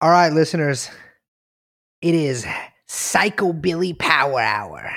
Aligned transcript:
All 0.00 0.10
right, 0.10 0.32
listeners. 0.32 0.90
It 2.00 2.14
is 2.14 2.46
Psycho 2.86 3.52
Billy 3.52 3.92
Power 3.92 4.40
Hour. 4.40 4.92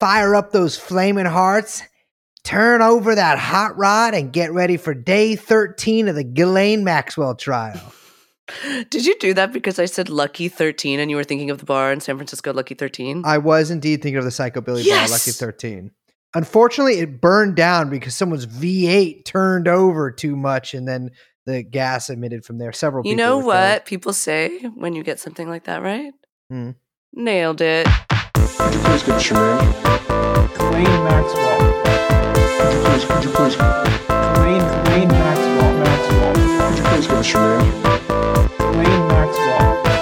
Fire 0.00 0.34
up 0.34 0.50
those 0.50 0.76
flaming 0.76 1.24
hearts, 1.26 1.82
turn 2.42 2.82
over 2.82 3.14
that 3.14 3.38
hot 3.38 3.78
rod, 3.78 4.12
and 4.14 4.32
get 4.32 4.52
ready 4.52 4.76
for 4.76 4.92
day 4.92 5.36
13 5.36 6.08
of 6.08 6.16
the 6.16 6.24
Ghislaine 6.24 6.82
Maxwell 6.82 7.36
trial. 7.36 7.80
Did 8.90 9.06
you 9.06 9.16
do 9.20 9.32
that 9.34 9.52
because 9.52 9.78
I 9.78 9.86
said 9.86 10.10
Lucky 10.10 10.48
13 10.48 10.98
and 11.00 11.10
you 11.10 11.16
were 11.16 11.24
thinking 11.24 11.50
of 11.50 11.58
the 11.58 11.64
bar 11.64 11.92
in 11.92 12.00
San 12.00 12.16
Francisco, 12.16 12.52
Lucky 12.52 12.74
13? 12.74 13.22
I 13.24 13.38
was 13.38 13.70
indeed 13.70 14.02
thinking 14.02 14.18
of 14.18 14.24
the 14.24 14.30
Psycho 14.30 14.60
Billy 14.60 14.82
Yes! 14.82 15.08
bar, 15.08 15.14
Lucky 15.16 15.30
13. 15.30 15.92
Unfortunately, 16.34 16.98
it 16.98 17.20
burned 17.20 17.54
down 17.54 17.88
because 17.88 18.16
someone's 18.16 18.46
V8 18.46 19.24
turned 19.24 19.68
over 19.68 20.10
too 20.10 20.34
much 20.36 20.74
and 20.74 20.86
then 20.86 21.12
the 21.46 21.62
gas 21.62 22.10
emitted 22.10 22.44
from 22.44 22.58
there. 22.58 22.72
Several 22.72 23.04
you 23.06 23.14
people 23.16 23.26
know 23.26 23.38
what 23.38 23.72
killed. 23.78 23.84
people 23.86 24.12
say 24.12 24.58
when 24.74 24.94
you 24.94 25.02
get 25.02 25.20
something 25.20 25.48
like 25.48 25.64
that, 25.64 25.82
right? 25.82 26.12
Hmm. 26.50 26.70
Nailed 27.12 27.60
it. 27.60 27.86
Could 28.34 28.74
you 28.74 28.80
please 28.80 29.02
give 29.02 29.14
us 29.14 29.30
your 29.30 29.38
name? 29.38 29.72
Ghislaine 30.54 31.04
Maxwell. 31.04 31.58
Could 32.58 32.72
you 32.72 32.80
please, 32.84 33.04
could 33.04 33.24
you 33.24 33.30
please, 33.30 33.56
Ghislaine, 33.56 34.60
Ghislaine 34.60 35.08
Maxwell. 35.08 35.72
Maxwell. 35.78 36.34
could 36.34 36.78
you 36.78 36.84
please 36.84 37.06
give 37.06 37.18
us 37.18 37.32
your 37.32 37.58
name? 37.58 37.82
Ghislaine 38.58 39.08
Maxwell. 39.08 39.93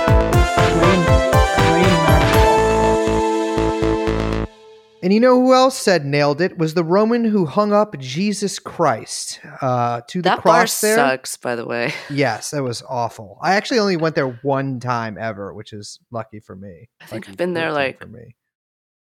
And 5.02 5.12
you 5.12 5.18
know 5.18 5.40
who 5.40 5.52
else 5.52 5.76
said 5.76 6.04
nailed 6.06 6.40
it 6.40 6.58
was 6.58 6.74
the 6.74 6.84
Roman 6.84 7.24
who 7.24 7.44
hung 7.44 7.72
up 7.72 7.98
Jesus 7.98 8.58
Christ 8.60 9.40
uh, 9.60 10.02
to 10.08 10.18
the 10.20 10.22
That 10.30 10.44
bar 10.44 10.58
cross 10.60 10.80
there. 10.80 10.94
sucks, 10.96 11.36
by 11.36 11.56
the 11.56 11.66
way. 11.66 11.92
Yes, 12.10 12.52
that 12.52 12.62
was 12.62 12.82
awful. 12.88 13.38
I 13.42 13.54
actually 13.54 13.80
only 13.80 13.96
went 13.96 14.14
there 14.14 14.28
one 14.42 14.78
time 14.78 15.18
ever, 15.18 15.52
which 15.54 15.72
is 15.72 15.98
lucky 16.12 16.38
for 16.40 16.54
me. 16.54 16.88
I 17.00 17.06
think 17.06 17.24
Lucky 17.24 17.32
I've 17.32 17.36
been 17.36 17.54
there, 17.54 17.72
like- 17.72 17.98
for 18.00 18.06
me. 18.06 18.36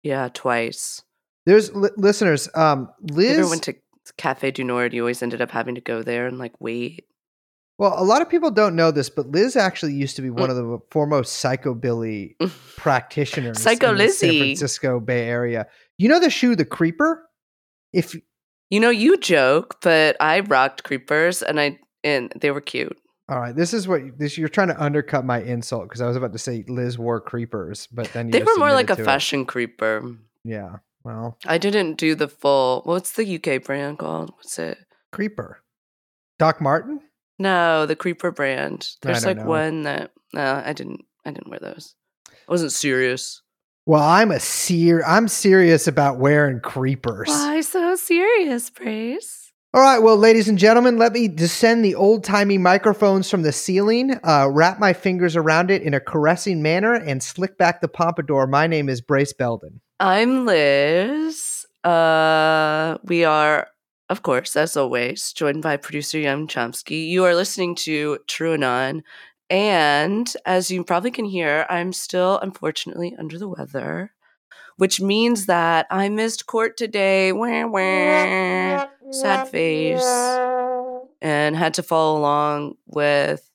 Yeah, 0.03 0.29
twice. 0.33 1.03
There's 1.45 1.73
li- 1.75 1.89
listeners. 1.97 2.47
Um, 2.55 2.89
Liz. 3.01 3.37
Ever 3.37 3.49
went 3.49 3.63
to 3.63 3.75
Cafe 4.17 4.51
du 4.51 4.63
Nord, 4.63 4.93
you 4.93 5.01
always 5.01 5.21
ended 5.21 5.41
up 5.41 5.51
having 5.51 5.75
to 5.75 5.81
go 5.81 6.01
there 6.03 6.25
and 6.27 6.39
like 6.39 6.53
wait. 6.59 7.05
Well, 7.81 7.95
a 7.97 8.05
lot 8.05 8.21
of 8.21 8.29
people 8.29 8.51
don't 8.51 8.75
know 8.75 8.91
this, 8.91 9.09
but 9.09 9.25
Liz 9.31 9.55
actually 9.55 9.93
used 9.93 10.15
to 10.17 10.21
be 10.21 10.29
Mm. 10.29 10.39
one 10.39 10.49
of 10.51 10.55
the 10.55 10.77
foremost 10.91 11.43
psychobilly 11.43 12.35
practitioners 12.77 13.59
Psycho 13.59 13.89
in 13.91 13.97
the 13.97 14.09
San 14.09 14.37
Francisco 14.37 14.99
Bay 14.99 15.27
Area. 15.27 15.65
You 15.97 16.07
know 16.09 16.19
the 16.19 16.29
shoe, 16.29 16.55
the 16.55 16.63
Creeper. 16.65 17.27
If 17.91 18.15
You 18.69 18.79
know, 18.79 18.91
you 18.91 19.17
joke, 19.17 19.77
but 19.81 20.15
I 20.19 20.41
rocked 20.41 20.83
creepers 20.83 21.41
and 21.41 21.59
I 21.59 21.79
and 22.03 22.31
they 22.39 22.51
were 22.51 22.61
cute. 22.61 22.95
all 23.29 23.39
right, 23.39 23.55
this 23.55 23.73
is 23.73 23.87
what 23.87 24.01
this 24.19 24.37
you're 24.37 24.47
trying 24.47 24.67
to 24.69 24.79
undercut 24.81 25.25
my 25.25 25.41
insult 25.41 25.83
because 25.89 26.01
I 26.01 26.07
was 26.07 26.15
about 26.17 26.33
to 26.33 26.39
say 26.39 26.63
Liz 26.67 26.99
wore 26.99 27.19
creepers, 27.19 27.87
but 27.87 28.13
then 28.13 28.27
you 28.27 28.31
They 28.33 28.43
were 28.43 28.57
more 28.57 28.73
like 28.73 28.89
a 28.91 28.95
to 28.95 29.01
it. 29.01 29.05
fashion 29.05 29.45
creeper. 29.45 30.15
Yeah, 30.43 30.77
well, 31.03 31.37
I 31.47 31.57
didn't 31.57 31.95
do 31.97 32.13
the 32.15 32.27
full. 32.27 32.81
What's 32.85 33.11
the 33.13 33.25
UK 33.37 33.63
brand 33.63 33.97
called? 33.99 34.29
What's 34.37 34.59
it? 34.59 34.77
creeper. 35.11 35.61
Doc 36.39 36.61
Martin. 36.61 37.01
No, 37.41 37.87
the 37.87 37.95
creeper 37.95 38.29
brand. 38.29 38.87
There's 39.01 39.25
like 39.25 39.37
know. 39.37 39.45
one 39.45 39.81
that 39.83 40.11
no, 40.31 40.61
I 40.63 40.73
didn't. 40.73 41.03
I 41.25 41.31
didn't 41.31 41.49
wear 41.49 41.59
those. 41.59 41.95
I 42.29 42.51
wasn't 42.51 42.71
serious. 42.71 43.41
Well, 43.87 44.03
I'm 44.03 44.29
a 44.29 44.39
seer. 44.39 45.03
I'm 45.07 45.27
serious 45.27 45.87
about 45.87 46.19
wearing 46.19 46.59
creepers. 46.59 47.29
Why 47.29 47.61
so 47.61 47.95
serious, 47.95 48.69
Brace? 48.69 49.51
All 49.73 49.81
right, 49.81 49.99
well, 49.99 50.17
ladies 50.17 50.49
and 50.49 50.57
gentlemen, 50.59 50.97
let 50.97 51.13
me 51.13 51.27
descend 51.27 51.83
the 51.83 51.95
old 51.95 52.23
timey 52.23 52.59
microphones 52.59 53.29
from 53.29 53.41
the 53.41 53.53
ceiling, 53.53 54.19
uh, 54.23 54.47
wrap 54.51 54.79
my 54.79 54.93
fingers 54.93 55.35
around 55.35 55.71
it 55.71 55.81
in 55.81 55.93
a 55.95 55.99
caressing 55.99 56.61
manner, 56.61 56.93
and 56.93 57.23
slick 57.23 57.57
back 57.57 57.81
the 57.81 57.87
pompadour. 57.87 58.45
My 58.45 58.67
name 58.67 58.87
is 58.87 59.01
Brace 59.01 59.33
Belden. 59.33 59.81
I'm 59.99 60.45
Liz. 60.45 61.65
Uh, 61.83 62.97
we 63.05 63.23
are, 63.23 63.67
of 64.11 64.23
course, 64.23 64.57
as 64.57 64.75
always, 64.75 65.31
joined 65.31 65.63
by 65.63 65.77
producer 65.77 66.19
Young 66.19 66.45
Chomsky. 66.45 67.07
You 67.07 67.23
are 67.23 67.33
listening 67.33 67.75
to 67.75 68.19
True 68.27 68.55
Anon. 68.55 69.03
And 69.49 70.31
as 70.45 70.69
you 70.69 70.83
probably 70.83 71.11
can 71.11 71.23
hear, 71.23 71.65
I'm 71.69 71.93
still 71.93 72.37
unfortunately 72.39 73.15
under 73.17 73.39
the 73.39 73.47
weather, 73.47 74.11
which 74.75 74.99
means 74.99 75.45
that 75.45 75.87
I 75.89 76.09
missed 76.09 76.45
court 76.45 76.75
today. 76.75 77.31
Wah, 77.31 77.67
wah. 77.67 78.87
Sad 79.11 79.47
face. 79.47 80.03
And 81.21 81.55
had 81.55 81.73
to 81.75 81.83
follow 81.83 82.19
along 82.19 82.75
with 82.87 83.49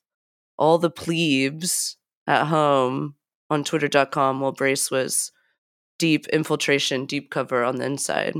all 0.56 0.78
the 0.78 0.88
plebes 0.88 1.98
at 2.26 2.46
home 2.46 3.14
on 3.50 3.62
twitter.com 3.62 4.40
while 4.40 4.52
Brace 4.52 4.90
was 4.90 5.32
deep 5.98 6.26
infiltration, 6.28 7.04
deep 7.04 7.30
cover 7.30 7.62
on 7.62 7.76
the 7.76 7.84
inside. 7.84 8.36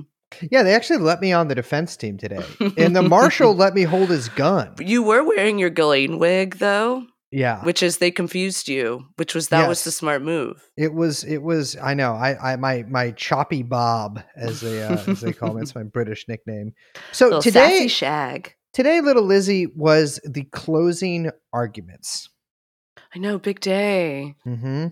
Yeah, 0.51 0.63
they 0.65 0.75
actually 0.75 0.99
let 0.99 1.21
me 1.21 1.33
on 1.33 1.49
the 1.49 1.55
defense 1.55 1.97
team 1.97 2.19
today, 2.19 2.45
and 2.77 2.95
the 2.97 3.03
marshal 3.03 3.55
let 3.65 3.75
me 3.75 3.83
hold 3.85 4.09
his 4.11 4.29
gun. 4.31 4.75
You 4.81 5.03
were 5.03 5.23
wearing 5.25 5.59
your 5.59 5.71
Ghislaine 5.71 6.19
wig 6.19 6.57
though, 6.57 7.07
Yeah, 7.31 7.63
which 7.65 7.83
is 7.83 7.99
they 7.99 8.11
confused 8.11 8.67
you, 8.69 9.05
which 9.17 9.35
was 9.35 9.49
that 9.49 9.69
was 9.69 9.85
the 9.85 9.93
smart 9.93 10.23
move. 10.23 10.61
it 10.77 10.93
was. 10.93 11.23
It 11.25 11.43
was. 11.43 11.77
I 11.81 11.95
know. 11.95 12.13
I, 12.15 12.53
I 12.53 12.57
my 12.57 12.83
my 12.89 13.13
choppy 13.13 13.63
bob, 13.63 14.21
as 14.37 14.61
they 14.61 14.83
uh, 14.83 14.99
as 15.07 15.21
they 15.21 15.33
call 15.33 15.55
me. 15.55 15.63
It's 15.63 15.75
my 15.75 15.83
British 15.97 16.27
nickname. 16.29 16.73
So 17.13 17.27
Little 17.27 17.43
today, 17.43 17.71
sassy 17.79 17.89
shag. 17.89 18.55
today, 18.75 19.01
little 19.01 19.23
Lizzie 19.25 19.67
was 19.75 20.19
the 20.25 20.43
closing 20.45 21.31
arguments. 21.53 22.29
I 23.15 23.19
know, 23.21 23.39
big 23.39 23.61
day. 23.61 24.35
Mm-hmm. 24.45 24.89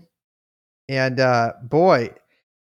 And 0.87 1.19
uh 1.19 1.53
boy, 1.63 2.11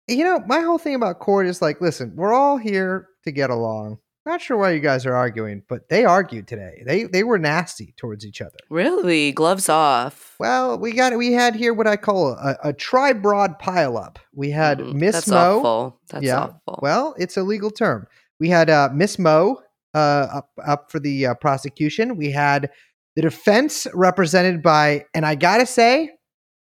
you 0.07 0.23
know, 0.23 0.41
my 0.47 0.61
whole 0.61 0.77
thing 0.77 0.95
about 0.95 1.19
court 1.19 1.47
is 1.47 1.61
like, 1.61 1.81
listen, 1.81 2.13
we're 2.15 2.33
all 2.33 2.57
here 2.57 3.07
to 3.23 3.31
get 3.31 3.49
along. 3.49 3.97
Not 4.25 4.41
sure 4.41 4.57
why 4.57 4.71
you 4.71 4.81
guys 4.81 5.05
are 5.05 5.15
arguing, 5.15 5.63
but 5.69 5.87
they 5.87 6.03
argued 6.03 6.49
today. 6.49 6.83
They 6.85 7.03
they 7.05 7.23
were 7.23 7.39
nasty 7.39 7.93
towards 7.95 8.25
each 8.25 8.41
other. 8.41 8.57
Really, 8.69 9.31
gloves 9.31 9.69
off. 9.69 10.35
Well, 10.37 10.77
we 10.77 10.91
got 10.91 11.17
we 11.17 11.31
had 11.31 11.55
here 11.55 11.73
what 11.73 11.87
I 11.87 11.95
call 11.95 12.31
a, 12.33 12.57
a 12.61 12.73
tri 12.73 13.13
broad 13.13 13.57
pileup. 13.57 14.17
We 14.33 14.49
had 14.51 14.79
Mm, 14.79 14.95
Miss 14.95 15.13
That's 15.15 15.27
Mo. 15.29 15.59
awful. 15.59 16.01
That's 16.09 16.25
Yeah, 16.25 16.39
awful. 16.39 16.79
Well, 16.81 17.15
it's 17.17 17.37
a 17.37 17.43
legal 17.43 17.71
term. 17.71 18.05
We 18.37 18.49
had 18.49 18.69
uh, 18.69 18.89
Miss 18.93 19.17
Mo 19.17 19.61
uh, 19.93 20.27
up 20.33 20.49
up 20.65 20.91
for 20.91 20.99
the 20.99 21.27
uh, 21.27 21.33
prosecution. 21.35 22.17
We 22.17 22.29
had 22.31 22.69
the 23.15 23.21
defense 23.21 23.87
represented 23.93 24.61
by, 24.61 25.05
and 25.13 25.25
I 25.25 25.35
gotta 25.35 25.65
say, 25.65 26.09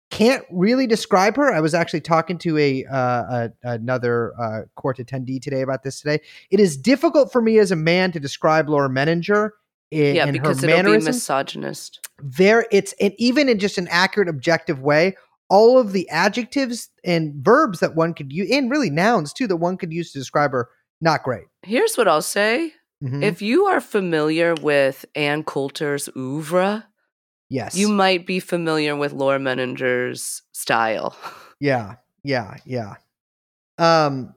can't 0.09 0.43
really 0.51 0.87
describe 0.87 1.35
her. 1.35 1.53
I 1.53 1.59
was 1.59 1.73
actually 1.73 2.01
talking 2.01 2.37
to 2.39 2.57
a, 2.57 2.85
uh, 2.85 2.93
a 2.93 3.51
another 3.63 4.33
uh, 4.39 4.61
court 4.75 4.97
attendee 4.97 5.41
today 5.41 5.61
about 5.61 5.83
this 5.83 5.99
today. 5.99 6.21
It 6.49 6.59
is 6.59 6.77
difficult 6.77 7.31
for 7.31 7.41
me 7.41 7.57
as 7.59 7.71
a 7.71 7.75
man 7.75 8.11
to 8.13 8.19
describe 8.19 8.69
Laura 8.69 8.89
Menninger. 8.89 9.51
In, 9.89 10.15
yeah, 10.15 10.25
in 10.25 10.33
because 10.33 10.61
her 10.61 10.69
it'll 10.69 10.97
be 10.97 11.05
misogynist. 11.05 12.05
There, 12.21 12.65
it's 12.71 12.93
and 12.99 13.13
even 13.17 13.47
in 13.47 13.57
just 13.57 13.77
an 13.77 13.87
accurate 13.89 14.27
objective 14.27 14.81
way 14.81 15.15
all 15.49 15.77
of 15.77 15.93
the 15.93 16.09
adjectives 16.09 16.89
and 17.05 17.33
verbs 17.35 17.79
that 17.79 17.95
one 17.95 18.13
could 18.13 18.31
use 18.33 18.51
and 18.51 18.69
really 18.69 18.89
nouns 18.89 19.31
too 19.31 19.47
that 19.47 19.55
one 19.55 19.77
could 19.77 19.93
use 19.93 20.11
to 20.11 20.19
describe 20.19 20.51
her 20.51 20.67
not 20.99 21.23
great 21.23 21.45
Here's 21.63 21.95
what 21.95 22.07
I'll 22.07 22.21
say. 22.21 22.73
Mhm. 23.03 23.23
If 23.23 23.41
you 23.41 23.65
are 23.65 23.79
familiar 23.79 24.55
with 24.55 25.05
Ann 25.15 25.43
Coulter's 25.43 26.09
oeuvre, 26.17 26.87
yes 27.49 27.75
you 27.75 27.87
might 27.87 28.25
be 28.25 28.39
familiar 28.39 28.95
with 28.95 29.13
Laura 29.13 29.39
Menninger's 29.39 30.41
style. 30.51 31.15
yeah 31.59 31.95
yeah 32.23 32.55
yeah 32.65 32.95
um 33.77 34.33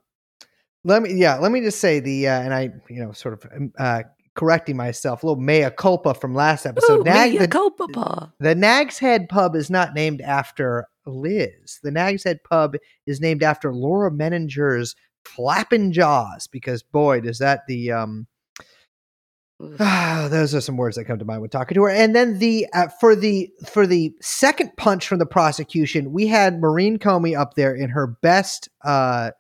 let 0.84 1.02
me 1.02 1.12
yeah 1.14 1.36
let 1.38 1.52
me 1.52 1.60
just 1.60 1.80
say 1.80 2.00
the 2.00 2.28
uh, 2.28 2.40
and 2.40 2.54
i 2.54 2.70
you 2.88 3.02
know 3.04 3.12
sort 3.12 3.34
of 3.34 3.50
um, 3.54 3.72
uh 3.78 4.02
correcting 4.34 4.76
myself 4.76 5.22
a 5.22 5.26
little 5.26 5.42
mea 5.42 5.68
culpa 5.76 6.14
from 6.14 6.34
last 6.34 6.64
episode 6.66 7.00
Ooh, 7.00 7.04
Nag- 7.04 7.32
mea 7.32 7.38
the, 7.38 7.48
culpa, 7.48 7.88
pa. 7.88 8.32
the 8.38 8.54
nag's 8.54 8.98
head 8.98 9.28
pub 9.28 9.56
is 9.56 9.70
not 9.70 9.92
named 9.94 10.20
after 10.20 10.86
liz 11.06 11.80
the 11.82 11.90
nag's 11.90 12.24
head 12.24 12.38
pub 12.48 12.76
is 13.06 13.20
named 13.20 13.42
after 13.42 13.74
laura 13.74 14.10
menninger's 14.10 14.94
flapping 15.24 15.90
jaws 15.92 16.46
because 16.46 16.82
boy 16.82 17.20
does 17.20 17.38
that 17.38 17.60
the 17.66 17.90
um. 17.92 18.26
Ah, 19.78 20.28
those 20.30 20.54
are 20.54 20.60
some 20.60 20.76
words 20.76 20.96
that 20.96 21.04
come 21.04 21.18
to 21.18 21.24
mind 21.24 21.40
when 21.40 21.50
talking 21.50 21.74
to 21.74 21.82
her. 21.82 21.90
And 21.90 22.14
then 22.14 22.38
the 22.38 22.66
uh, 22.72 22.88
for 23.00 23.14
the 23.14 23.50
for 23.66 23.86
the 23.86 24.12
second 24.20 24.76
punch 24.76 25.06
from 25.06 25.18
the 25.18 25.26
prosecution, 25.26 26.12
we 26.12 26.26
had 26.26 26.60
Maureen 26.60 26.98
Comey 26.98 27.38
up 27.38 27.54
there 27.54 27.74
in 27.74 27.90
her 27.90 28.06
best 28.06 28.68
uh, 28.84 29.30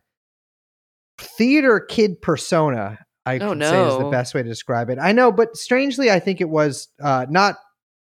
theater 1.18 1.80
kid 1.80 2.20
persona. 2.20 2.98
I 3.26 3.36
Oh, 3.38 3.50
can 3.52 3.60
say 3.60 3.86
is 3.86 3.98
the 3.98 4.10
best 4.10 4.34
way 4.34 4.42
to 4.42 4.48
describe 4.48 4.88
it. 4.90 4.98
I 5.00 5.12
know, 5.12 5.30
but 5.30 5.56
strangely, 5.56 6.10
I 6.10 6.18
think 6.18 6.40
it 6.40 6.48
was 6.48 6.88
uh, 7.02 7.26
not 7.28 7.56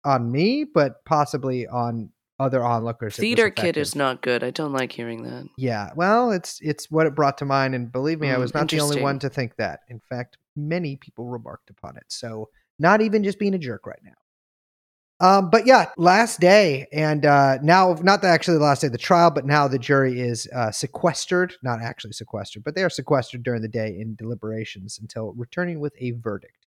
on 0.06 0.31
me, 0.31 0.63
but 0.63 1.03
possibly 1.06 1.67
on 1.67 2.11
other 2.39 2.63
onlookers. 2.63 3.17
Theater 3.17 3.50
kid 3.50 3.75
is 3.75 3.95
not 3.95 4.21
good. 4.21 4.44
I 4.44 4.51
don't 4.51 4.71
like 4.71 4.91
hearing 4.91 5.23
that. 5.23 5.47
Yeah, 5.57 5.89
well, 5.95 6.31
it's 6.31 6.59
it's 6.61 6.89
what 6.89 7.06
it 7.07 7.15
brought 7.15 7.39
to 7.39 7.45
mind, 7.45 7.75
and 7.75 7.91
believe 7.91 8.19
me, 8.19 8.29
I 8.31 8.35
Mm, 8.35 8.39
was 8.39 8.53
not 8.53 8.69
the 8.69 8.79
only 8.79 9.01
one 9.01 9.19
to 9.19 9.29
think 9.29 9.56
that. 9.57 9.81
In 9.89 10.00
fact, 10.09 10.38
many 10.67 10.95
people 10.95 11.25
remarked 11.25 11.69
upon 11.69 11.97
it. 11.97 12.06
So, 12.07 12.50
not 12.77 13.01
even 13.01 13.23
just 13.23 13.39
being 13.39 13.53
a 13.53 13.59
jerk 13.59 13.85
right 13.85 14.00
now. 14.03 14.13
Um, 15.21 15.50
but 15.50 15.65
yeah, 15.65 15.89
last 15.97 16.39
day, 16.39 16.88
and 16.94 17.25
uh, 17.25 17.57
now 17.61 17.97
not 18.01 18.21
the, 18.21 18.29
actually 18.29 18.57
the 18.57 18.63
last 18.63 18.81
day 18.81 18.88
of 18.88 18.94
the 18.94 18.97
trial, 18.97 19.31
but 19.31 19.45
now 19.45 19.67
the 19.67 19.77
jury 19.77 20.21
is 20.21 20.47
uh, 20.56 20.71
sequestered, 20.71 21.56
not 21.61 21.81
actually 21.81 22.13
sequestered, 22.13 22.63
but 22.63 22.73
they 22.75 22.83
are 22.83 22.89
sequestered 22.89 23.44
during 23.44 23.61
the 23.61 23.67
day 23.67 23.97
in 24.00 24.15
deliberations 24.15 24.97
until 24.97 25.33
returning 25.33 25.81
with 25.81 25.94
a 26.00 26.11
verdict. 26.11 26.67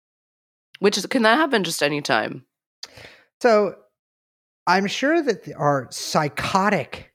Which 0.78 0.96
is 0.96 1.04
can 1.06 1.22
that 1.22 1.36
happen 1.36 1.62
just 1.62 1.82
any 1.82 2.00
time? 2.00 2.46
So 3.42 3.74
I'm 4.66 4.86
sure 4.86 5.22
that 5.22 5.44
there 5.44 5.58
are 5.58 5.88
psychotic, 5.90 7.07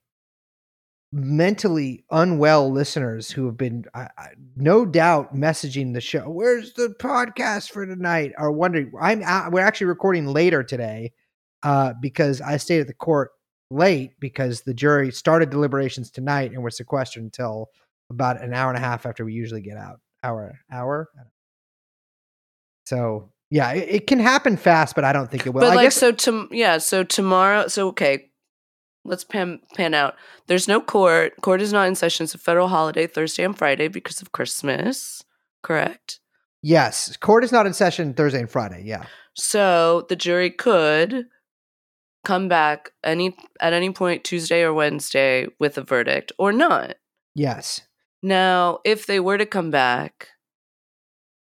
mentally 1.14 2.04
unwell 2.10 2.72
listeners 2.72 3.30
who 3.30 3.46
have 3.46 3.56
been, 3.56 3.86
I 3.94 4.10
I- 4.18 4.30
no 4.56 4.86
doubt, 4.86 5.36
messaging 5.36 5.94
the 5.94 6.02
show. 6.02 6.30
Where's 6.30 6.74
the 6.74 6.96
podcast 7.00 7.72
for 7.72 7.86
tonight? 7.86 8.34
Are 8.38 8.52
wondering. 8.52 8.92
I'm 9.00 9.20
we're 9.52 9.62
actually 9.62 9.88
recording 9.88 10.26
later 10.28 10.64
today 10.64 11.14
uh, 11.62 11.94
because 12.02 12.42
I 12.42 12.58
stayed 12.58 12.82
at 12.82 12.88
the 12.88 12.94
court 12.94 13.32
late 13.70 14.20
because 14.20 14.62
the 14.62 14.74
jury 14.74 15.12
started 15.12 15.50
deliberations 15.50 16.12
tonight 16.12 16.52
and 16.52 16.64
we're 16.64 16.70
sequestered 16.72 17.24
until 17.24 17.70
about 18.10 18.42
an 18.42 18.54
hour 18.54 18.70
and 18.70 18.78
a 18.78 18.82
half 18.82 19.06
after 19.06 19.24
we 19.24 19.34
usually 19.34 19.62
get 19.62 19.78
out. 19.78 20.00
Hour, 20.24 20.60
hour. 20.72 21.10
So 22.86 23.32
yeah, 23.50 23.72
it, 23.74 23.90
it 23.90 24.08
can 24.08 24.20
happen 24.20 24.58
fast, 24.58 24.96
but 24.96 25.04
I 25.04 25.14
don't 25.14 25.30
think 25.30 25.46
it 25.46 25.52
will. 25.52 25.62
but 25.62 25.72
I 25.72 25.76
like 25.76 25.86
guess 25.86 25.96
so 25.96 26.12
to 26.12 26.48
yeah, 26.52 26.80
so 26.80 27.04
tomorrow 27.04 27.68
so 27.68 27.90
okay. 27.90 28.30
Let's 29.06 29.24
pan 29.24 29.60
pan 29.76 29.94
out. 29.94 30.16
There's 30.48 30.68
no 30.68 30.80
court. 30.80 31.34
Court 31.42 31.62
is 31.62 31.74
not 31.74 31.88
in 31.88 31.96
session. 31.96 32.24
It's 32.24 32.36
a 32.36 32.38
federal 32.38 32.70
holiday 32.70 33.06
Thursday 33.08 33.44
and 33.44 33.58
Friday 33.58 33.88
because 33.90 34.22
of 34.22 34.32
Christmas. 34.32 35.24
Correct. 35.62 36.20
Yes, 36.62 37.16
court 37.18 37.44
is 37.44 37.52
not 37.52 37.66
in 37.66 37.74
session 37.74 38.14
Thursday 38.14 38.40
and 38.40 38.50
Friday. 38.50 38.84
Yeah, 38.86 39.06
So 39.36 40.06
the 40.08 40.16
jury 40.16 40.50
could 40.50 41.26
come 42.24 42.48
back 42.48 42.92
any 43.04 43.36
at 43.60 43.74
any 43.74 43.92
point 43.92 44.24
Tuesday 44.24 44.62
or 44.64 44.74
Wednesday 44.74 45.48
with 45.60 45.78
a 45.78 45.82
verdict 45.84 46.32
or 46.38 46.54
not. 46.54 46.96
yes. 47.36 47.82
Now, 48.26 48.80
if 48.86 49.06
they 49.06 49.20
were 49.20 49.38
to 49.38 49.46
come 49.46 49.70
back, 49.70 50.30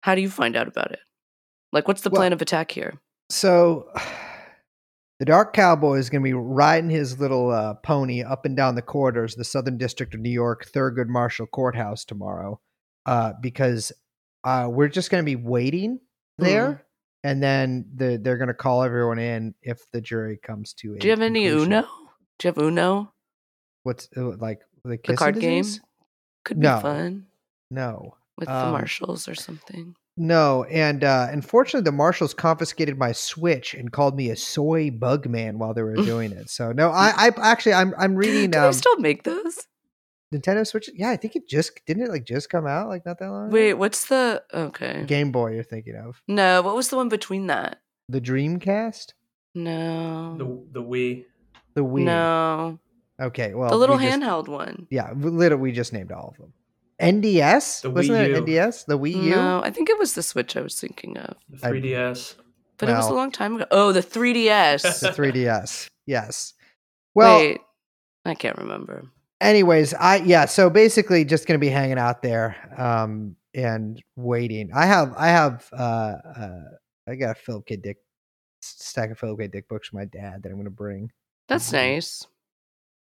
how 0.02 0.16
do 0.16 0.22
you 0.22 0.32
find 0.32 0.56
out 0.56 0.68
about 0.68 0.92
it? 0.92 1.00
Like 1.72 1.88
what's 1.88 2.02
the 2.02 2.10
Well- 2.10 2.22
plan 2.22 2.34
of 2.34 2.42
attack 2.42 2.72
here? 2.72 3.00
So 3.30 3.88
the 5.22 5.26
Dark 5.26 5.54
Cowboy 5.54 6.00
is 6.00 6.10
going 6.10 6.24
to 6.24 6.28
be 6.28 6.34
riding 6.34 6.90
his 6.90 7.20
little 7.20 7.52
uh, 7.52 7.76
pony 7.76 8.24
up 8.24 8.44
and 8.44 8.58
down 8.58 8.74
the 8.74 8.82
corridors 8.82 9.34
of 9.34 9.38
the 9.38 9.44
Southern 9.46 9.78
District 9.78 10.16
of 10.16 10.20
New 10.20 10.32
York 10.32 10.66
Thurgood 10.74 11.06
Marshall 11.10 11.46
Courthouse 11.46 12.04
tomorrow, 12.06 12.60
uh, 13.06 13.34
because 13.40 13.92
uh, 14.44 14.68
we're 14.68 14.88
just 14.88 15.12
going 15.12 15.24
to 15.24 15.26
be 15.26 15.36
waiting 15.36 16.00
there, 16.40 16.68
Mm-hmm. 16.70 16.82
and 17.30 17.44
then 17.44 17.86
the, 17.96 18.18
they're 18.20 18.38
going 18.40 18.48
to 18.48 18.56
call 18.56 18.82
everyone 18.82 19.20
in 19.20 19.54
if 19.62 19.80
the 19.92 20.02
jury 20.02 20.40
comes 20.42 20.74
to. 20.80 20.96
A 20.96 20.98
Do 20.98 21.06
you 21.06 21.12
have 21.12 21.22
any 21.22 21.44
conclusion. 21.44 21.74
Uno? 21.74 21.88
Do 22.40 22.48
you 22.48 22.54
have 22.56 22.58
Uno? 22.58 23.14
What's 23.84 24.10
uh, 24.18 24.24
like 24.38 24.62
the, 24.84 24.98
The 25.06 25.16
card 25.16 25.40
game? 25.40 25.66
Could 26.46 26.60
be 26.60 26.64
No. 26.66 26.80
fun 26.80 27.28
No. 27.70 28.16
with 28.40 28.48
the 28.48 28.56
Um, 28.56 28.72
marshals 28.72 29.28
or 29.28 29.36
something. 29.36 29.94
No, 30.24 30.66
and 30.66 31.04
uh, 31.04 31.30
unfortunately, 31.32 31.84
the 31.84 31.92
marshals 31.92 32.36
confiscated 32.36 32.96
my 33.00 33.12
Switch 33.12 33.74
and 33.74 33.92
called 33.92 34.16
me 34.16 34.30
a 34.30 34.36
soy 34.36 34.92
bug 34.92 35.28
man 35.28 35.58
while 35.58 35.74
they 35.74 35.82
were 35.82 35.96
doing 35.96 36.32
it. 36.32 36.48
So 36.52 36.72
no, 36.72 36.92
I, 36.92 37.12
I 37.18 37.32
actually 37.42 37.74
I'm 37.74 37.96
I'm 37.98 38.16
reading 38.16 38.52
Do 38.52 38.60
um, 38.60 38.66
they 38.66 38.72
still 38.78 38.98
make 38.98 39.24
those? 39.24 39.68
Nintendo 40.32 40.66
Switch. 40.68 40.92
Yeah, 40.94 41.10
I 41.10 41.16
think 41.18 41.36
it 41.36 41.48
just 41.48 41.82
didn't 41.88 42.04
it 42.04 42.10
like 42.12 42.26
just 42.26 42.52
come 42.52 42.68
out 42.68 42.88
like 42.88 43.04
not 43.04 43.18
that 43.18 43.32
long. 43.32 43.48
ago? 43.48 43.54
Wait, 43.56 43.74
what's 43.74 44.06
the 44.06 44.44
okay? 44.54 45.06
Game 45.08 45.32
Boy. 45.32 45.56
You're 45.56 45.64
thinking 45.64 45.96
of 45.96 46.22
No, 46.28 46.62
what 46.62 46.76
was 46.76 46.90
the 46.90 46.98
one 46.98 47.10
between 47.10 47.48
that? 47.48 47.82
the 48.08 48.22
Dreamcast, 48.22 49.14
No, 49.56 50.36
The 50.38 50.80
the 50.82 50.86
Wii. 50.86 51.26
the 51.74 51.82
Wii. 51.84 52.04
no, 52.04 52.80
Okay, 53.20 53.56
well 53.56 53.72
the 53.72 53.76
little 53.76 53.98
we 53.98 54.04
just- 54.06 54.20
handheld 54.20 54.48
one. 54.48 54.86
Yeah, 54.92 55.14
we- 55.14 55.32
literally, 55.32 55.62
we 55.64 55.72
just 55.72 55.94
named 55.94 56.12
all 56.12 56.30
of 56.30 56.38
them. 56.38 56.54
NDS 57.02 57.82
The 57.82 57.90
wasn't 57.90 58.18
Wii 58.20 58.26
it 58.26 58.30
U. 58.32 58.44
NDS? 58.44 58.86
The 58.86 58.98
Wii 59.00 59.24
U. 59.24 59.30
No, 59.32 59.62
I 59.64 59.70
think 59.72 59.90
it 59.90 59.98
was 60.00 60.14
the 60.14 60.24
Switch 60.24 60.56
I 60.56 60.62
was 60.62 60.80
thinking 60.80 61.18
of, 61.18 61.36
The 61.50 61.58
3DS. 61.68 62.36
but 62.78 62.90
it 62.90 62.94
was 62.94 63.06
a 63.06 63.10
Well- 63.10 63.18
long 63.18 63.32
time 63.32 63.56
ago. 63.56 63.66
Oh, 63.72 63.92
the 63.92 64.02
3DS. 64.02 65.00
The 65.02 65.10
3DS. 65.18 65.88
Yes. 66.06 66.54
Well, 67.16 67.38
Wait, 67.40 67.62
I 68.26 68.36
can't 68.36 68.58
remember. 68.58 69.04
anyways 69.42 69.94
i 69.96 70.18
yeah 70.18 70.46
so 70.46 70.70
basically 70.70 71.26
just 71.26 71.48
gonna 71.48 71.58
be 71.58 71.68
hanging 71.70 71.98
out 71.98 72.22
there 72.22 72.56
um 72.78 73.36
and 73.56 74.00
waiting 74.16 74.70
i 74.76 74.86
have 74.86 75.12
i 75.18 75.28
have 75.30 75.68
uh 75.74 76.14
uh 76.38 76.60
i 77.10 77.16
got 77.16 77.32
a 77.32 77.40
philip 77.40 77.66
k 77.66 77.76
dick 77.76 77.98
stack 78.62 79.10
of 79.10 79.18
philip 79.18 79.40
k 79.40 79.48
dick 79.48 79.68
books 79.68 79.88
from 79.90 79.98
my 79.98 80.06
dad 80.06 80.44
that 80.44 80.52
i'm 80.52 80.58
gonna 80.58 80.70
bring 80.70 81.10
That's 81.48 81.70
Mhm. 81.72 81.96
nice. 81.96 82.28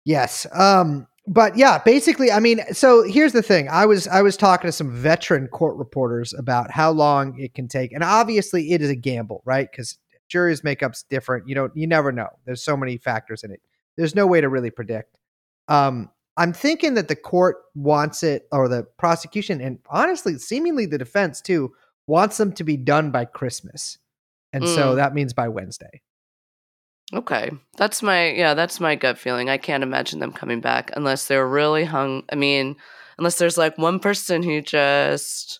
yes 0.04 0.46
um 0.52 1.08
but 1.27 1.57
yeah 1.57 1.80
basically 1.80 2.31
i 2.31 2.39
mean 2.39 2.62
so 2.72 3.04
here's 3.04 3.33
the 3.33 3.42
thing. 3.42 3.68
I 3.69 3.86
was 3.86 4.07
i 4.07 4.22
was 4.22 4.38
talking 4.38 4.68
to 4.68 4.72
some 4.72 4.92
veteran 4.92 5.48
court 5.48 5.75
reporters 5.77 6.33
about 6.33 6.69
how 6.72 6.92
long 6.92 7.39
it 7.39 7.54
can 7.54 7.68
take 7.68 7.92
and 7.92 8.04
obviously 8.04 8.72
it 8.74 8.81
is 8.81 8.89
a 8.89 8.95
gamble 8.95 9.42
right? 9.45 9.68
Because 9.69 9.98
juries 10.27 10.63
makeup's 10.63 11.04
different. 11.04 11.48
You 11.48 11.56
don't 11.56 11.75
you 11.75 11.88
never 11.88 12.12
know. 12.12 12.30
There's 12.45 12.63
so 12.63 12.75
many 12.77 12.98
factors 12.98 13.44
in 13.44 13.51
it. 13.51 13.62
There's 13.95 14.16
no 14.16 14.25
way 14.27 14.42
to 14.42 14.50
really 14.50 14.72
predict. 14.72 15.18
Um 15.68 16.10
i'm 16.38 16.51
thinking 16.54 16.95
that 16.95 17.07
the 17.07 17.16
court 17.16 17.57
wants 17.75 18.22
it 18.22 18.45
or 18.51 18.68
the 18.68 18.83
prosecution 18.98 19.62
and 19.62 19.80
honestly 19.89 20.38
seemingly 20.38 20.86
the 20.86 20.98
defense 20.98 21.39
too 21.42 21.74
wants 22.07 22.36
them 22.38 22.51
to 22.51 22.63
be 22.63 22.75
done 22.77 23.10
by 23.10 23.25
christmas. 23.25 23.98
And 24.54 24.68
so 24.68 24.94
Mm. 24.94 24.95
that 24.98 25.13
means 25.13 25.33
by 25.33 25.48
wednesday 25.48 26.01
Okay, 27.13 27.52
that's 27.78 28.02
my 28.02 28.31
yeah, 28.31 28.54
that's 28.56 28.80
my 28.80 28.96
gut 28.96 29.18
feeling. 29.18 29.50
I 29.50 29.57
can't 29.57 29.84
imagine 29.84 30.19
them 30.19 30.31
coming 30.34 30.60
back 30.60 30.92
unless 30.96 31.28
they're 31.28 31.48
really 31.48 31.86
hung. 31.86 32.24
I 32.31 32.36
mean, 32.36 32.75
unless 33.18 33.38
there's 33.38 33.57
like 33.57 33.78
one 33.78 34.00
person 34.00 34.42
who 34.44 34.62
just 34.62 35.60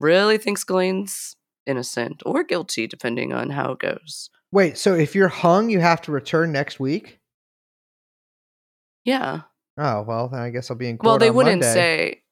really 0.00 0.36
thinks 0.38 0.64
Ghislaine's 0.64 1.34
innocent 1.64 2.22
or 2.26 2.44
guilty, 2.44 2.86
depending 2.86 3.32
on 3.32 3.50
how 3.50 3.72
it 3.72 3.78
goes. 3.78 4.30
wait 4.52 4.78
so 4.78 4.94
if 4.94 5.14
you're 5.14 5.28
hung 5.28 5.68
you 5.70 5.80
have 5.80 6.00
to 6.02 6.12
return 6.12 6.52
next 6.52 6.78
week 6.78 7.18
Yeah. 9.04 9.42
Oh 9.78 10.02
well, 10.02 10.28
then 10.28 10.40
I 10.40 10.50
guess 10.50 10.70
I'll 10.70 10.76
be 10.76 10.88
in 10.88 10.98
court. 10.98 11.06
Well, 11.06 11.18
they 11.18 11.28
on 11.30 11.34
wouldn't 11.36 11.62
Monday. 11.62 11.74
say. 11.74 12.22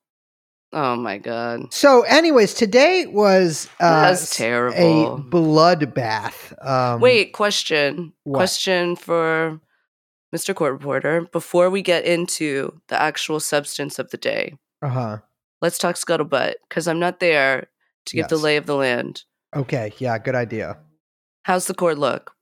Oh 0.77 0.97
my 0.97 1.19
god, 1.19 1.73
So, 1.73 2.03
anyways, 2.03 2.53
today 2.53 3.07
was 3.07 3.69
uh, 3.79 4.03
that's 4.11 4.37
terrible. 4.37 5.19
a 5.19 5.21
bloodbath. 5.23 6.53
Um, 6.67 7.01
Wait, 7.01 7.33
question. 7.33 8.13
what? 8.25 8.39
Question 8.39 8.97
for 8.97 9.61
Mr. 10.35 10.53
Court 10.53 10.73
Reporter. 10.73 11.29
Before 11.31 11.71
we 11.71 11.81
get 11.81 12.05
into 12.05 12.81
the 12.89 13.01
actual 13.01 13.39
substance 13.39 14.01
of 14.01 14.11
the 14.11 14.17
day, 14.17 14.55
Uh 14.83 14.89
huh. 14.89 15.19
let's 15.63 15.79
talk 15.79 15.95
scuttlebutt 15.95 16.55
because 16.69 16.89
I'm 16.89 16.99
not 16.99 17.21
there 17.21 17.69
to 18.07 18.17
give 18.17 18.27
the 18.29 18.37
lay 18.37 18.57
of 18.57 18.67
the 18.67 18.75
land. 18.75 19.23
Okay. 19.55 19.93
Yeah. 19.99 20.19
Good 20.19 20.35
idea. 20.35 20.77
How's 21.45 21.67
the 21.69 21.75
court 21.75 21.99
look? 21.99 22.33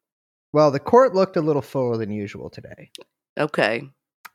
Well, 0.55 0.71
the 0.71 0.81
court 0.81 1.15
looked 1.15 1.37
a 1.37 1.43
little 1.43 1.61
fuller 1.63 1.99
than 1.99 2.11
usual 2.11 2.49
today, 2.49 2.91
Okay. 3.39 3.83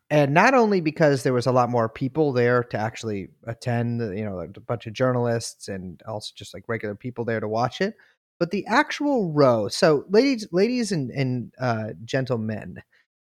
And 0.10 0.34
not 0.34 0.54
only 0.54 0.82
because 0.82 1.24
there 1.24 1.34
was 1.34 1.48
a 1.48 1.52
lot 1.52 1.70
more 1.70 1.90
people 1.90 2.32
there 2.34 2.64
to 2.64 2.78
actually 2.78 3.30
attend. 3.46 4.00
You 4.18 4.26
know, 4.26 4.40
a 4.40 4.48
bunch 4.60 4.88
of 4.88 4.94
journalists 4.94 5.68
and 5.68 6.02
also 6.08 6.32
just 6.36 6.54
like 6.54 6.64
regular 6.68 6.96
people 6.96 7.26
there 7.26 7.40
to 7.40 7.48
watch 7.48 7.82
it, 7.82 7.96
but 8.40 8.52
the 8.52 8.66
actual 8.68 9.32
row. 9.34 9.68
So, 9.68 10.06
ladies, 10.10 10.48
ladies, 10.52 10.92
and 10.92 11.12
and 11.12 11.54
uh, 11.60 11.90
gentlemen, 12.06 12.82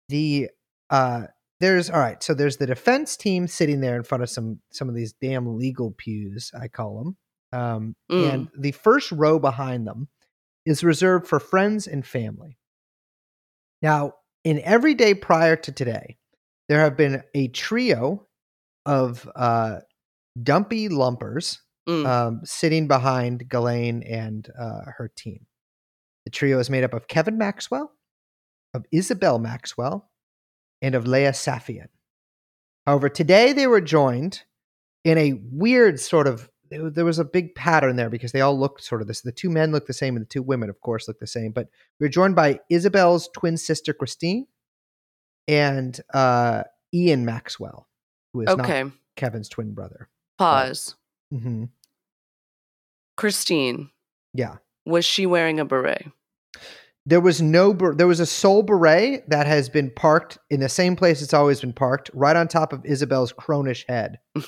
the 0.09 0.51
uh 0.91 1.27
there's 1.59 1.91
all 1.91 1.99
right 1.99 2.23
so 2.23 2.35
there's 2.35 2.59
the 2.59 2.67
defense 2.67 3.17
team 3.17 3.49
sitting 3.49 3.81
there 3.81 3.97
in 3.97 4.03
front 4.03 4.23
of 4.23 4.31
some 4.31 4.61
some 4.71 4.89
of 4.89 4.95
these 4.95 5.15
damn 5.21 5.57
legal 5.59 5.93
pews 5.97 6.53
i 6.61 6.69
call 6.69 6.99
them 6.99 7.17
um 7.59 7.97
Mm. 8.11 8.33
and 8.33 8.49
the 8.59 8.73
first 8.73 9.11
row 9.11 9.39
behind 9.39 9.87
them 9.87 10.09
is 10.65 10.85
reserved 10.85 11.27
for 11.27 11.41
friends 11.41 11.87
and 11.87 12.07
family 12.07 12.59
now 13.83 14.13
in 14.45 14.61
every 14.61 14.95
day 14.95 15.15
prior 15.15 15.57
to 15.57 15.73
today 15.73 16.19
there 16.69 16.81
have 16.81 16.97
been 16.97 17.23
a 17.35 17.49
trio 17.49 18.27
of 18.85 19.29
uh 19.35 19.81
dumpy 20.43 20.89
lumpers 20.89 21.61
Mm. 21.89 22.05
um, 22.05 22.41
sitting 22.43 22.89
behind 22.89 23.49
Ghislaine 23.49 24.03
and 24.03 24.49
uh, 24.59 24.81
her 24.97 25.09
team. 25.15 25.47
The 26.25 26.33
trio 26.33 26.59
is 26.59 26.69
made 26.69 26.83
up 26.83 26.93
of 26.95 27.07
Kevin 27.07 27.39
Maxwell, 27.39 27.93
of 28.75 28.85
Isabel 28.91 29.39
Maxwell, 29.39 30.11
and 30.83 30.97
of 30.97 31.07
Leah 31.07 31.31
Saffian. 31.31 31.87
However, 32.89 33.09
today 33.09 33.53
they 33.53 33.69
were 33.69 33.81
joined 33.81 34.43
in 35.05 35.17
a 35.17 35.35
weird 35.53 36.01
sort 36.01 36.27
of 36.27 36.51
there 36.69 37.05
was 37.05 37.21
a 37.21 37.25
big 37.25 37.55
pattern 37.55 37.95
there 37.95 38.11
because 38.11 38.33
they 38.33 38.41
all 38.41 38.59
looked 38.59 38.83
sort 38.83 39.01
of 39.01 39.07
this. 39.07 39.21
The 39.21 39.31
two 39.31 39.49
men 39.49 39.71
look 39.71 39.87
the 39.87 39.93
same, 39.93 40.17
and 40.17 40.25
the 40.25 40.29
two 40.29 40.43
women, 40.43 40.69
of 40.69 40.81
course, 40.81 41.07
look 41.07 41.21
the 41.21 41.27
same. 41.29 41.53
But 41.53 41.69
we 42.01 42.07
were 42.07 42.11
joined 42.11 42.35
by 42.35 42.59
Isabel's 42.69 43.29
twin 43.29 43.57
sister 43.57 43.93
Christine 43.93 44.49
and 45.49 45.99
uh, 46.15 46.65
Ian 46.95 47.25
Maxwell, 47.25 47.87
who 48.33 48.43
is 48.43 48.49
okay. 48.49 48.85
not 48.85 48.93
Kevin's 49.17 49.49
twin 49.49 49.73
brother. 49.73 50.09
Pause. 50.39 50.95
mm-hmm 51.33 51.65
Christine, 53.17 53.91
Yeah. 54.35 54.57
was 54.85 55.05
she 55.05 55.25
wearing 55.27 55.59
a 55.59 55.65
beret? 55.65 56.07
There 57.09 57.21
was 57.21 57.41
no. 57.41 57.73
ber- 57.73 57.95
There 57.95 58.07
was 58.09 58.21
a 58.21 58.27
sole 58.27 58.63
beret 58.63 59.31
that 59.31 59.47
has 59.47 59.69
been 59.69 59.91
parked 59.91 60.39
in 60.51 60.61
the 60.61 60.69
same 60.69 60.97
place 60.97 61.23
it's 61.23 61.33
always 61.33 61.61
been 61.61 61.73
parked, 61.73 62.11
right 62.13 62.35
on 62.37 62.49
top 62.49 62.73
of 62.73 62.85
Isabel's 62.85 63.33
cronish 63.33 63.85
head. 63.89 64.19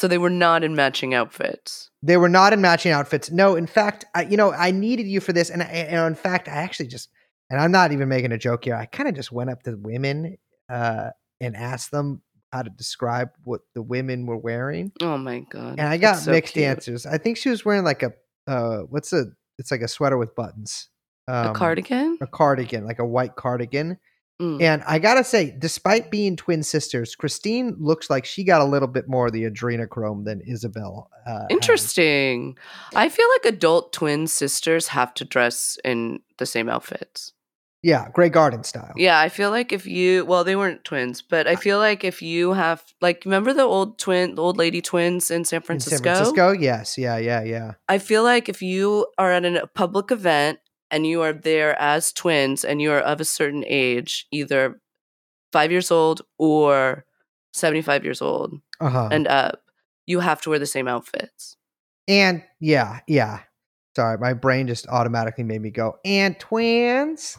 So 0.00 0.06
they 0.06 0.18
were 0.18 0.30
not 0.30 0.62
in 0.62 0.76
matching 0.76 1.12
outfits. 1.12 1.90
They 2.04 2.16
were 2.16 2.28
not 2.28 2.52
in 2.52 2.60
matching 2.60 2.92
outfits. 2.92 3.32
No, 3.32 3.56
in 3.56 3.66
fact, 3.66 4.04
I, 4.14 4.22
you 4.22 4.36
know, 4.36 4.52
I 4.52 4.70
needed 4.70 5.08
you 5.08 5.18
for 5.18 5.32
this, 5.32 5.50
and, 5.50 5.60
I, 5.60 5.66
and 5.66 6.06
in 6.06 6.14
fact, 6.14 6.46
I 6.46 6.52
actually 6.52 6.86
just, 6.86 7.08
and 7.50 7.60
I'm 7.60 7.72
not 7.72 7.92
even 7.92 8.08
making 8.08 8.32
a 8.32 8.38
joke 8.38 8.64
here. 8.64 8.74
I 8.74 8.86
kind 8.86 9.08
of 9.08 9.14
just 9.14 9.32
went 9.32 9.50
up 9.50 9.62
to 9.64 9.72
the 9.72 9.78
women 9.78 10.36
uh, 10.68 11.10
and 11.40 11.56
asked 11.56 11.90
them 11.90 12.22
how 12.52 12.62
to 12.62 12.70
describe 12.70 13.30
what 13.44 13.60
the 13.74 13.82
women 13.82 14.26
were 14.26 14.38
wearing, 14.38 14.92
Oh 15.02 15.18
my 15.18 15.40
god! 15.40 15.78
and 15.78 15.88
I 15.88 15.96
got 15.98 16.14
so 16.14 16.30
mixed 16.30 16.54
cute. 16.54 16.64
answers. 16.64 17.06
I 17.06 17.18
think 17.18 17.36
she 17.36 17.50
was 17.50 17.64
wearing 17.64 17.84
like 17.84 18.02
a, 18.02 18.12
uh, 18.46 18.80
what's 18.88 19.12
a, 19.12 19.26
it's 19.58 19.70
like 19.70 19.82
a 19.82 19.88
sweater 19.88 20.16
with 20.16 20.34
buttons, 20.34 20.88
um, 21.26 21.48
a 21.48 21.52
cardigan. 21.52 22.18
a 22.20 22.26
cardigan, 22.26 22.84
like 22.86 22.98
a 22.98 23.04
white 23.04 23.36
cardigan. 23.36 23.98
Mm. 24.40 24.62
And 24.62 24.82
I 24.86 25.00
gotta 25.00 25.24
say, 25.24 25.54
despite 25.58 26.12
being 26.12 26.36
twin 26.36 26.62
sisters, 26.62 27.16
Christine 27.16 27.74
looks 27.80 28.08
like 28.08 28.24
she 28.24 28.44
got 28.44 28.60
a 28.60 28.64
little 28.64 28.86
bit 28.86 29.08
more 29.08 29.26
of 29.26 29.32
the 29.32 29.42
adrenochrome 29.42 30.24
than 30.24 30.40
Isabel. 30.42 31.10
Uh, 31.26 31.40
has. 31.40 31.46
Interesting. 31.50 32.56
I 32.94 33.08
feel 33.08 33.26
like 33.30 33.52
adult 33.52 33.92
twin 33.92 34.28
sisters 34.28 34.86
have 34.88 35.12
to 35.14 35.24
dress 35.24 35.76
in 35.84 36.20
the 36.38 36.46
same 36.46 36.68
outfits. 36.68 37.32
Yeah, 37.82 38.08
Grey 38.12 38.28
Garden 38.28 38.64
style. 38.64 38.92
Yeah, 38.96 39.20
I 39.20 39.28
feel 39.28 39.50
like 39.50 39.72
if 39.72 39.86
you 39.86 40.24
well, 40.24 40.42
they 40.42 40.56
weren't 40.56 40.84
twins, 40.84 41.22
but 41.22 41.46
I 41.46 41.54
feel 41.54 41.78
like 41.78 42.02
if 42.02 42.22
you 42.22 42.52
have 42.54 42.82
like 43.00 43.22
remember 43.24 43.52
the 43.52 43.62
old 43.62 43.98
twin, 43.98 44.34
the 44.34 44.42
old 44.42 44.56
lady 44.56 44.82
twins 44.82 45.30
in 45.30 45.44
San 45.44 45.58
In 45.58 45.62
Francisco. 45.62 45.96
San 45.96 46.14
Francisco, 46.14 46.52
yes, 46.52 46.98
yeah, 46.98 47.18
yeah, 47.18 47.42
yeah. 47.44 47.72
I 47.88 47.98
feel 47.98 48.24
like 48.24 48.48
if 48.48 48.62
you 48.62 49.06
are 49.16 49.30
at 49.32 49.44
a 49.44 49.66
public 49.68 50.10
event 50.10 50.58
and 50.90 51.06
you 51.06 51.22
are 51.22 51.32
there 51.32 51.80
as 51.80 52.12
twins 52.12 52.64
and 52.64 52.82
you 52.82 52.90
are 52.90 53.00
of 53.00 53.20
a 53.20 53.24
certain 53.24 53.64
age, 53.66 54.26
either 54.32 54.80
five 55.52 55.70
years 55.70 55.90
old 55.92 56.22
or 56.36 57.04
seventy-five 57.52 58.02
years 58.04 58.20
old 58.20 58.54
Uh 58.80 58.90
huh. 58.90 59.08
and 59.12 59.28
up, 59.28 59.62
you 60.04 60.18
have 60.20 60.40
to 60.42 60.50
wear 60.50 60.58
the 60.58 60.66
same 60.66 60.88
outfits. 60.88 61.56
And 62.08 62.42
yeah, 62.58 63.00
yeah. 63.06 63.40
Sorry, 63.98 64.16
my 64.16 64.32
brain 64.32 64.68
just 64.68 64.86
automatically 64.86 65.42
made 65.42 65.60
me 65.60 65.70
go 65.70 65.96
and 66.04 66.38
twins. 66.38 67.36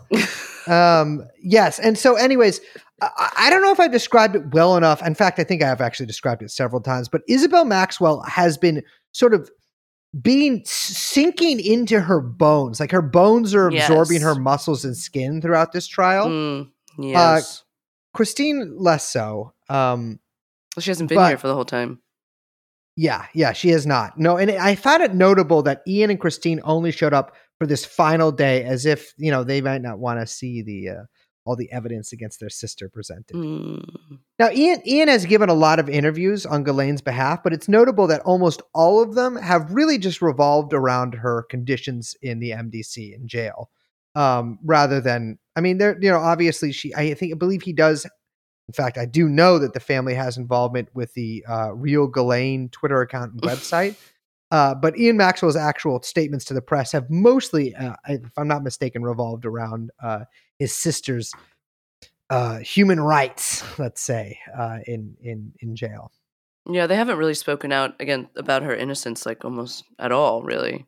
um, 0.68 1.24
yes, 1.42 1.80
and 1.80 1.98
so, 1.98 2.16
anyways, 2.16 2.60
I, 3.02 3.32
I 3.38 3.50
don't 3.50 3.62
know 3.62 3.72
if 3.72 3.80
I 3.80 3.88
described 3.88 4.36
it 4.36 4.54
well 4.54 4.76
enough. 4.76 5.02
In 5.02 5.16
fact, 5.16 5.40
I 5.40 5.46
think 5.46 5.64
I 5.64 5.68
have 5.68 5.80
actually 5.80 6.08
described 6.08 6.42
it 6.44 6.52
several 6.52 6.82
times. 6.82 7.08
But 7.08 7.22
Isabel 7.30 7.64
Maxwell 7.64 8.22
has 8.24 8.58
been 8.58 8.84
sort 9.14 9.34
of 9.34 9.50
being 10.22 10.62
sinking 10.66 11.62
into 11.62 12.02
her 12.02 12.20
bones, 12.20 12.82
like 12.82 12.92
her 12.92 13.02
bones 13.02 13.54
are 13.56 13.68
absorbing 13.70 14.16
Yes. 14.16 14.24
her 14.24 14.36
muscles 14.36 14.84
and 14.84 14.98
skin 14.98 15.42
throughout 15.42 15.72
this 15.72 15.88
trial. 15.88 16.28
Mm, 16.28 16.72
yes. 17.00 17.64
Christine 18.14 18.76
less 18.78 19.08
so. 19.08 19.54
Um, 19.70 20.20
Well, 20.76 20.82
she 20.82 20.90
hasn't 20.92 21.08
been 21.08 21.26
here 21.26 21.38
for 21.38 21.48
the 21.48 21.54
whole 21.56 21.64
time. 21.64 22.02
Yeah, 23.00 23.28
yeah, 23.34 23.54
she 23.54 23.70
has 23.70 23.88
not. 23.88 24.20
No, 24.20 24.36
and 24.36 24.52
I 24.52 24.76
found 24.76 25.02
it 25.02 25.14
notable 25.14 25.64
that 25.64 25.84
Ian 25.88 26.10
and 26.10 26.20
Christine 26.20 26.60
only 26.66 26.92
showed 26.92 27.14
up 27.14 27.34
for 27.58 27.66
this 27.66 27.86
final 27.86 28.30
day, 28.30 28.66
as 28.66 28.86
if 28.86 29.14
you 29.16 29.32
know 29.32 29.46
they 29.46 29.62
might 29.62 29.82
not 29.82 30.00
want 30.00 30.20
to 30.20 30.28
see 30.28 30.62
the 30.62 30.90
uh, 30.90 31.04
all 31.46 31.56
the 31.56 31.72
evidence 31.72 32.12
against 32.12 32.42
their 32.42 32.50
sister 32.50 32.90
presented. 32.90 33.38
Mm. 33.38 34.20
Now, 34.38 34.50
Ian 34.52 34.86
Ian 34.86 35.08
has 35.08 35.26
given 35.26 35.48
a 35.48 35.54
lot 35.54 35.80
of 35.80 35.88
interviews 35.88 36.46
on 36.46 36.66
Ghislaine's 36.66 37.02
behalf, 37.02 37.42
but 37.42 37.54
it's 37.54 37.70
notable 37.70 38.06
that 38.08 38.20
almost 38.24 38.62
all 38.74 39.02
of 39.02 39.16
them 39.16 39.38
have 39.38 39.72
really 39.72 39.98
just 39.98 40.22
revolved 40.22 40.74
around 40.74 41.14
her 41.14 41.46
conditions 41.50 42.16
in 42.22 42.40
the 42.40 42.50
MDC 42.50 43.16
in 43.16 43.30
jail, 43.30 43.70
um, 44.14 44.60
rather 44.66 45.00
than. 45.00 45.40
I 45.56 45.62
mean, 45.62 45.78
there 45.78 45.98
you 46.02 46.12
know 46.12 46.20
obviously 46.20 46.74
she. 46.74 46.94
I 46.94 47.14
think 47.14 47.34
I 47.34 47.38
believe 47.38 47.62
he 47.62 47.72
does. 47.72 48.06
In 48.70 48.74
fact, 48.74 49.00
I 49.00 49.08
do 49.08 49.28
know 49.28 49.58
that 49.58 49.74
the 49.74 49.80
family 49.80 50.14
has 50.14 50.38
involvement 50.38 50.90
with 50.94 51.12
the 51.16 51.44
uh, 51.50 51.74
Real 51.74 52.06
Ghislaine 52.06 52.70
Twitter 52.70 53.02
account 53.02 53.32
and 53.32 53.42
website. 53.42 53.96
Uh, 54.52 54.76
but 54.76 54.96
Ian 54.96 55.18
Maxwell's 55.18 55.56
actual 55.56 56.00
statements 56.04 56.46
to 56.46 56.54
the 56.54 56.62
press 56.62 56.92
have 56.92 57.10
mostly, 57.10 57.74
uh, 57.74 57.96
if 58.08 58.30
I'm 58.38 58.48
not 58.48 58.62
mistaken, 58.62 59.02
revolved 59.02 59.48
around 59.48 59.90
uh, 60.04 60.26
his 60.60 60.72
sister's 60.72 61.34
uh, 62.30 62.60
human 62.60 63.00
rights, 63.00 63.64
let's 63.80 64.02
say, 64.02 64.38
uh, 64.56 64.78
in 64.86 65.18
in 65.20 65.52
in 65.62 65.76
jail. 65.76 66.12
Yeah, 66.70 66.86
they 66.86 66.96
haven't 66.96 67.18
really 67.18 67.34
spoken 67.34 67.72
out 67.72 67.96
again 68.00 68.30
about 68.36 68.62
her 68.62 68.76
innocence, 68.76 69.26
like 69.26 69.44
almost 69.44 69.84
at 69.98 70.12
all, 70.12 70.44
really. 70.44 70.86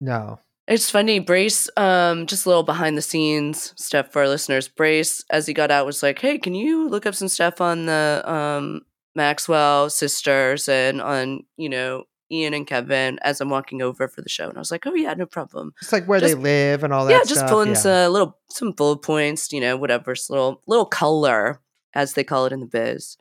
No, 0.00 0.40
It's 0.68 0.90
funny, 0.90 1.18
Brace, 1.18 1.70
um, 1.78 2.26
just 2.26 2.44
a 2.44 2.48
little 2.50 2.62
behind 2.62 2.96
the 2.98 3.02
scenes 3.02 3.72
stuff 3.76 4.12
for 4.12 4.20
our 4.20 4.28
listeners. 4.28 4.68
Brace, 4.68 5.24
as 5.30 5.46
he 5.46 5.54
got 5.54 5.70
out, 5.70 5.86
was 5.86 6.02
like, 6.02 6.18
Hey, 6.18 6.36
can 6.36 6.54
you 6.54 6.88
look 6.88 7.06
up 7.06 7.14
some 7.14 7.28
stuff 7.28 7.60
on 7.62 7.86
the 7.86 8.22
um 8.26 8.82
Maxwell 9.14 9.88
sisters 9.88 10.68
and 10.68 11.00
on, 11.00 11.44
you 11.56 11.70
know, 11.70 12.04
Ian 12.30 12.52
and 12.52 12.66
Kevin 12.66 13.18
as 13.22 13.40
I'm 13.40 13.48
walking 13.48 13.80
over 13.80 14.06
for 14.08 14.20
the 14.20 14.28
show. 14.28 14.46
And 14.46 14.56
I 14.56 14.60
was 14.60 14.70
like, 14.70 14.86
Oh 14.86 14.94
yeah, 14.94 15.14
no 15.14 15.24
problem. 15.24 15.72
it's 15.80 15.90
like 15.92 16.04
where 16.04 16.20
Just- 16.20 16.36
they 16.36 16.40
live 16.40 16.84
and 16.84 16.92
all 16.92 17.06
that. 17.06 17.12
yeah, 17.12 17.20
just 17.20 17.36
stuff, 17.36 17.50
pulling 17.50 17.68
yeah. 17.70 17.74
some 17.74 18.12
little 18.12 18.38
some 18.50 18.72
bullet 18.72 18.98
points, 18.98 19.50
you 19.52 19.60
know, 19.62 19.76
whatever, 19.78 20.14
little 20.28 20.62
little 20.66 20.84
color, 20.86 21.62
as 21.94 22.12
they 22.12 22.24
call 22.24 22.44
it 22.44 22.52
in 22.52 22.60
the 22.60 22.66
biz. 22.66 23.16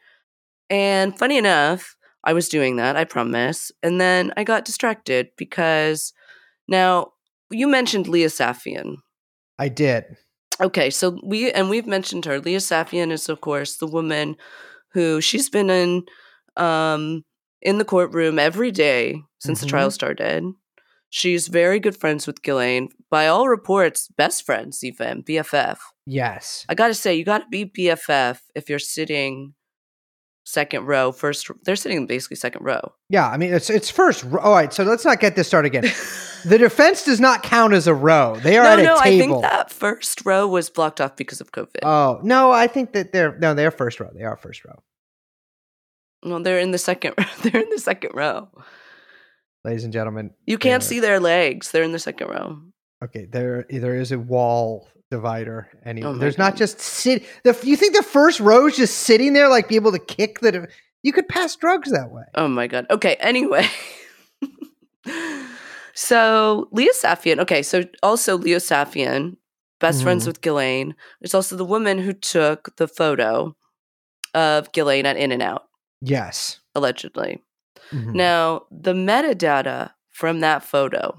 And 0.69 1.17
funny 1.17 1.37
enough, 1.37 1.95
I 2.25 2.33
was 2.33 2.49
doing 2.49 2.75
that, 2.75 2.97
I 2.97 3.05
promise. 3.05 3.71
And 3.81 4.01
then 4.01 4.33
I 4.35 4.43
got 4.43 4.65
distracted 4.65 5.29
because 5.37 6.11
now 6.67 7.13
you 7.51 7.67
mentioned 7.67 8.07
Leah 8.07 8.27
Saffian. 8.29 8.97
I 9.59 9.69
did. 9.69 10.03
Okay, 10.59 10.89
so 10.89 11.19
we 11.23 11.51
and 11.51 11.69
we've 11.69 11.87
mentioned 11.87 12.25
her. 12.25 12.39
Leah 12.39 12.59
Saffian 12.59 13.11
is 13.11 13.29
of 13.29 13.41
course 13.41 13.77
the 13.77 13.87
woman 13.87 14.35
who 14.93 15.21
she's 15.21 15.49
been 15.49 15.69
in 15.69 16.03
um 16.55 17.23
in 17.61 17.77
the 17.77 17.85
courtroom 17.85 18.39
every 18.39 18.71
day 18.71 19.21
since 19.39 19.61
the 19.61 19.67
trial 19.67 19.89
Mhm. 19.89 19.93
started. 19.93 20.43
She's 21.09 21.47
very 21.47 21.79
good 21.79 21.95
friends 21.97 22.27
with 22.27 22.41
Ghislaine. 22.41 22.89
By 23.09 23.27
all 23.27 23.47
reports, 23.47 24.09
best 24.17 24.45
friends 24.45 24.83
even, 24.83 25.23
BFF. 25.23 25.79
Yes. 26.05 26.65
I 26.69 26.75
gotta 26.75 26.93
say, 26.93 27.15
you 27.15 27.23
gotta 27.23 27.45
be 27.49 27.63
BFF 27.65 28.41
if 28.55 28.69
you're 28.69 28.79
sitting 28.79 29.53
second 30.47 30.85
row, 30.85 31.11
first 31.11 31.51
they're 31.65 31.75
sitting 31.75 32.07
basically 32.07 32.37
second 32.37 32.63
row. 32.63 32.93
Yeah. 33.09 33.29
I 33.29 33.37
mean, 33.37 33.53
it's 33.53 33.69
it's 33.69 33.89
first. 33.89 34.25
All 34.25 34.53
right. 34.53 34.71
So 34.71 34.83
let's 34.83 35.03
not 35.03 35.19
get 35.19 35.35
this 35.35 35.47
started 35.47 35.67
again. 35.67 35.91
the 36.45 36.57
defense 36.57 37.03
does 37.03 37.19
not 37.19 37.43
count 37.43 37.73
as 37.73 37.85
a 37.85 37.93
row. 37.93 38.37
They 38.41 38.57
are 38.57 38.63
no, 38.63 38.71
at 38.71 38.79
a 38.79 38.83
no, 38.83 38.97
I 38.97 39.17
think 39.17 39.41
that 39.41 39.71
first 39.71 40.25
row 40.25 40.47
was 40.47 40.69
blocked 40.69 41.01
off 41.01 41.15
because 41.15 41.41
of 41.41 41.51
COVID. 41.51 41.83
Oh 41.83 42.19
no, 42.23 42.51
I 42.51 42.67
think 42.67 42.93
that 42.93 43.11
they're 43.11 43.37
no, 43.37 43.53
they're 43.53 43.71
first 43.71 43.99
row. 43.99 44.09
They 44.13 44.23
are 44.23 44.37
first 44.37 44.63
row, 44.63 44.81
well, 46.23 46.41
they're 46.41 46.59
in 46.59 46.71
the 46.71 46.77
second 46.77 47.15
they're 47.43 47.61
in 47.61 47.69
the 47.69 47.79
second 47.79 48.11
row. 48.13 48.49
ladies 49.63 49.83
and 49.83 49.93
gentlemen. 49.93 50.31
You 50.45 50.57
can't 50.57 50.83
see 50.83 50.99
their 50.99 51.19
legs. 51.19 51.71
They're 51.71 51.83
in 51.83 51.91
the 51.91 51.99
second 51.99 52.29
row. 52.29 52.61
Okay, 53.03 53.25
there 53.25 53.65
there 53.69 53.99
is 53.99 54.11
a 54.11 54.19
wall 54.19 54.87
divider. 55.11 55.69
Anyway, 55.85 56.07
Oh 56.09 56.13
there's 56.15 56.37
not 56.37 56.55
just 56.55 56.79
sit. 56.79 57.23
The 57.43 57.57
you 57.63 57.75
think 57.75 57.95
the 57.95 58.03
first 58.03 58.39
row 58.39 58.67
is 58.67 58.75
just 58.77 58.99
sitting 58.99 59.33
there, 59.33 59.47
like 59.49 59.67
be 59.67 59.75
able 59.75 59.91
to 59.91 59.99
kick 59.99 60.39
the? 60.39 60.67
You 61.03 61.13
could 61.13 61.27
pass 61.27 61.55
drugs 61.55 61.91
that 61.91 62.11
way. 62.11 62.23
Oh 62.35 62.47
my 62.47 62.67
god. 62.67 62.85
Okay, 62.89 63.15
anyway. 63.19 63.67
so 65.93 66.67
Leah 66.71 66.93
Saffian, 66.93 67.39
okay, 67.39 67.61
so 67.63 67.83
also 68.03 68.37
Leo 68.37 68.57
Saffian, 68.57 69.37
best 69.79 70.03
friends 70.03 70.23
Mhm. 70.23 70.27
with 70.27 70.41
Ghislaine. 70.41 70.95
There's 71.21 71.33
also 71.33 71.55
the 71.55 71.65
woman 71.65 71.99
who 71.99 72.13
took 72.13 72.75
the 72.77 72.87
photo 72.87 73.55
of 74.33 74.71
Ghislaine 74.71 75.05
at 75.05 75.17
In 75.17 75.31
and 75.31 75.41
Out, 75.41 75.67
Yes. 76.01 76.59
allegedly. 76.75 77.41
Mhm. 77.91 78.13
Now, 78.13 78.65
the 78.69 78.93
metadata 78.93 79.91
from 80.11 80.41
that 80.41 80.63
photo 80.63 81.15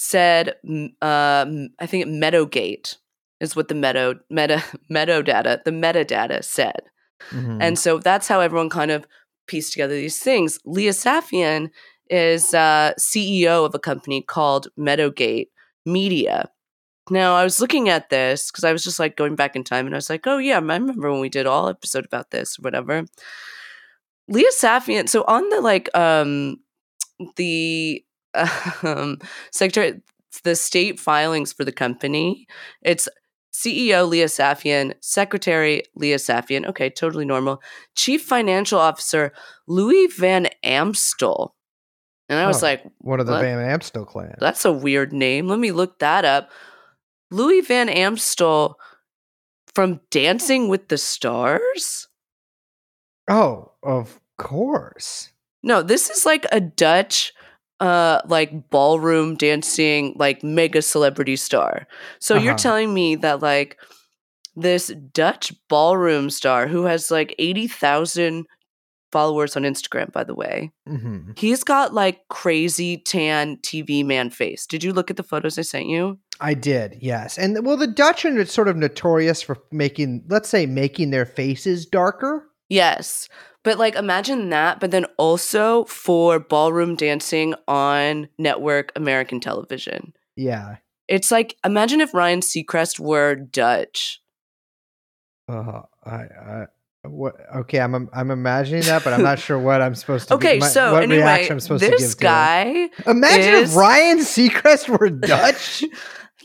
said, 0.00 0.54
um, 1.02 1.68
I 1.80 1.86
think 1.86 2.06
Meadowgate 2.06 2.98
is 3.40 3.56
what 3.56 3.66
the 3.66 3.74
meadow 3.74 4.14
meta 4.30 4.62
meadow 4.88 5.22
data 5.22 5.60
the 5.64 5.72
metadata 5.72 6.44
said. 6.44 6.82
Mhm. 7.30 7.58
And 7.60 7.78
so 7.78 7.98
that's 7.98 8.28
how 8.28 8.40
everyone 8.40 8.70
kind 8.70 8.92
of 8.92 9.06
pieced 9.48 9.72
together 9.72 9.94
these 9.94 10.20
things. 10.20 10.60
Leah 10.64 10.92
Saffian 10.92 11.70
is 12.08 12.54
uh, 12.54 12.92
CEO 12.96 13.66
of 13.66 13.74
a 13.74 13.78
company 13.80 14.22
called 14.22 14.68
Meadowgate 14.76 15.50
Media. 15.84 16.48
Now, 17.10 17.34
I 17.34 17.42
was 17.42 17.60
looking 17.60 17.88
at 17.88 18.08
this 18.08 18.52
because 18.52 18.62
I 18.64 18.72
was 18.72 18.84
just 18.84 19.00
like 19.00 19.16
going 19.16 19.34
back 19.34 19.56
in 19.56 19.64
time 19.64 19.86
and 19.86 19.94
I 19.94 19.98
was 19.98 20.10
like, 20.10 20.26
oh, 20.26 20.38
yeah, 20.38 20.54
I 20.54 20.58
remember 20.58 21.10
when 21.10 21.20
we 21.20 21.28
did 21.28 21.46
all 21.46 21.68
episode 21.68 22.04
about 22.04 22.30
this 22.30 22.56
or 22.58 22.62
whatever. 22.62 23.04
Leah 24.28 24.52
Saffian, 24.52 25.08
so 25.08 25.24
on 25.26 25.48
the 25.48 25.60
like, 25.60 25.88
um, 25.96 26.58
the 27.36 28.04
um, 28.82 29.18
secretary, 29.52 30.00
the 30.44 30.54
state 30.56 31.00
filings 31.00 31.52
for 31.52 31.64
the 31.64 31.72
company, 31.72 32.46
it's 32.82 33.08
CEO 33.52 34.08
Leah 34.08 34.26
Saffian, 34.26 34.94
Secretary 35.00 35.82
Leah 35.96 36.16
Saffian, 36.18 36.66
okay, 36.66 36.90
totally 36.90 37.24
normal. 37.24 37.60
Chief 37.96 38.22
Financial 38.22 38.78
Officer 38.78 39.32
Louis 39.66 40.06
Van 40.18 40.48
Amstel. 40.62 41.54
And 42.28 42.38
I 42.38 42.46
was 42.46 42.62
Oh, 42.62 42.66
like, 42.66 42.84
One 42.98 43.20
of 43.20 43.26
the 43.26 43.32
What? 43.32 43.40
Van 43.42 43.58
Amstel 43.58 44.04
clan. 44.04 44.36
that's 44.38 44.64
a 44.64 44.72
weird 44.72 45.12
name. 45.12 45.48
Let 45.48 45.58
me 45.58 45.72
look 45.72 45.98
that 46.00 46.24
up. 46.24 46.50
Louis 47.30 47.62
Van 47.62 47.88
Amstel 47.88 48.78
from 49.74 50.00
Dancing 50.10 50.68
with 50.68 50.88
the 50.88 50.98
Stars? 50.98 52.06
Oh, 53.28 53.72
of 53.82 54.20
course. 54.36 55.30
No, 55.62 55.82
this 55.82 56.10
is 56.10 56.24
like 56.26 56.46
a 56.52 56.60
Dutch 56.60 57.32
uh 57.80 58.20
like 58.26 58.70
ballroom 58.70 59.36
dancing 59.36 60.14
like 60.18 60.42
mega 60.42 60.82
celebrity 60.82 61.36
star. 61.36 61.86
So 62.20 62.34
you're 62.34 62.52
Uh-huh. 62.52 62.58
telling 62.58 62.94
me 62.94 63.16
that 63.16 63.40
like 63.40 63.78
this 64.56 64.88
Dutch 65.12 65.52
ballroom 65.68 66.30
star 66.30 66.66
who 66.66 66.84
has 66.84 67.10
like 67.10 67.34
80,000 67.38 68.46
followers 69.12 69.56
on 69.56 69.62
Instagram 69.62 70.12
by 70.12 70.24
the 70.24 70.34
way. 70.34 70.72
hmm 70.86 71.32
He's 71.36 71.62
got 71.62 71.94
like 71.94 72.26
crazy 72.28 72.98
tan 72.98 73.58
TV 73.58 74.04
man 74.04 74.30
face. 74.30 74.66
Did 74.66 74.82
you 74.82 74.92
look 74.92 75.10
at 75.10 75.16
the 75.16 75.22
photos 75.22 75.56
I 75.58 75.62
sent 75.62 75.86
you? 75.86 76.18
I 76.40 76.54
did, 76.54 76.96
yes. 77.00 77.38
And 77.38 77.64
well, 77.64 77.76
the 77.76 77.86
Dutch 77.86 78.24
are 78.24 78.44
sort 78.46 78.68
of 78.68 78.76
notorious 78.76 79.42
for 79.42 79.58
making, 79.72 80.24
let's 80.28 80.48
say, 80.48 80.66
making 80.66 81.10
their 81.10 81.26
faces 81.26 81.86
darker. 81.86 82.47
Yes. 82.68 83.28
But 83.64 83.78
like 83.78 83.94
imagine 83.96 84.50
that, 84.50 84.80
but 84.80 84.90
then 84.90 85.04
also 85.16 85.84
for 85.84 86.38
ballroom 86.38 86.94
dancing 86.96 87.54
on 87.66 88.28
network 88.38 88.92
American 88.96 89.40
television. 89.40 90.12
Yeah. 90.36 90.76
It's 91.08 91.30
like 91.30 91.56
imagine 91.64 92.00
if 92.00 92.14
Ryan 92.14 92.40
Seacrest 92.40 93.00
were 93.00 93.34
Dutch. 93.34 94.20
Uh, 95.48 95.82
I, 96.04 96.10
I, 96.10 96.64
what? 97.04 97.34
Okay, 97.56 97.80
I'm 97.80 98.08
I'm 98.12 98.30
imagining 98.30 98.82
that, 98.82 99.02
but 99.04 99.12
I'm 99.14 99.22
not 99.22 99.38
sure 99.38 99.58
what 99.58 99.80
I'm 99.80 99.94
supposed 99.94 100.28
to. 100.28 100.34
Okay, 100.34 100.54
be, 100.56 100.60
my- 100.60 100.66
so 100.68 100.92
what 100.92 101.02
anyway, 101.04 101.22
reaction 101.22 101.52
I'm 101.54 101.60
supposed 101.60 101.84
to 101.84 101.90
this 101.90 102.00
give 102.00 102.10
to 102.10 102.16
it. 102.18 102.28
guy, 102.28 102.88
Imagine 103.10 103.54
is- 103.54 103.70
if 103.70 103.76
Ryan 103.76 104.18
Seacrest 104.18 104.88
were 104.98 105.08
Dutch. 105.10 105.82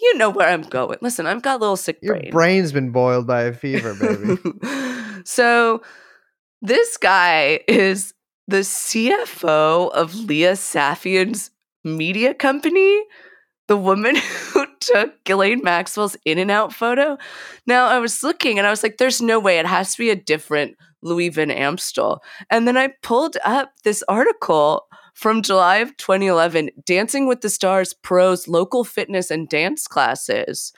you 0.02 0.18
know 0.18 0.30
where 0.30 0.48
I'm 0.50 0.62
going. 0.62 0.98
Listen, 1.02 1.26
I've 1.28 1.42
got 1.42 1.58
a 1.58 1.60
little 1.60 1.76
sick 1.76 2.00
Your 2.02 2.16
brain. 2.16 2.32
brain's 2.32 2.72
been 2.72 2.92
boiled 2.92 3.28
by 3.28 3.44
a 3.44 3.54
fever, 3.54 3.94
baby. 3.96 4.38
so 5.26 5.82
this 6.64 6.96
guy 6.96 7.60
is 7.68 8.14
the 8.48 8.62
CFO 8.62 9.92
of 9.92 10.16
Leah 10.16 10.54
Saffian's 10.54 11.52
media 11.84 12.34
company, 12.34 13.04
the 13.68 13.76
woman 13.76 14.16
who 14.54 14.66
took 14.80 15.24
Ghislaine 15.26 15.62
Maxwell's 15.62 16.16
in 16.26 16.38
and 16.38 16.50
out 16.50 16.74
photo. 16.74 17.18
Now 17.68 17.88
I 17.88 18.00
was 18.00 18.24
looking 18.24 18.58
and 18.58 18.66
I 18.66 18.70
was 18.70 18.82
like, 18.82 18.98
there's 18.98 19.22
no 19.22 19.40
way 19.40 19.60
it 19.60 19.66
has 19.66 19.92
to 19.94 19.98
be 19.98 20.10
a 20.10 20.16
different 20.16 20.78
Louis 21.02 21.30
Van 21.30 21.52
Amstel. 21.52 22.24
And 22.50 22.66
then 22.66 22.78
I 22.78 22.94
pulled 23.02 23.36
up 23.44 23.74
this 23.84 24.02
article 24.08 24.88
from 25.14 25.42
July 25.42 25.78
of 25.78 25.96
2011 25.98 26.70
Dancing 26.86 27.28
with 27.28 27.42
the 27.42 27.50
Stars 27.50 27.94
Pros 27.94 28.48
Local 28.48 28.86
Fitness 28.86 29.30
and 29.30 29.50
Dance 29.50 29.86
Classes. 29.86 30.72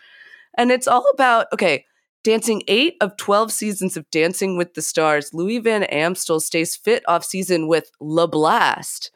And 0.58 0.72
it's 0.72 0.88
all 0.88 1.06
about, 1.14 1.46
okay, 1.54 1.86
dancing 2.26 2.64
eight 2.68 2.96
of 3.02 3.16
12 3.18 3.52
seasons 3.52 3.96
of 3.96 4.10
Dancing 4.10 4.58
with 4.58 4.74
the 4.74 4.82
Stars, 4.82 5.30
Louis 5.32 5.60
Van 5.60 5.84
Amstel 5.84 6.40
stays 6.40 6.76
fit 6.76 7.04
off 7.08 7.24
season 7.24 7.68
with 7.68 7.92
LaBlast, 8.02 9.12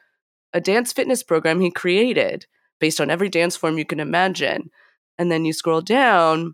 a 0.54 0.62
dance 0.62 0.94
fitness 0.94 1.24
program 1.24 1.60
he 1.60 1.72
created 1.72 2.46
based 2.80 3.02
on 3.02 3.10
every 3.10 3.28
dance 3.28 3.56
form 3.56 3.80
you 3.80 3.86
can 3.86 4.00
imagine. 4.00 4.70
And 5.18 5.32
then 5.32 5.44
you 5.44 5.54
scroll 5.54 5.82
down. 5.82 6.54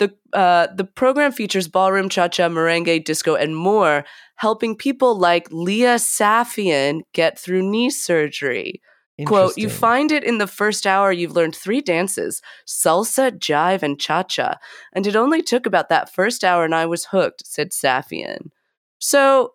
The, 0.00 0.12
uh, 0.32 0.66
the 0.74 0.84
program 0.84 1.30
features 1.30 1.68
ballroom, 1.68 2.08
cha 2.08 2.26
cha, 2.26 2.48
merengue, 2.48 3.04
disco, 3.04 3.36
and 3.36 3.56
more, 3.56 4.04
helping 4.36 4.74
people 4.74 5.16
like 5.16 5.46
Leah 5.52 5.96
Saffian 5.96 7.02
get 7.12 7.38
through 7.38 7.70
knee 7.70 7.90
surgery. 7.90 8.82
Quote, 9.26 9.56
you 9.58 9.68
find 9.68 10.12
it 10.12 10.24
in 10.24 10.38
the 10.38 10.46
first 10.46 10.86
hour 10.86 11.12
you've 11.12 11.36
learned 11.36 11.56
three 11.56 11.80
dances 11.80 12.40
salsa, 12.66 13.30
jive, 13.30 13.82
and 13.82 13.98
cha 14.00 14.22
cha. 14.22 14.56
And 14.92 15.06
it 15.06 15.16
only 15.16 15.42
took 15.42 15.66
about 15.66 15.88
that 15.88 16.12
first 16.12 16.44
hour 16.44 16.64
and 16.64 16.74
I 16.74 16.86
was 16.86 17.06
hooked, 17.06 17.46
said 17.46 17.70
Saffian. 17.70 18.50
So 18.98 19.54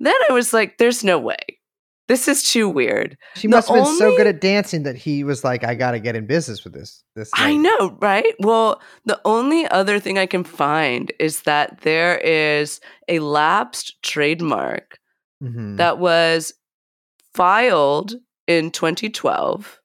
then 0.00 0.14
I 0.28 0.32
was 0.32 0.52
like, 0.52 0.78
there's 0.78 1.04
no 1.04 1.18
way. 1.18 1.38
This 2.06 2.28
is 2.28 2.42
too 2.42 2.68
weird. 2.68 3.16
She 3.34 3.46
the 3.46 3.56
must 3.56 3.68
have 3.68 3.76
been 3.76 3.96
so 3.96 4.14
good 4.14 4.26
at 4.26 4.40
dancing 4.40 4.82
that 4.82 4.94
he 4.96 5.24
was 5.24 5.42
like, 5.42 5.64
"I 5.64 5.74
got 5.74 5.92
to 5.92 5.98
get 5.98 6.14
in 6.14 6.26
business 6.26 6.62
with 6.62 6.74
this." 6.74 7.02
This. 7.16 7.30
I 7.32 7.56
know, 7.56 7.96
right? 7.98 8.34
Well, 8.40 8.82
the 9.06 9.18
only 9.24 9.66
other 9.68 9.98
thing 9.98 10.18
I 10.18 10.26
can 10.26 10.44
find 10.44 11.10
is 11.18 11.42
that 11.42 11.80
there 11.80 12.18
is 12.18 12.80
a 13.08 13.20
lapsed 13.20 14.02
trademark 14.02 14.98
Mhm. 15.42 15.78
that 15.78 15.98
was 15.98 16.52
filed 17.32 18.16
in 18.46 18.70
2012 18.70 19.80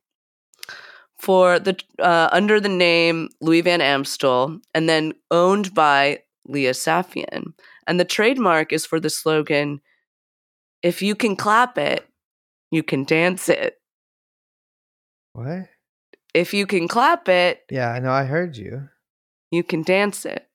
for 1.17 1.59
the 1.59 1.77
uh, 1.99 2.29
under 2.31 2.59
the 2.59 2.69
name 2.69 3.29
Louis 3.41 3.61
Van 3.61 3.81
Amstel 3.81 4.59
and 4.73 4.87
then 4.87 5.13
owned 5.31 5.73
by 5.73 6.19
Leah 6.45 6.71
Saffian. 6.73 7.53
And 7.87 7.99
the 7.99 8.05
trademark 8.05 8.71
is 8.71 8.85
for 8.85 8.99
the 8.99 9.09
slogan 9.09 9.81
if 10.81 11.01
you 11.01 11.13
can 11.13 11.35
clap 11.35 11.77
it, 11.77 12.07
you 12.71 12.83
can 12.83 13.03
dance 13.03 13.49
it. 13.49 13.75
What? 15.33 15.67
If 16.33 16.53
you 16.53 16.65
can 16.65 16.87
clap 16.87 17.27
it, 17.27 17.63
Yeah, 17.69 17.89
I 17.91 17.99
know. 17.99 18.11
I 18.11 18.23
heard 18.23 18.55
you. 18.55 18.87
you 19.51 19.63
can 19.63 19.81
dance 19.83 20.25
it. 20.25 20.47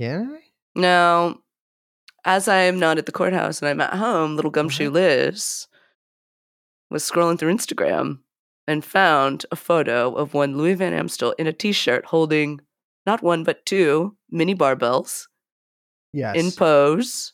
Can 0.00 0.32
I? 0.36 0.40
Now, 0.74 1.40
as 2.24 2.48
I 2.48 2.58
am 2.62 2.78
not 2.78 2.98
at 2.98 3.06
the 3.06 3.12
courthouse 3.12 3.60
and 3.60 3.68
I'm 3.68 3.80
at 3.80 3.94
home, 3.94 4.36
little 4.36 4.50
gumshoe 4.50 4.90
Liz 4.90 5.66
was 6.90 7.02
scrolling 7.08 7.38
through 7.38 7.54
Instagram 7.54 8.20
and 8.66 8.84
found 8.84 9.46
a 9.50 9.56
photo 9.56 10.12
of 10.14 10.34
one 10.34 10.56
Louis 10.56 10.74
Van 10.74 10.92
Amstel 10.92 11.32
in 11.38 11.46
a 11.46 11.52
t-shirt 11.52 12.06
holding 12.06 12.60
not 13.06 13.22
one 13.22 13.44
but 13.44 13.64
two 13.64 14.16
mini 14.30 14.54
barbells 14.54 15.26
Yes. 16.12 16.36
in 16.36 16.50
pose. 16.52 17.32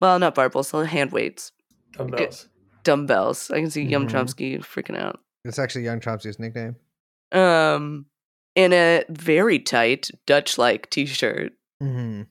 Well, 0.00 0.18
not 0.18 0.34
barbells, 0.34 0.72
uh, 0.72 0.84
hand 0.84 1.12
weights, 1.12 1.52
Dumbbells. 1.92 2.48
dumbbells. 2.84 3.50
I 3.50 3.60
can 3.60 3.70
see 3.70 3.82
Yum 3.82 4.06
Mhm. 4.06 4.10
Chomsky 4.12 4.58
freaking 4.60 4.96
out. 4.96 5.20
It's 5.44 5.58
actually 5.58 5.84
Young 5.84 6.00
Chomsky's 6.00 6.38
nickname. 6.38 6.76
Um, 7.32 8.06
in 8.54 8.72
a 8.72 9.04
very 9.10 9.58
tight 9.58 10.10
Dutch-like 10.26 10.88
t-shirt 10.90 11.52
hmm 11.80 12.22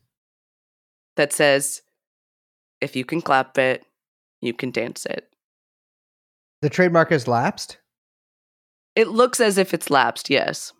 that 1.15 1.33
says, 1.33 1.81
"If 2.81 2.95
you 2.95 3.03
can 3.05 3.21
clap 3.21 3.57
it, 3.57 3.85
you 4.41 4.53
can 4.53 4.71
dance 4.71 5.05
it." 5.05 5.28
The 6.61 6.69
trademark 6.69 7.11
has 7.11 7.27
lapsed. 7.27 7.77
It 8.95 9.07
looks 9.07 9.39
as 9.39 9.57
if 9.57 9.73
it's 9.73 9.89
lapsed, 9.89 10.29
yes. 10.29 10.73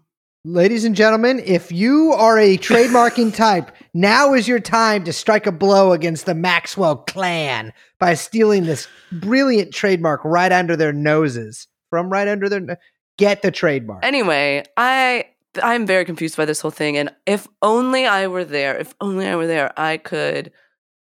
Ladies 0.46 0.86
and 0.86 0.96
gentlemen, 0.96 1.42
if 1.46 1.72
you 1.72 2.14
are 2.14 2.40
a 2.40 2.58
trademarking 2.58 3.36
type, 3.36 3.72
now 3.94 4.34
is 4.34 4.48
your 4.48 4.60
time 4.60 5.04
to 5.04 5.14
strike 5.14 5.46
a 5.46 5.52
blow 5.52 5.92
against 5.92 6.26
the 6.26 6.34
Maxwell 6.36 6.98
clan 6.98 7.74
by 8.00 8.14
stealing 8.14 8.64
this 8.64 8.88
brilliant 9.12 9.74
trademark 9.74 10.22
right 10.24 10.52
under 10.52 10.76
their 10.76 10.94
noses. 10.94 11.68
From 11.90 12.10
right 12.10 12.28
under 12.28 12.48
their 12.48 12.60
no- 12.60 12.76
get 13.18 13.42
the 13.42 13.52
trademark. 13.52 14.06
Anyway, 14.06 14.64
I 14.78 15.26
I'm 15.62 15.86
very 15.86 16.06
confused 16.06 16.38
by 16.38 16.46
this 16.46 16.62
whole 16.62 16.72
thing 16.72 16.98
and 16.98 17.14
if 17.26 17.48
only 17.62 18.06
I 18.06 18.28
were 18.28 18.46
there, 18.46 18.78
if 18.78 18.94
only 19.02 19.28
I 19.28 19.36
were 19.36 19.48
there, 19.48 19.74
I 19.78 19.98
could 19.98 20.52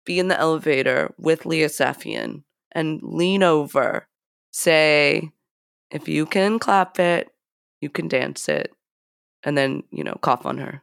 be 0.06 0.20
in 0.20 0.28
the 0.28 0.40
elevator 0.40 1.14
with 1.18 1.46
Leah 1.46 1.70
Saffian 1.70 2.44
and 2.72 3.00
lean 3.04 3.44
over, 3.44 4.08
say, 4.54 5.32
if 5.92 6.08
you 6.08 6.26
can 6.26 6.60
clap 6.60 7.00
it, 7.00 7.30
you 7.82 7.90
can 7.90 8.08
dance 8.08 8.48
it, 8.48 8.72
and 9.44 9.58
then, 9.58 9.84
you 9.92 10.06
know, 10.06 10.18
cough 10.22 10.46
on 10.46 10.58
her. 10.60 10.82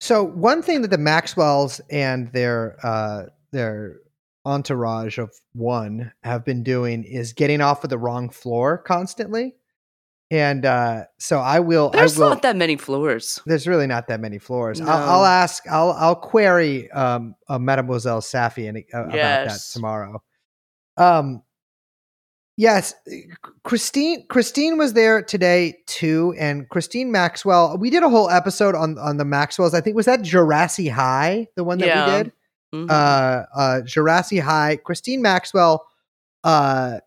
So 0.00 0.22
one 0.22 0.62
thing 0.62 0.82
that 0.82 0.90
the 0.90 0.98
Maxwells 0.98 1.80
and 1.88 2.30
their 2.32 2.76
uh, 2.82 3.26
their 3.52 4.00
entourage 4.44 5.16
of 5.18 5.30
one 5.52 6.12
have 6.24 6.44
been 6.44 6.64
doing 6.64 7.04
is 7.04 7.32
getting 7.32 7.60
off 7.60 7.84
of 7.84 7.90
the 7.90 7.98
wrong 7.98 8.28
floor 8.28 8.78
constantly. 8.78 9.54
And 10.30 10.66
uh, 10.66 11.04
so 11.18 11.38
I 11.38 11.60
will. 11.60 11.90
There's 11.90 12.18
I 12.18 12.24
will, 12.24 12.30
not 12.30 12.42
that 12.42 12.56
many 12.56 12.76
floors. 12.76 13.40
There's 13.46 13.68
really 13.68 13.86
not 13.86 14.08
that 14.08 14.18
many 14.18 14.38
floors. 14.38 14.80
No. 14.80 14.88
I'll, 14.88 15.10
I'll 15.10 15.24
ask. 15.24 15.62
I'll 15.68 15.92
I'll 15.92 16.16
query 16.16 16.90
um, 16.90 17.36
uh, 17.48 17.58
Mademoiselle 17.58 18.22
Saffian 18.22 18.84
uh, 18.92 19.04
about 19.04 19.12
that 19.12 19.60
tomorrow. 19.72 20.22
Um. 20.96 21.42
Yes, 22.58 22.94
Christine. 23.64 24.26
Christine 24.28 24.76
was 24.76 24.92
there 24.92 25.22
today 25.22 25.78
too, 25.86 26.34
and 26.38 26.68
Christine 26.68 27.10
Maxwell. 27.10 27.78
We 27.78 27.88
did 27.88 28.02
a 28.02 28.10
whole 28.10 28.28
episode 28.28 28.74
on 28.74 28.98
on 28.98 29.16
the 29.16 29.24
Maxwells. 29.24 29.72
I 29.74 29.80
think 29.80 29.96
was 29.96 30.06
that 30.06 30.22
Jurassic 30.22 30.88
High, 30.88 31.48
the 31.56 31.64
one 31.64 31.78
that 31.78 31.86
Yeah. 31.86 32.06
we 32.06 32.22
did. 32.24 32.32
Mhm. 32.74 32.90
Uh, 32.90 33.46
uh, 33.54 33.80
Jurassic 33.82 34.40
High. 34.40 34.76
Christine 34.76 35.22
Maxwell. 35.22 35.86
Uh, 36.44 36.98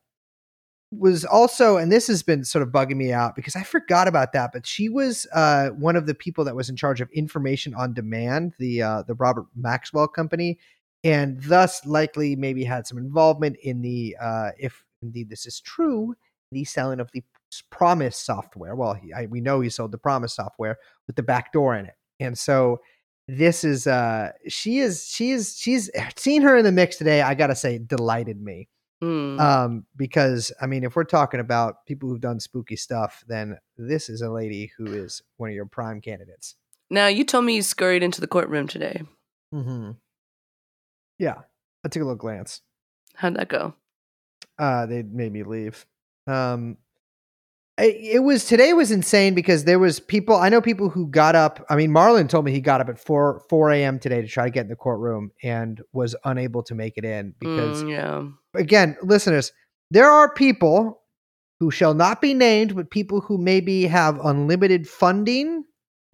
was 0.92 1.26
also, 1.26 1.76
and 1.76 1.92
this 1.92 2.08
has 2.08 2.24
been 2.24 2.46
sort 2.46 2.62
of 2.62 2.70
bugging 2.70 2.96
me 2.96 3.12
out 3.12 3.36
because 3.36 3.54
I 3.56 3.64
forgot 3.64 4.08
about 4.08 4.32
that, 4.32 4.52
but 4.54 4.66
she 4.66 4.88
was 4.88 5.28
uh, 5.34 5.70
one 5.72 5.98
of 5.98 6.06
the 6.06 6.14
people 6.16 6.46
that 6.46 6.56
was 6.56 6.70
in 6.70 6.78
charge 6.78 7.02
of 7.02 7.10
information 7.12 7.74
on 7.76 7.94
demand, 7.94 8.54
the 8.60 8.82
uh, 8.82 9.02
the 9.04 9.16
Robert 9.16 9.46
Maxwell 9.58 10.08
company, 10.08 10.58
and 11.04 11.42
thus 11.44 11.86
likely 11.86 12.38
maybe 12.38 12.64
had 12.64 12.88
some 12.88 12.98
involvement 12.98 13.58
in 13.62 13.82
the 13.82 14.16
uh, 14.22 14.52
if 14.58 14.85
indeed 15.06 15.30
this 15.30 15.46
is 15.46 15.60
true, 15.62 16.16
the 16.52 16.64
selling 16.66 17.00
of 17.00 17.10
the 17.14 17.24
PROMIS 17.72 18.18
software. 18.18 18.76
Well, 18.76 18.94
he, 18.94 19.14
I, 19.14 19.26
we 19.28 19.40
know 19.42 19.62
he 19.62 19.70
sold 19.70 19.92
the 19.92 19.98
PROMIS 19.98 20.34
software 20.34 20.78
with 21.08 21.16
the 21.16 21.24
back 21.24 21.54
door 21.54 21.76
in 21.76 21.86
it, 21.86 21.96
and 22.20 22.38
so 22.38 22.82
this 23.28 23.64
is 23.64 23.88
uh 23.88 24.32
she 24.48 24.80
is 24.80 25.08
she 25.08 25.32
is 25.32 25.58
she's 25.58 25.90
seen 26.16 26.42
her 26.44 26.58
in 26.58 26.64
the 26.66 26.72
mix 26.72 26.98
today. 26.98 27.22
I 27.22 27.34
gotta 27.36 27.56
say, 27.56 27.78
delighted 27.78 28.42
me 28.42 28.68
Mm. 29.04 29.38
um 29.42 29.86
because 29.98 30.54
i 30.62 30.66
mean 30.66 30.86
if 30.86 30.96
we're 30.96 31.04
talking 31.04 31.42
about 31.42 31.86
people 31.86 32.08
who've 32.08 32.22
done 32.22 32.40
spooky 32.40 32.78
stuff 32.78 33.26
then 33.28 33.58
this 33.78 34.08
is 34.08 34.22
a 34.22 34.32
lady 34.32 34.72
who 34.78 34.86
is 34.86 35.22
one 35.36 35.50
of 35.50 35.54
your 35.56 35.66
prime 35.66 36.00
candidates 36.00 36.56
now, 36.90 37.08
you 37.08 37.26
told 37.26 37.44
me 37.44 37.56
you 37.58 37.62
scurried 37.62 38.04
into 38.04 38.22
the 38.22 38.28
courtroom 38.28 38.68
today. 38.70 39.02
mm-hmm. 39.54 39.92
yeah 41.20 41.42
i 41.84 41.90
took 41.90 42.02
a 42.02 42.06
little 42.06 42.16
glance 42.16 42.62
How'd 43.16 43.36
that 43.36 43.50
go? 43.50 43.74
Uh 44.60 44.86
they 44.86 45.04
made 45.04 45.32
me 45.32 45.44
leave 45.44 45.86
um 46.28 46.78
it, 47.78 47.96
it 48.16 48.20
was 48.20 48.46
today 48.46 48.72
was 48.72 48.92
insane 48.92 49.36
because 49.36 49.66
there 49.66 49.80
was 49.80 50.00
people 50.00 50.36
i 50.36 50.50
know 50.50 50.62
people 50.62 50.90
who 50.90 51.08
got 51.08 51.36
up 51.36 51.66
i 51.70 51.76
mean 51.76 51.92
marlon 51.92 52.30
told 52.30 52.46
me 52.46 52.52
he 52.52 52.62
got 52.62 52.82
up 52.82 52.90
at 52.90 53.00
4 53.00 53.42
4 53.50 53.72
a.m 53.72 54.00
today 54.00 54.22
to 54.22 54.28
try 54.28 54.46
to 54.46 54.50
get 54.52 54.62
in 54.62 54.70
the 54.70 54.76
courtroom 54.76 55.32
and 55.44 55.82
was 55.94 56.16
unable 56.24 56.64
to 56.64 56.76
make 56.76 56.98
it 56.98 57.06
in 57.06 57.34
because 57.40 57.84
Mm, 57.84 57.90
yeah. 57.90 58.24
again, 58.60 58.98
listeners, 59.04 59.52
there 59.92 60.10
are 60.10 60.34
people 60.34 61.02
who 61.60 61.72
shall 61.72 61.94
not 61.94 62.22
be 62.22 62.34
named, 62.34 62.76
but 62.76 62.90
people 62.90 63.22
who 63.22 63.38
maybe 63.38 63.86
have 63.86 64.20
unlimited 64.24 64.88
funding 64.88 65.64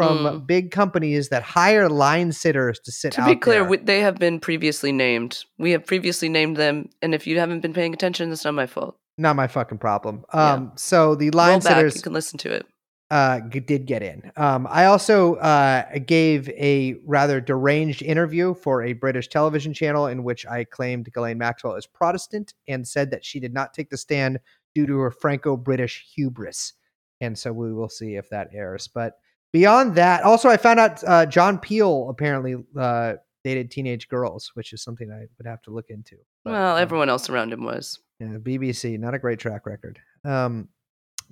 from 0.08 0.18
Mm. 0.42 0.48
big 0.48 0.72
companies 0.72 1.30
that 1.30 1.44
hire 1.44 1.90
line 1.90 2.32
sitters 2.32 2.80
to 2.80 2.92
sit 2.92 3.14
To 3.14 3.26
be 3.26 3.36
clear, 3.36 3.64
we, 3.64 3.78
they 3.78 4.02
have 4.02 4.16
been 4.18 4.40
previously 4.40 4.92
named. 4.92 5.44
We 5.58 5.72
have 5.72 5.86
previously 5.86 6.30
named 6.30 6.58
them, 6.58 6.90
and 7.02 7.14
if 7.14 7.28
you 7.28 7.40
haven't 7.40 7.62
been 7.62 7.74
paying 7.74 7.94
attention, 7.94 8.30
that's 8.30 8.46
not 8.46 8.54
my 8.54 8.68
fault. 8.68 8.98
not 9.18 9.36
my 9.36 9.48
fucking 9.48 9.78
problem. 9.78 10.24
Yeah. 10.34 10.54
Um, 10.54 10.72
so 10.76 11.16
the 11.16 11.30
Roll 11.30 11.38
line 11.38 11.60
back. 11.60 11.76
sitters 11.76 11.96
You 11.98 12.02
can 12.02 12.14
listen 12.14 12.38
to 12.40 12.52
it. 12.54 12.66
uh, 13.12 13.40
did 13.42 13.86
get 13.86 14.02
in. 14.02 14.32
Um, 14.38 14.66
I 14.70 14.86
also 14.86 15.36
uh, 15.36 15.84
gave 16.00 16.48
a 16.50 16.96
rather 17.06 17.42
deranged 17.42 18.02
interview 18.02 18.54
for 18.54 18.82
a 18.84 18.94
British 18.94 19.28
television 19.28 19.74
channel 19.74 20.08
in 20.08 20.24
which 20.24 20.46
I 20.48 20.64
claimed 20.64 21.06
Ghislaine 21.14 21.38
Maxwell 21.38 21.76
is 21.76 21.86
Protestant 21.86 22.54
and 22.70 22.88
said 22.88 23.12
that 23.12 23.26
she 23.26 23.40
did 23.42 23.54
not 23.54 23.74
take 23.74 23.90
the 23.90 23.98
stand 23.98 24.40
due 24.74 24.88
to 24.88 24.98
her 25.00 25.12
Franco-British 25.12 26.06
hubris. 26.16 26.74
And 27.20 27.38
so 27.38 27.52
we 27.52 27.74
will 27.74 27.90
see 27.90 28.16
if 28.16 28.30
that 28.30 28.48
airs. 28.54 28.88
But 28.88 29.18
beyond 29.54 29.96
that, 29.96 30.24
also 30.24 30.50
I 30.50 30.58
found 30.58 30.80
out 30.80 31.04
uh, 31.06 31.26
John 31.26 31.60
Peel 31.60 32.10
apparently 32.10 32.56
uh, 32.78 33.14
dated 33.44 33.72
teenage 33.72 34.08
girls, 34.08 34.52
which 34.54 34.74
is 34.74 34.84
something 34.84 35.12
I 35.12 35.26
would 35.38 35.48
have 35.48 35.62
to 35.64 35.72
look 35.72 35.90
into. 35.90 36.18
But, 36.44 36.54
well, 36.54 36.76
um, 36.76 36.82
everyone 36.82 37.10
else 37.10 37.30
around 37.30 37.54
him 37.54 37.64
was. 37.64 38.00
yeah, 38.20 38.38
BBC, 38.38 39.00
not 39.00 39.14
a 39.14 39.20
great 39.20 39.40
track 39.40 39.66
record. 39.66 40.00
Um, 40.24 40.70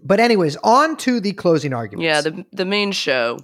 but 0.03 0.19
anyways, 0.19 0.55
on 0.57 0.97
to 0.97 1.19
the 1.19 1.33
closing 1.33 1.73
arguments. 1.73 2.05
Yeah, 2.05 2.21
the 2.21 2.45
the 2.51 2.65
main 2.65 2.91
show. 2.91 3.39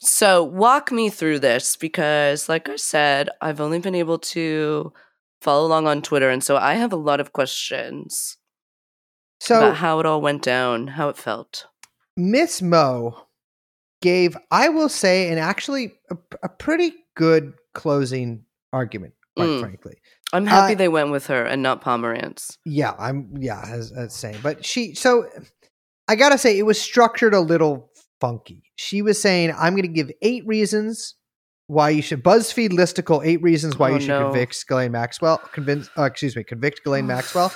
So 0.00 0.42
walk 0.42 0.90
me 0.90 1.08
through 1.08 1.38
this 1.40 1.76
because, 1.76 2.48
like 2.48 2.68
I 2.68 2.76
said, 2.76 3.28
I've 3.40 3.60
only 3.60 3.78
been 3.78 3.94
able 3.94 4.18
to 4.18 4.92
follow 5.40 5.66
along 5.66 5.86
on 5.86 6.02
Twitter, 6.02 6.30
and 6.30 6.42
so 6.42 6.56
I 6.56 6.74
have 6.74 6.92
a 6.92 6.96
lot 6.96 7.20
of 7.20 7.32
questions 7.32 8.38
so 9.40 9.58
about 9.58 9.76
how 9.76 10.00
it 10.00 10.06
all 10.06 10.20
went 10.20 10.42
down, 10.42 10.88
how 10.88 11.08
it 11.10 11.16
felt. 11.16 11.66
Miss 12.16 12.62
Mo 12.62 13.26
gave, 14.04 14.36
I 14.50 14.68
will 14.68 14.88
say, 14.88 15.28
and 15.30 15.40
actually 15.40 15.94
a, 16.10 16.16
a 16.44 16.48
pretty 16.48 16.92
good 17.16 17.54
closing 17.74 18.44
argument, 18.72 19.14
quite 19.36 19.48
Mm. 19.48 19.60
frankly. 19.60 19.96
I'm 20.32 20.46
happy 20.46 20.74
Uh, 20.74 20.76
they 20.76 20.88
went 20.88 21.10
with 21.10 21.26
her 21.28 21.42
and 21.44 21.62
not 21.62 21.80
Pomerantz. 21.82 22.56
Yeah, 22.64 22.92
I'm 22.98 23.32
yeah, 23.38 23.62
as, 23.66 23.92
as 23.92 24.14
saying. 24.14 24.38
But 24.42 24.64
she 24.64 24.94
so 24.94 25.28
I 26.08 26.16
gotta 26.16 26.36
say 26.38 26.58
it 26.58 26.66
was 26.66 26.80
structured 26.80 27.34
a 27.34 27.40
little 27.40 27.90
funky. 28.20 28.62
She 28.76 29.00
was 29.02 29.20
saying, 29.20 29.52
I'm 29.56 29.74
gonna 29.76 29.88
give 29.88 30.10
eight 30.22 30.44
reasons 30.46 31.14
why 31.68 31.90
you 31.90 32.02
should 32.02 32.22
BuzzFeed 32.22 32.70
listicle 32.70 33.24
eight 33.24 33.40
reasons 33.42 33.78
why 33.78 33.90
Oh, 33.90 33.94
you 33.94 34.00
should 34.00 34.08
no. 34.08 34.24
convict 34.24 34.52
Ghislaine 34.52 34.92
Maxwell. 34.92 35.38
Convince 35.52 35.88
uh, 35.96 36.02
excuse 36.04 36.36
me, 36.36 36.44
convict 36.44 36.82
Ghislaine 36.84 37.06
Maxwell. 37.14 37.52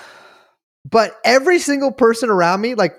But 0.88 1.16
every 1.24 1.58
single 1.58 1.92
person 1.92 2.30
around 2.30 2.60
me, 2.62 2.74
like 2.74 2.94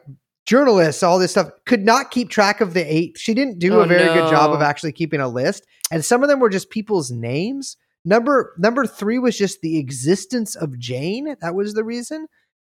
journalists, 0.45 1.03
all 1.03 1.19
this 1.19 1.31
stuff, 1.31 1.49
could 1.65 1.83
not 1.83 2.11
keep 2.11 2.29
track 2.29 2.61
of 2.61 2.73
the 2.73 2.81
eight. 2.81 3.17
She 3.17 3.33
didn't 3.33 3.59
do 3.59 3.75
Oh, 3.75 3.81
a 3.81 3.87
very 3.87 4.13
good 4.13 4.29
job 4.29 4.51
of 4.51 4.61
actually 4.61 4.91
keeping 4.93 5.19
a 5.19 5.27
list. 5.27 5.65
And 5.91 6.03
some 6.03 6.23
of 6.23 6.29
them 6.29 6.39
were 6.39 6.49
just 6.49 6.69
people's 6.69 7.11
names. 7.11 7.77
Number 8.05 8.53
number 8.57 8.85
three 8.85 9.19
was 9.19 9.37
just 9.37 9.61
the 9.61 9.77
existence 9.77 10.55
of 10.55 10.79
Jane. 10.79 11.35
That 11.41 11.55
was 11.55 11.73
the 11.73 11.83
reason. 11.83 12.27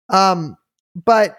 Um, 0.09 0.57
but 0.95 1.37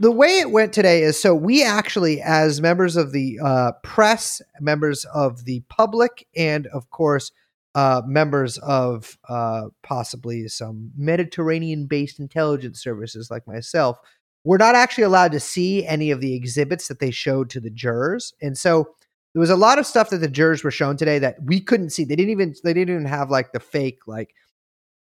the 0.00 0.10
way 0.10 0.40
it 0.40 0.50
went 0.50 0.72
today 0.72 1.02
is 1.02 1.20
so 1.20 1.34
we 1.34 1.62
actually, 1.62 2.20
as 2.20 2.60
members 2.60 2.96
of 2.96 3.12
the 3.12 3.38
uh, 3.44 3.72
press, 3.84 4.42
members 4.60 5.04
of 5.14 5.44
the 5.44 5.62
public, 5.68 6.26
and 6.34 6.66
of 6.68 6.90
course, 6.90 7.30
uh, 7.74 8.02
members 8.04 8.58
of 8.58 9.16
uh, 9.28 9.66
possibly 9.82 10.48
some 10.48 10.90
Mediterranean 10.96 11.86
based 11.86 12.18
intelligence 12.18 12.82
services 12.82 13.30
like 13.30 13.46
myself, 13.46 13.98
we're 14.44 14.58
not 14.58 14.74
actually 14.74 15.04
allowed 15.04 15.32
to 15.32 15.40
see 15.40 15.86
any 15.86 16.10
of 16.10 16.20
the 16.20 16.34
exhibits 16.34 16.88
that 16.88 16.98
they 17.00 17.10
showed 17.10 17.50
to 17.50 17.60
the 17.60 17.70
jurors. 17.70 18.34
And 18.42 18.58
so 18.58 18.94
there 19.34 19.40
was 19.40 19.50
a 19.50 19.56
lot 19.56 19.78
of 19.78 19.86
stuff 19.86 20.10
that 20.10 20.18
the 20.18 20.28
jurors 20.28 20.64
were 20.64 20.70
shown 20.70 20.96
today 20.96 21.18
that 21.20 21.36
we 21.44 21.60
couldn't 21.60 21.90
see. 21.90 22.04
They 22.04 22.16
didn't 22.16 22.32
even 22.32 22.54
they 22.64 22.74
didn't 22.74 22.94
even 22.94 23.06
have 23.06 23.30
like 23.30 23.52
the 23.52 23.60
fake 23.60 24.00
like 24.06 24.34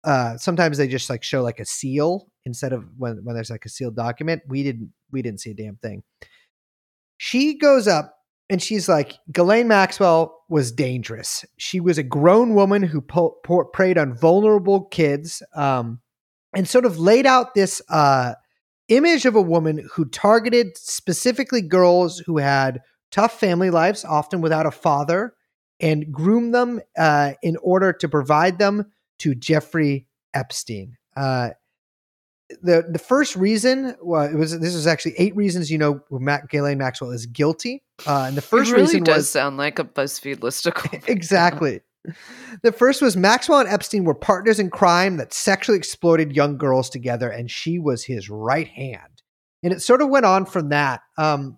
uh 0.03 0.37
sometimes 0.37 0.77
they 0.77 0.87
just 0.87 1.09
like 1.09 1.23
show 1.23 1.41
like 1.41 1.59
a 1.59 1.65
seal 1.65 2.27
instead 2.45 2.73
of 2.73 2.85
when 2.97 3.23
when 3.23 3.35
there's 3.35 3.49
like 3.49 3.65
a 3.65 3.69
sealed 3.69 3.95
document. 3.95 4.41
We 4.47 4.63
didn't 4.63 4.91
we 5.11 5.21
didn't 5.21 5.41
see 5.41 5.51
a 5.51 5.55
damn 5.55 5.77
thing. 5.77 6.03
She 7.17 7.57
goes 7.57 7.87
up 7.87 8.15
and 8.49 8.61
she's 8.61 8.87
like, 8.87 9.17
Ghislaine 9.31 9.67
Maxwell 9.67 10.43
was 10.49 10.71
dangerous. 10.71 11.45
She 11.57 11.79
was 11.79 11.97
a 11.97 12.03
grown 12.03 12.53
woman 12.53 12.83
who 12.83 13.01
po- 13.01 13.37
po- 13.43 13.65
preyed 13.65 13.97
on 13.97 14.15
vulnerable 14.17 14.85
kids, 14.85 15.41
um, 15.55 15.99
and 16.55 16.67
sort 16.67 16.85
of 16.85 16.99
laid 16.99 17.25
out 17.25 17.55
this 17.55 17.81
uh, 17.89 18.33
image 18.87 19.25
of 19.25 19.35
a 19.35 19.41
woman 19.41 19.87
who 19.93 20.05
targeted 20.05 20.77
specifically 20.77 21.61
girls 21.61 22.19
who 22.19 22.37
had 22.37 22.81
tough 23.11 23.39
family 23.39 23.69
lives, 23.69 24.05
often 24.05 24.41
without 24.41 24.65
a 24.65 24.71
father, 24.71 25.33
and 25.79 26.11
groomed 26.11 26.53
them 26.53 26.81
uh, 26.97 27.33
in 27.41 27.57
order 27.57 27.93
to 27.93 28.09
provide 28.09 28.59
them 28.59 28.91
to 29.19 29.35
Jeffrey 29.35 30.07
Epstein. 30.33 30.97
Uh, 31.15 31.49
the 32.61 32.85
the 32.87 32.99
first 32.99 33.35
reason 33.35 33.95
well, 34.01 34.23
it 34.23 34.35
was 34.35 34.57
this 34.59 34.75
was 34.75 34.85
actually 34.85 35.15
eight 35.17 35.35
reasons 35.35 35.71
you 35.71 35.79
know 35.79 36.01
Matt 36.11 36.47
Ghislaine 36.49 36.77
Maxwell 36.77 37.11
is 37.11 37.25
guilty, 37.25 37.83
uh, 38.05 38.25
and 38.27 38.37
the 38.37 38.41
first 38.41 38.69
it 38.69 38.73
really 38.73 38.83
reason 38.85 39.03
does 39.03 39.17
was 39.17 39.29
sound 39.29 39.57
like 39.57 39.79
a 39.79 39.83
BuzzFeed 39.83 40.37
listicle. 40.37 41.03
exactly. 41.07 41.81
The 42.61 42.71
first 42.71 43.01
was 43.01 43.17
Maxwell 43.17 43.59
and 43.59 43.69
Epstein 43.69 44.05
were 44.05 44.15
partners 44.15 44.59
in 44.59 44.69
crime 44.69 45.17
that 45.17 45.33
sexually 45.33 45.77
exploited 45.77 46.35
young 46.35 46.57
girls 46.57 46.89
together, 46.89 47.29
and 47.29 47.49
she 47.49 47.79
was 47.79 48.03
his 48.03 48.29
right 48.29 48.67
hand. 48.67 49.21
And 49.63 49.73
it 49.73 49.81
sort 49.81 50.01
of 50.01 50.09
went 50.09 50.25
on 50.25 50.45
from 50.45 50.69
that. 50.69 51.01
Um, 51.17 51.57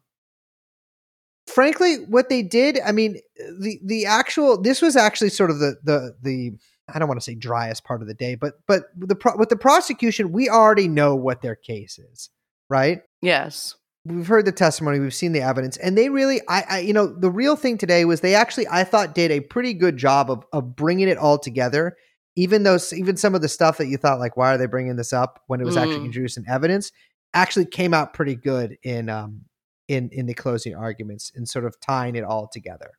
frankly, 1.48 1.96
what 2.08 2.30
they 2.30 2.44
did, 2.44 2.80
I 2.86 2.92
mean, 2.92 3.20
the 3.60 3.80
the 3.84 4.06
actual 4.06 4.62
this 4.62 4.82
was 4.82 4.96
actually 4.96 5.30
sort 5.30 5.50
of 5.50 5.60
the 5.60 5.76
the 5.84 6.16
the 6.22 6.52
I 6.94 7.00
don't 7.00 7.08
want 7.08 7.20
to 7.20 7.24
say 7.24 7.36
driest 7.36 7.84
part 7.84 8.02
of 8.02 8.08
the 8.08 8.14
day, 8.14 8.36
but 8.36 8.54
but 8.68 8.84
the 8.96 9.18
with 9.38 9.50
the 9.50 9.58
prosecution, 9.58 10.32
we 10.32 10.50
already 10.50 10.88
know 10.88 11.16
what 11.16 11.42
their 11.42 11.56
case 11.56 12.00
is, 12.00 12.30
right? 12.70 13.02
yes. 13.22 13.76
We've 14.08 14.28
heard 14.28 14.46
the 14.46 14.52
testimony, 14.52 15.00
we've 15.00 15.14
seen 15.14 15.32
the 15.34 15.42
evidence, 15.42 15.78
and 15.78 15.98
they 15.98 16.10
really, 16.10 16.42
I, 16.48 16.64
I, 16.70 16.80
you 16.80 16.94
know, 16.94 17.08
the 17.08 17.30
real 17.30 17.56
thing 17.56 17.78
today 17.78 18.06
was 18.06 18.22
they 18.22 18.36
actually, 18.36 18.68
I 18.70 18.84
thought, 18.84 19.16
did 19.16 19.32
a 19.32 19.40
pretty 19.42 19.74
good 19.74 19.98
job 19.98 20.32
of 20.32 20.46
of 20.54 20.76
bringing 20.76 21.08
it 21.08 21.18
all 21.18 21.38
together. 21.38 21.98
Even 22.36 22.64
though, 22.64 22.78
even 22.94 23.18
some 23.18 23.34
of 23.34 23.42
the 23.42 23.50
stuff 23.50 23.78
that 23.80 23.88
you 23.88 23.98
thought, 23.98 24.20
like, 24.20 24.38
why 24.38 24.54
are 24.54 24.58
they 24.58 24.68
bringing 24.68 24.96
this 24.96 25.12
up 25.12 25.42
when 25.48 25.60
it 25.60 25.66
was 25.66 25.76
actually 25.76 26.04
Mm. 26.04 26.06
introduced 26.06 26.38
in 26.38 26.46
evidence, 26.48 26.92
actually 27.34 27.66
came 27.66 27.94
out 27.94 28.14
pretty 28.14 28.36
good 28.36 28.78
in 28.84 29.10
um 29.10 29.46
in 29.88 30.10
in 30.12 30.26
the 30.28 30.34
closing 30.34 30.76
arguments 30.76 31.32
and 31.36 31.48
sort 31.50 31.66
of 31.66 31.80
tying 31.80 32.16
it 32.16 32.24
all 32.24 32.48
together. 32.48 32.92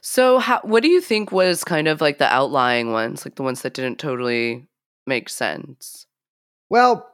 So, 0.00 0.38
how, 0.38 0.60
what 0.62 0.82
do 0.82 0.88
you 0.88 1.00
think 1.00 1.32
was 1.32 1.64
kind 1.64 1.88
of 1.88 2.00
like 2.00 2.18
the 2.18 2.32
outlying 2.32 2.92
ones, 2.92 3.24
like 3.24 3.34
the 3.34 3.42
ones 3.42 3.62
that 3.62 3.74
didn't 3.74 3.98
totally 3.98 4.66
make 5.06 5.28
sense? 5.28 6.06
Well, 6.70 7.08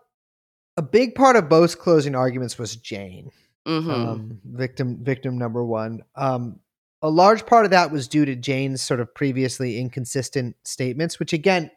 a 0.77 0.83
big 0.83 1.15
part 1.15 1.37
of 1.37 1.49
both 1.49 1.79
closing 1.79 2.15
arguments 2.15 2.59
was 2.59 2.77
Jane. 2.77 3.31
hmm 3.67 3.91
um, 3.91 4.41
victim 4.45 4.99
victim 5.03 5.39
number 5.39 5.65
one. 5.65 6.03
Um, 6.17 6.61
a 7.03 7.11
large 7.11 7.45
part 7.47 7.65
of 7.67 7.71
that 7.73 7.91
was 7.93 8.09
due 8.09 8.25
to 8.25 8.35
Jane's 8.35 8.81
sort 8.83 9.01
of 9.01 9.15
previously 9.15 9.79
inconsistent 9.79 10.57
statements, 10.65 11.19
which 11.19 11.33
again 11.33 11.71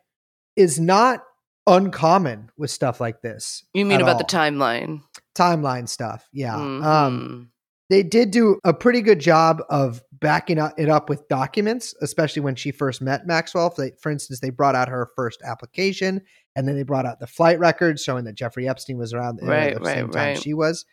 is 0.56 0.80
not 0.80 1.24
uncommon 1.68 2.50
with 2.58 2.72
stuff 2.72 3.02
like 3.02 3.22
this. 3.22 3.64
you 3.74 3.86
mean 3.86 4.02
about 4.02 4.18
the 4.18 4.24
timeline? 4.24 5.02
timeline 5.36 5.88
stuff? 5.88 6.28
Yeah. 6.32 6.56
Um, 6.56 6.82
Mhm. 6.82 7.48
they 7.90 8.04
did 8.04 8.32
do 8.32 8.58
a 8.64 8.74
pretty 8.74 9.02
good 9.02 9.20
job 9.20 9.62
of 9.70 10.02
backing 10.14 10.58
it 10.78 10.90
up 10.90 11.10
with 11.10 11.28
documents, 11.28 11.94
especially 12.02 12.42
when 12.42 12.56
she 12.56 12.72
first 12.72 13.02
met 13.02 13.28
Maxwell. 13.28 13.70
For 13.70 14.10
instance, 14.10 14.40
they 14.40 14.50
brought 14.50 14.76
out 14.76 14.88
her 14.90 15.10
first 15.16 15.42
application 15.44 16.22
And 16.58 16.68
then 16.68 16.76
they 16.76 16.84
brought 16.84 17.06
out 17.06 17.20
the 17.20 17.28
flight 17.28 17.60
records 17.60 18.04
showing 18.04 18.26
that 18.26 18.34
Jeffrey 18.36 18.68
Epstein 18.68 18.98
was 18.98 19.14
around 19.14 19.40
Right, 19.44 19.74
at 19.74 19.76
the 19.76 19.80
right, 19.82 19.94
same 19.96 20.10
time 20.10 20.28
right. 20.30 20.42
she 20.42 20.54
was. 20.56 20.86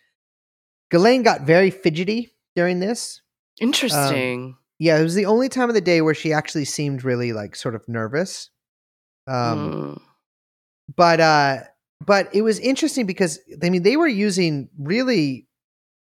Ghislaine 0.90 1.22
got 1.22 1.40
very 1.40 1.70
fidgety 1.70 2.34
during 2.54 2.78
this. 2.80 3.22
Interesting. 3.60 4.56
Yeah, 4.78 4.98
it 4.98 5.02
was 5.02 5.14
the 5.14 5.24
only 5.26 5.48
time 5.48 5.68
of 5.70 5.74
the 5.74 5.80
day 5.80 6.02
where 6.02 6.14
she 6.14 6.32
actually 6.34 6.66
seemed 6.66 7.02
really 7.02 7.32
like 7.32 7.56
sort 7.56 7.74
of 7.74 7.88
nervous. 7.88 8.50
Um, 9.26 9.96
Mm. 9.96 10.00
but 10.96 11.20
uh 11.20 11.56
but 12.04 12.28
it 12.34 12.42
was 12.42 12.58
interesting 12.58 13.06
because 13.06 13.40
I 13.62 13.70
mean 13.70 13.82
they 13.84 13.96
were 13.96 14.06
using 14.06 14.68
really 14.78 15.48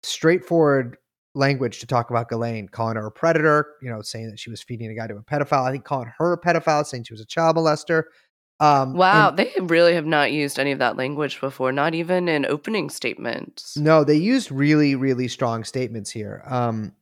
straightforward 0.03 0.95
language 1.35 1.79
to 1.79 1.87
talk 1.87 2.09
about 2.09 2.29
Ghislaine, 2.29 2.69
calling 2.69 2.95
her 2.95 3.05
a 3.07 3.11
predator, 3.11 3.67
you 3.81 3.89
know, 3.89 4.01
saying 4.01 4.29
that 4.29 4.39
she 4.39 4.49
was 4.49 4.63
feeding 4.63 4.89
a 4.89 4.95
guy 4.95 5.07
to 5.07 5.15
a 5.17 5.21
pedophile. 5.21 5.67
I 5.67 5.71
think 5.71 5.83
calling 5.83 6.11
her 6.17 6.33
a 6.33 6.39
pedophile, 6.39 6.85
saying 6.85 7.03
she 7.03 7.13
was 7.13 7.21
a 7.21 7.25
child 7.25 7.57
molester. 7.57 8.03
Um, 8.59 8.93
Wow, 8.93 9.29
and- 9.29 9.37
they 9.37 9.51
really 9.61 9.93
have 9.93 10.05
not 10.05 10.31
used 10.31 10.59
any 10.59 10.71
of 10.71 10.79
that 10.79 10.97
language 10.97 11.39
before, 11.39 11.71
not 11.71 11.93
even 11.95 12.27
in 12.27 12.45
opening 12.45 12.89
statements. 12.89 13.77
no, 13.77 14.03
they 14.03 14.15
used 14.15 14.51
really, 14.51 14.95
really 14.95 15.27
strong 15.27 15.63
statements 15.63 16.09
here. 16.11 16.43
Um, 16.45 16.93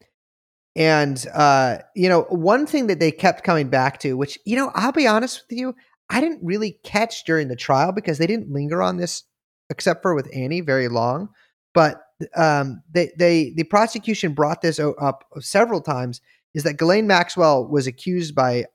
and 0.76 1.26
uh, 1.34 1.80
you 1.96 2.08
know, 2.08 2.22
one 2.30 2.68
thing 2.68 2.88
that 2.88 3.00
they 3.00 3.12
kept 3.12 3.44
coming 3.44 3.70
back 3.70 4.00
to, 4.02 4.16
which 4.16 4.38
you 4.46 4.56
know, 4.56 4.72
I'll 4.76 4.92
be 4.92 5.08
honest 5.08 5.44
with 5.50 5.58
you, 5.58 5.76
I 6.10 6.22
didn't 6.22 6.42
really 6.44 6.80
catch 6.84 7.24
during 7.24 7.48
the 7.48 7.56
trial 7.56 7.92
because 7.92 8.20
they 8.20 8.28
didn't 8.28 8.52
linger 8.52 8.82
on 8.84 8.98
this, 8.98 9.24
except 9.72 10.04
for 10.04 10.14
with 10.14 10.30
Annie, 10.36 10.62
very 10.62 10.88
long. 10.88 11.30
But 11.74 12.02
um, 12.36 12.82
they, 12.92 13.12
they, 13.18 13.54
the 13.56 13.64
prosecution 13.64 14.34
brought 14.34 14.62
this 14.62 14.80
up 14.80 15.26
several 15.40 15.82
times. 15.82 16.22
Is 16.54 16.64
that 16.64 16.78
Ghislaine 16.78 17.08
Maxwell 17.08 17.68
was 17.68 17.86
accused 17.88 18.34
by 18.34 18.66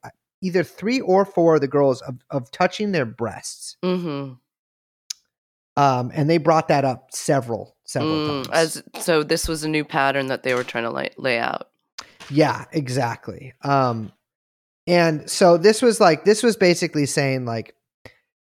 either 0.42 0.62
three 0.62 1.00
or 1.00 1.24
four 1.24 1.55
of 1.55 1.61
the 1.62 1.68
girls 1.68 2.02
of, 2.02 2.16
of 2.31 2.50
touching 2.50 2.92
their 2.92 3.07
breasts, 3.07 3.76
Mm-hmm. 3.83 4.35
um, 5.83 6.11
and 6.14 6.28
they 6.28 6.38
brought 6.38 6.68
that 6.68 6.85
up 6.85 7.09
several, 7.12 7.76
several 7.85 8.18
Mm, 8.18 8.44
times. 8.44 8.48
as 8.52 8.83
so, 9.02 9.22
this 9.22 9.48
was 9.48 9.64
a 9.64 9.68
new 9.68 9.85
pattern 9.85 10.26
that 10.26 10.42
they 10.42 10.55
were 10.55 10.64
trying 10.64 10.85
to 10.85 10.90
lay, 10.90 11.11
lay 11.16 11.38
out. 11.38 11.68
Yeah, 12.31 12.66
exactly. 12.72 13.55
Um, 13.62 14.12
and 14.87 15.31
so 15.31 15.57
this 15.57 15.81
was 15.81 16.00
like 16.00 16.24
this 16.24 16.42
was 16.42 16.57
basically 16.57 17.07
saying 17.07 17.44
like, 17.46 17.74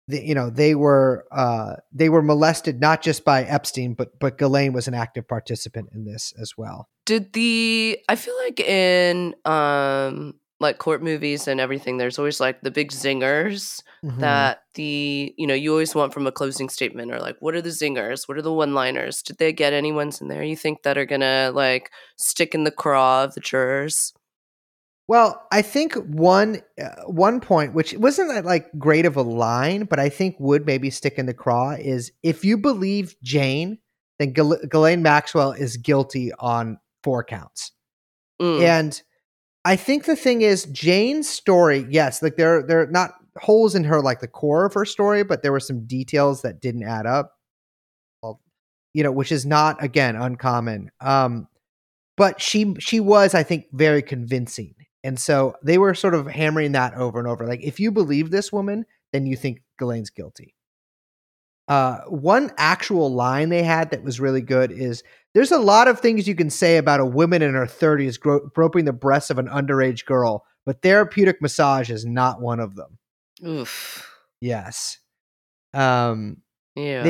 the, 0.07 0.23
you 0.25 0.33
know, 0.33 0.49
they 0.49 0.73
were 0.75 1.25
uh, 1.31 1.75
they 1.91 2.09
were 2.09 2.21
molested 2.21 2.79
not 2.79 3.01
just 3.01 3.23
by 3.25 3.43
Epstein, 3.43 3.93
but 3.93 4.19
but 4.19 4.37
Ghislaine 4.37 4.73
was 4.73 4.87
an 4.87 4.93
active 4.93 5.27
participant 5.27 5.89
in 5.93 6.05
this 6.05 6.33
as 6.39 6.57
well. 6.57 6.89
Did 7.05 7.33
the 7.33 7.99
I 8.09 8.15
feel 8.15 8.35
like 8.43 8.59
in 8.59 9.35
um 9.45 10.35
like 10.59 10.77
court 10.77 11.01
movies 11.01 11.47
and 11.47 11.59
everything, 11.59 11.97
there's 11.97 12.19
always 12.19 12.39
like 12.39 12.61
the 12.61 12.71
big 12.71 12.91
zingers 12.91 13.81
Mhm. 14.03 14.19
that 14.19 14.63
the 14.75 15.33
you 15.37 15.45
know 15.45 15.53
you 15.53 15.71
always 15.71 15.93
want 15.93 16.13
from 16.13 16.25
a 16.25 16.31
closing 16.31 16.69
statement 16.69 17.11
or 17.11 17.19
like 17.19 17.35
what 17.41 17.53
are 17.53 17.61
the 17.61 17.69
zingers 17.69 18.29
what 18.29 18.37
are 18.37 18.41
the 18.41 18.53
one 18.53 18.73
liners 18.73 19.21
did 19.21 19.37
they 19.39 19.51
get 19.51 19.73
any 19.73 19.91
ones 19.91 20.21
in 20.21 20.29
there 20.29 20.41
you 20.41 20.55
think 20.55 20.83
that 20.83 20.97
are 20.97 21.05
gonna 21.05 21.51
like 21.53 21.91
stick 22.15 22.55
in 22.55 22.63
the 22.63 22.71
craw 22.71 23.25
of 23.25 23.33
the 23.33 23.41
jurors 23.41 24.13
Well, 25.09 25.45
I 25.51 25.61
think 25.63 25.95
one 25.95 26.61
uh, 26.81 27.03
one 27.07 27.41
point, 27.41 27.73
which 27.73 27.93
wasn't 27.95 28.29
that 28.29 28.45
like 28.45 28.67
great 28.77 29.05
of 29.05 29.17
a 29.17 29.21
line, 29.23 29.85
but 29.85 29.99
I 29.99 30.07
think 30.07 30.35
would 30.39 30.65
maybe 30.65 30.89
stick 30.91 31.15
in 31.17 31.25
the 31.25 31.33
craw, 31.33 31.71
is 31.71 32.11
if 32.23 32.45
you 32.45 32.57
believe 32.57 33.15
Jane, 33.23 33.79
then 34.19 34.33
Ghislaine 34.33 35.01
Maxwell 35.01 35.51
is 35.51 35.77
guilty 35.77 36.31
on 36.39 36.77
four 37.03 37.23
counts. 37.23 37.71
Mm, 38.39 38.61
And 38.61 39.01
I 39.65 39.75
think 39.75 40.05
the 40.05 40.15
thing 40.15 40.41
is 40.41 40.65
Jane's 40.65 41.29
story, 41.29 41.85
yes, 41.89 42.21
like 42.21 42.37
there 42.37 42.63
there 42.63 42.81
are 42.81 42.87
not 42.87 43.11
holes 43.37 43.75
in 43.75 43.83
her 43.85 44.01
like 44.01 44.19
the 44.21 44.27
core 44.27 44.65
of 44.65 44.73
her 44.73 44.85
story, 44.85 45.23
but 45.23 45.43
there 45.43 45.51
were 45.51 45.59
some 45.59 45.85
details 45.85 46.41
that 46.41 46.61
didn't 46.61 46.83
add 46.83 47.05
up. 47.05 47.35
You 48.93 49.03
know, 49.03 49.11
which 49.11 49.31
is 49.31 49.45
not 49.45 49.83
again 49.83 50.15
uncommon. 50.15 50.91
Um 50.99 51.47
but 52.17 52.41
she 52.41 52.75
she 52.79 52.99
was 52.99 53.35
I 53.35 53.43
think 53.43 53.65
very 53.73 54.01
convincing. 54.01 54.75
And 55.03 55.19
so 55.19 55.55
they 55.63 55.77
were 55.77 55.93
sort 55.93 56.15
of 56.15 56.27
hammering 56.27 56.73
that 56.73 56.95
over 56.95 57.19
and 57.19 57.27
over. 57.27 57.47
Like 57.47 57.61
if 57.63 57.79
you 57.79 57.91
believe 57.91 58.31
this 58.31 58.51
woman, 58.51 58.85
then 59.13 59.25
you 59.25 59.35
think 59.35 59.61
Ghislaine's 59.79 60.09
guilty. 60.09 60.55
Uh, 61.69 61.99
one 62.07 62.51
actual 62.57 63.13
line 63.13 63.49
they 63.49 63.61
had 63.61 63.91
that 63.91 64.03
was 64.03 64.19
really 64.19 64.41
good 64.41 64.71
is 64.71 65.03
there's 65.33 65.51
a 65.51 65.59
lot 65.59 65.87
of 65.87 65.99
things 65.99 66.27
you 66.27 66.35
can 66.35 66.49
say 66.49 66.77
about 66.77 66.99
a 66.99 67.05
woman 67.05 67.41
in 67.41 67.53
her 67.53 67.65
30s 67.65 68.19
gro- 68.19 68.47
groping 68.53 68.85
the 68.85 68.93
breasts 68.93 69.29
of 69.29 69.37
an 69.37 69.47
underage 69.47 70.05
girl, 70.05 70.43
but 70.65 70.81
therapeutic 70.81 71.41
massage 71.41 71.89
is 71.89 72.05
not 72.05 72.41
one 72.41 72.59
of 72.59 72.75
them. 72.75 72.97
oof 73.45 74.05
Yes. 74.41 74.97
Um, 75.73 76.37
yeah 76.75 77.03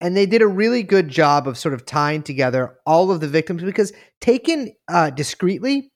and 0.00 0.16
they 0.16 0.26
did 0.26 0.42
a 0.42 0.46
really 0.46 0.82
good 0.82 1.08
job 1.08 1.48
of 1.48 1.58
sort 1.58 1.74
of 1.74 1.84
tying 1.84 2.22
together 2.22 2.76
all 2.86 3.10
of 3.10 3.20
the 3.20 3.28
victims 3.28 3.62
because 3.62 3.92
taken 4.20 4.72
uh, 4.88 5.10
discreetly, 5.10 5.90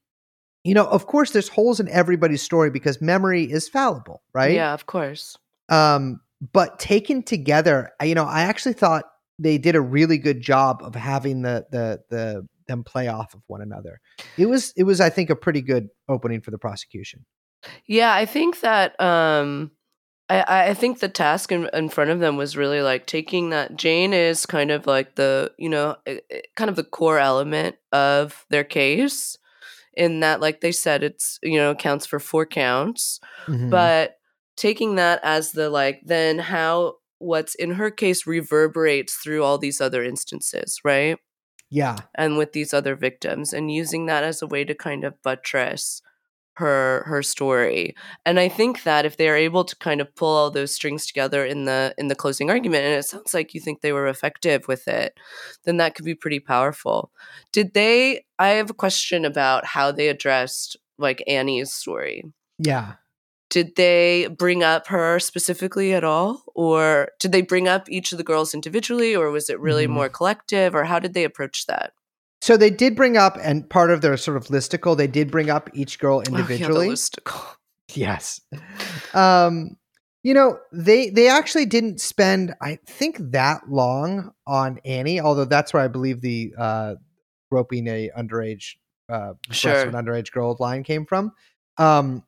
you 0.65 0.75
know, 0.75 0.87
of 0.87 1.07
course, 1.07 1.31
there's 1.31 1.49
holes 1.49 1.81
in 1.81 1.89
everybody's 1.89 2.43
story 2.43 2.71
because 2.71 3.01
memory 3.01 3.45
is 3.45 3.69
fallible, 3.69 4.23
right? 4.33 4.55
yeah 4.55 4.73
of 4.73 4.87
course 4.87 5.37
Um, 5.69 6.21
but 6.53 6.79
taken 6.79 7.23
together, 7.23 7.91
you 8.03 8.15
know, 8.15 8.25
I 8.25 8.43
actually 8.43 8.73
thought 8.75 9.05
they 9.39 9.59
did 9.59 9.75
a 9.75 9.81
really 9.81 10.19
good 10.19 10.41
job 10.41 10.83
of 10.83 10.95
having 10.95 11.43
the 11.43 11.67
the 11.71 12.01
the 12.11 12.47
them 12.69 12.85
play 12.85 13.09
off 13.09 13.35
of 13.35 13.43
one 13.49 13.61
another. 13.61 14.01
It 14.39 14.47
was 14.47 14.73
it 14.77 14.85
was 14.85 15.01
I 15.01 15.11
think 15.11 15.31
a 15.31 15.37
pretty 15.37 15.61
good 15.63 15.89
opening 16.09 16.41
for 16.41 16.51
the 16.51 16.59
prosecution. 16.59 17.25
yeah 17.87 18.13
i 18.15 18.27
think 18.27 18.61
that 18.61 19.01
um 19.01 19.71
I, 20.29 20.69
I 20.71 20.75
think 20.75 20.99
the 21.01 21.09
task 21.09 21.53
in, 21.53 21.69
in 21.73 21.89
front 21.91 22.11
of 22.11 22.19
them 22.21 22.37
was 22.37 22.57
really 22.57 22.81
like 22.81 23.07
taking 23.07 23.51
that 23.51 23.77
Jane 23.77 24.13
is 24.15 24.47
kind 24.47 24.71
of 24.71 24.87
like 24.87 25.15
the 25.17 25.53
you 25.59 25.69
know 25.69 25.97
kind 26.57 26.71
of 26.71 26.77
the 26.77 26.85
core 26.85 27.19
element 27.19 27.77
of 27.93 28.47
their 28.51 28.65
case 28.65 29.37
in 29.95 30.21
that 30.21 30.41
like 30.41 30.61
they 30.61 30.73
said 30.73 31.03
it's 31.03 31.39
you 31.43 31.59
know 31.59 31.75
counts 31.75 32.07
for 32.07 32.19
four 32.19 32.47
counts 32.47 33.21
Mhm. 33.47 33.71
but 33.71 34.17
taking 34.57 34.95
that 34.97 35.21
as 35.23 35.53
the 35.53 35.69
like 35.71 36.01
then 36.05 36.39
how 36.39 36.95
what's 37.23 37.55
in 37.55 37.73
her 37.73 37.91
case 37.91 38.27
reverberates 38.27 39.15
through 39.15 39.43
all 39.43 39.59
these 39.59 39.81
other 39.81 40.03
instances 40.03 40.81
right? 40.85 41.19
Yeah, 41.71 41.97
and 42.15 42.37
with 42.37 42.53
these 42.53 42.75
other 42.75 42.95
victims 42.97 43.53
and 43.53 43.73
using 43.73 44.07
that 44.07 44.25
as 44.25 44.43
a 44.43 44.47
way 44.47 44.65
to 44.65 44.75
kind 44.75 45.05
of 45.05 45.21
buttress 45.23 46.03
her 46.57 47.03
her 47.07 47.23
story. 47.23 47.95
And 48.27 48.39
i 48.39 48.49
think 48.49 48.83
that 48.83 49.07
if 49.07 49.17
they're 49.17 49.37
able 49.37 49.65
to 49.65 49.77
kind 49.77 50.01
of 50.01 50.15
pull 50.15 50.29
all 50.29 50.51
those 50.51 50.75
strings 50.75 51.07
together 51.07 51.45
in 51.47 51.65
the 51.65 51.95
in 51.97 52.09
the 52.09 52.15
closing 52.15 52.51
argument 52.51 52.85
and 52.85 52.95
it 52.95 53.05
sounds 53.05 53.33
like 53.33 53.55
you 53.55 53.61
think 53.61 53.81
they 53.81 53.93
were 53.93 54.07
effective 54.07 54.69
with 54.69 54.87
it 54.87 55.15
then 55.65 55.79
that 55.79 55.95
could 55.95 56.05
be 56.05 56.15
pretty 56.15 56.41
powerful. 56.41 57.11
Did 57.53 57.73
they 57.75 58.25
i 58.39 58.49
have 58.49 58.71
a 58.71 58.75
question 58.75 59.25
about 59.25 59.65
how 59.65 59.93
they 59.93 60.09
addressed 60.09 60.77
like 60.99 61.23
annie's 61.27 61.73
story. 61.73 62.25
Yeah. 62.59 62.95
Did 63.53 63.77
they 63.77 64.27
bring 64.39 64.63
up 64.63 64.87
her 64.87 65.21
specifically 65.21 65.93
at 65.93 66.03
all 66.05 66.43
or 66.55 67.09
did 67.21 67.33
they 67.33 67.43
bring 67.43 67.69
up 67.69 67.87
each 67.91 68.11
of 68.11 68.17
the 68.19 68.25
girls 68.25 68.55
individually 68.55 69.15
or 69.15 69.31
was 69.31 69.51
it 69.51 69.61
really 69.61 69.87
Mhm. 69.87 69.91
more 69.91 70.09
collective 70.09 70.75
or 70.75 70.85
how 70.85 70.99
did 70.99 71.13
they 71.13 71.25
approach 71.25 71.67
that 71.67 71.93
So 72.41 72.57
they 72.57 72.71
did 72.71 72.97
bring 72.97 73.17
up, 73.17 73.37
and 73.41 73.69
part 73.71 73.91
of 73.93 74.01
their 74.01 74.17
sort 74.17 74.37
of 74.39 74.47
listicle, 74.49 74.97
they 74.97 75.07
did 75.07 75.31
bring 75.31 75.49
up 75.51 75.69
each 75.75 75.99
girl 76.01 76.17
Oh, 76.19 76.23
yeah, 76.27 76.29
the 76.31 76.43
individually. 76.43 76.89
listicle. 76.89 77.57
Yes. 77.95 78.41
Um, 79.13 79.77
you 80.23 80.35
know, 80.35 80.59
they 80.73 81.11
they 81.11 81.29
actually 81.29 81.67
didn't 81.67 82.01
spend, 82.01 82.55
I 82.61 82.79
think, 82.87 83.19
that 83.33 83.69
long 83.69 84.31
on 84.47 84.79
Annie, 84.85 85.21
although 85.21 85.45
that's 85.45 85.73
where 85.75 85.83
I 85.83 85.89
believe 85.89 86.21
the 86.21 86.55
uh 86.57 86.95
groping 87.51 87.87
a 87.89 88.11
underage 88.17 88.77
uh 89.09 89.35
Sure. 89.51 89.83
an 89.83 89.93
underage 89.95 90.33
girl 90.33 90.57
line 90.59 90.85
came 90.85 91.05
from. 91.07 91.33
Um 91.77 92.23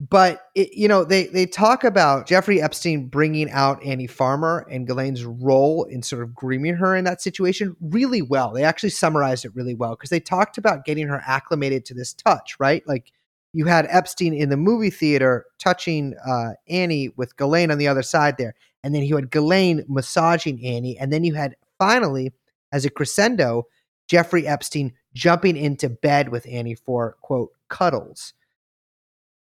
but 0.00 0.48
it, 0.54 0.74
you 0.74 0.88
know 0.88 1.04
they 1.04 1.26
they 1.28 1.46
talk 1.46 1.84
about 1.84 2.26
Jeffrey 2.26 2.60
Epstein 2.60 3.06
bringing 3.06 3.50
out 3.50 3.82
Annie 3.84 4.06
Farmer 4.06 4.66
and 4.70 4.86
Ghislaine's 4.86 5.24
role 5.24 5.84
in 5.84 6.02
sort 6.02 6.22
of 6.22 6.34
grooming 6.34 6.74
her 6.74 6.96
in 6.96 7.04
that 7.04 7.22
situation 7.22 7.76
really 7.80 8.20
well. 8.20 8.52
They 8.52 8.64
actually 8.64 8.90
summarized 8.90 9.44
it 9.44 9.54
really 9.54 9.74
well 9.74 9.92
because 9.92 10.10
they 10.10 10.20
talked 10.20 10.58
about 10.58 10.84
getting 10.84 11.06
her 11.08 11.22
acclimated 11.26 11.84
to 11.86 11.94
this 11.94 12.12
touch, 12.12 12.56
right? 12.58 12.86
Like 12.88 13.12
you 13.52 13.66
had 13.66 13.86
Epstein 13.88 14.34
in 14.34 14.48
the 14.48 14.56
movie 14.56 14.90
theater 14.90 15.46
touching 15.58 16.14
uh, 16.26 16.50
Annie 16.68 17.10
with 17.16 17.36
Ghislaine 17.36 17.70
on 17.70 17.78
the 17.78 17.88
other 17.88 18.02
side 18.02 18.36
there, 18.36 18.54
and 18.82 18.94
then 18.94 19.04
you 19.04 19.14
had 19.14 19.30
Ghislaine 19.30 19.84
massaging 19.88 20.64
Annie, 20.64 20.98
and 20.98 21.12
then 21.12 21.22
you 21.22 21.34
had 21.34 21.54
finally, 21.78 22.32
as 22.72 22.84
a 22.84 22.90
crescendo, 22.90 23.68
Jeffrey 24.08 24.46
Epstein 24.46 24.92
jumping 25.14 25.56
into 25.56 25.88
bed 25.88 26.30
with 26.30 26.46
Annie 26.50 26.74
for 26.74 27.16
quote 27.22 27.52
cuddles. 27.68 28.34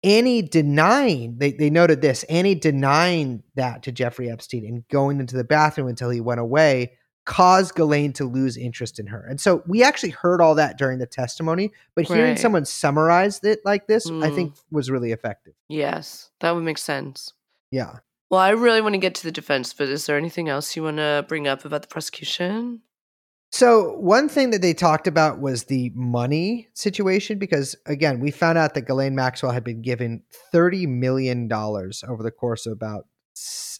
Annie 0.02 0.42
denying, 0.42 1.36
they, 1.38 1.52
they 1.52 1.68
noted 1.70 2.00
this, 2.00 2.22
Annie 2.24 2.54
denying 2.54 3.42
that 3.54 3.82
to 3.82 3.92
Jeffrey 3.92 4.30
Epstein 4.30 4.64
and 4.64 4.88
going 4.88 5.20
into 5.20 5.36
the 5.36 5.44
bathroom 5.44 5.88
until 5.88 6.10
he 6.10 6.20
went 6.20 6.40
away 6.40 6.92
caused 7.26 7.74
Ghislaine 7.74 8.12
to 8.14 8.24
lose 8.24 8.56
interest 8.56 8.98
in 8.98 9.06
her. 9.08 9.24
And 9.28 9.38
so 9.40 9.62
we 9.66 9.82
actually 9.82 10.10
heard 10.10 10.40
all 10.40 10.54
that 10.54 10.78
during 10.78 10.98
the 10.98 11.06
testimony, 11.06 11.70
but 11.94 12.06
hearing 12.06 12.36
someone 12.36 12.64
summarize 12.64 13.40
it 13.44 13.60
like 13.64 13.86
this, 13.86 14.06
I 14.06 14.10
Mm. 14.30 14.34
think 14.34 14.54
was 14.70 14.90
really 14.90 15.12
effective. 15.12 15.52
Yes, 15.68 16.30
that 16.40 16.52
would 16.54 16.64
make 16.64 16.78
sense. 16.78 17.34
Yeah. 17.70 17.98
Well, 18.30 18.40
I 18.40 18.50
really 18.50 18.80
want 18.80 18.94
to 18.94 18.98
get 18.98 19.14
to 19.16 19.22
the 19.24 19.30
defense, 19.32 19.74
but 19.74 19.88
is 19.88 20.06
there 20.06 20.16
anything 20.16 20.48
else 20.48 20.74
you 20.74 20.82
want 20.82 20.96
to 20.96 21.24
bring 21.28 21.46
up 21.46 21.64
about 21.64 21.82
the 21.82 21.88
prosecution? 21.88 22.80
So 23.52 23.96
one 23.96 24.28
thing 24.28 24.50
that 24.50 24.62
they 24.62 24.74
talked 24.74 25.08
about 25.08 25.40
was 25.40 25.64
the 25.64 25.90
money 25.94 26.68
situation 26.72 27.38
because 27.38 27.74
again, 27.84 28.20
we 28.20 28.30
found 28.30 28.58
out 28.58 28.74
that 28.74 28.82
Ghislaine 28.82 29.16
Maxwell 29.16 29.52
had 29.52 29.64
been 29.64 29.82
given 29.82 30.22
thirty 30.52 30.86
million 30.86 31.48
dollars 31.48 32.04
over 32.08 32.22
the 32.22 32.30
course 32.30 32.66
of 32.66 32.72
about 32.72 33.06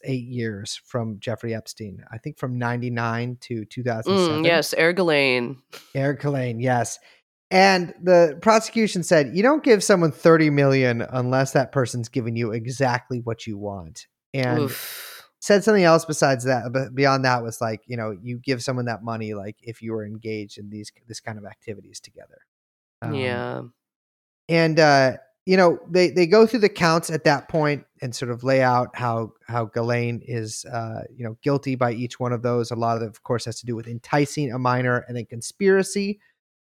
eight 0.03 0.27
years 0.27 0.81
from 0.85 1.19
Jeffrey 1.19 1.53
Epstein. 1.53 2.03
I 2.11 2.17
think 2.17 2.37
from 2.37 2.57
ninety 2.57 2.89
nine 2.89 3.37
to 3.41 3.63
two 3.65 3.83
thousand 3.83 4.17
seven. 4.17 4.43
Mm, 4.43 4.45
yes, 4.45 4.73
Ergelaine. 4.77 5.57
Eric 5.95 6.21
Ghislaine, 6.21 6.59
yes. 6.59 6.99
And 7.49 7.93
the 8.01 8.39
prosecution 8.41 9.03
said 9.03 9.31
you 9.35 9.43
don't 9.43 9.63
give 9.63 9.83
someone 9.83 10.11
thirty 10.11 10.49
million 10.49 11.01
unless 11.01 11.53
that 11.53 11.71
person's 11.71 12.09
giving 12.09 12.35
you 12.35 12.51
exactly 12.51 13.19
what 13.19 13.47
you 13.47 13.57
want. 13.57 14.07
And 14.33 14.59
Oof. 14.59 15.10
Said 15.41 15.63
something 15.63 15.83
else 15.83 16.05
besides 16.05 16.43
that 16.43 16.71
but 16.71 16.93
beyond 16.93 17.25
that 17.25 17.41
was 17.43 17.59
like 17.59 17.81
you 17.87 17.97
know 17.97 18.15
you 18.21 18.37
give 18.37 18.63
someone 18.63 18.85
that 18.85 19.03
money 19.03 19.33
like 19.33 19.57
if 19.63 19.81
you 19.81 19.91
were 19.91 20.05
engaged 20.05 20.59
in 20.59 20.69
these 20.69 20.91
this 21.07 21.19
kind 21.19 21.37
of 21.37 21.45
activities 21.45 21.99
together. 21.99 22.37
Um, 23.01 23.15
yeah. 23.15 23.61
and 24.47 24.79
uh 24.79 25.17
you 25.47 25.57
know 25.57 25.79
they 25.89 26.11
they 26.11 26.27
go 26.27 26.45
through 26.45 26.59
the 26.59 26.69
counts 26.69 27.09
at 27.09 27.23
that 27.23 27.49
point 27.49 27.83
and 28.03 28.15
sort 28.15 28.29
of 28.29 28.43
lay 28.43 28.61
out 28.61 28.89
how 28.93 29.33
how 29.47 29.65
Ghislaine 29.65 30.21
is 30.23 30.63
uh 30.65 31.01
you 31.13 31.23
know 31.23 31.35
guilty 31.41 31.73
by 31.73 31.91
each 31.91 32.19
one 32.19 32.31
of 32.31 32.43
those. 32.43 32.69
A 32.69 32.75
lot 32.75 32.97
of 32.97 33.03
it 33.03 33.07
of 33.07 33.23
course 33.23 33.45
has 33.45 33.59
to 33.61 33.65
do 33.65 33.75
with 33.75 33.87
enticing 33.87 34.53
a 34.53 34.59
minor 34.59 35.03
and 35.07 35.17
then 35.17 35.25
conspiracy. 35.25 36.19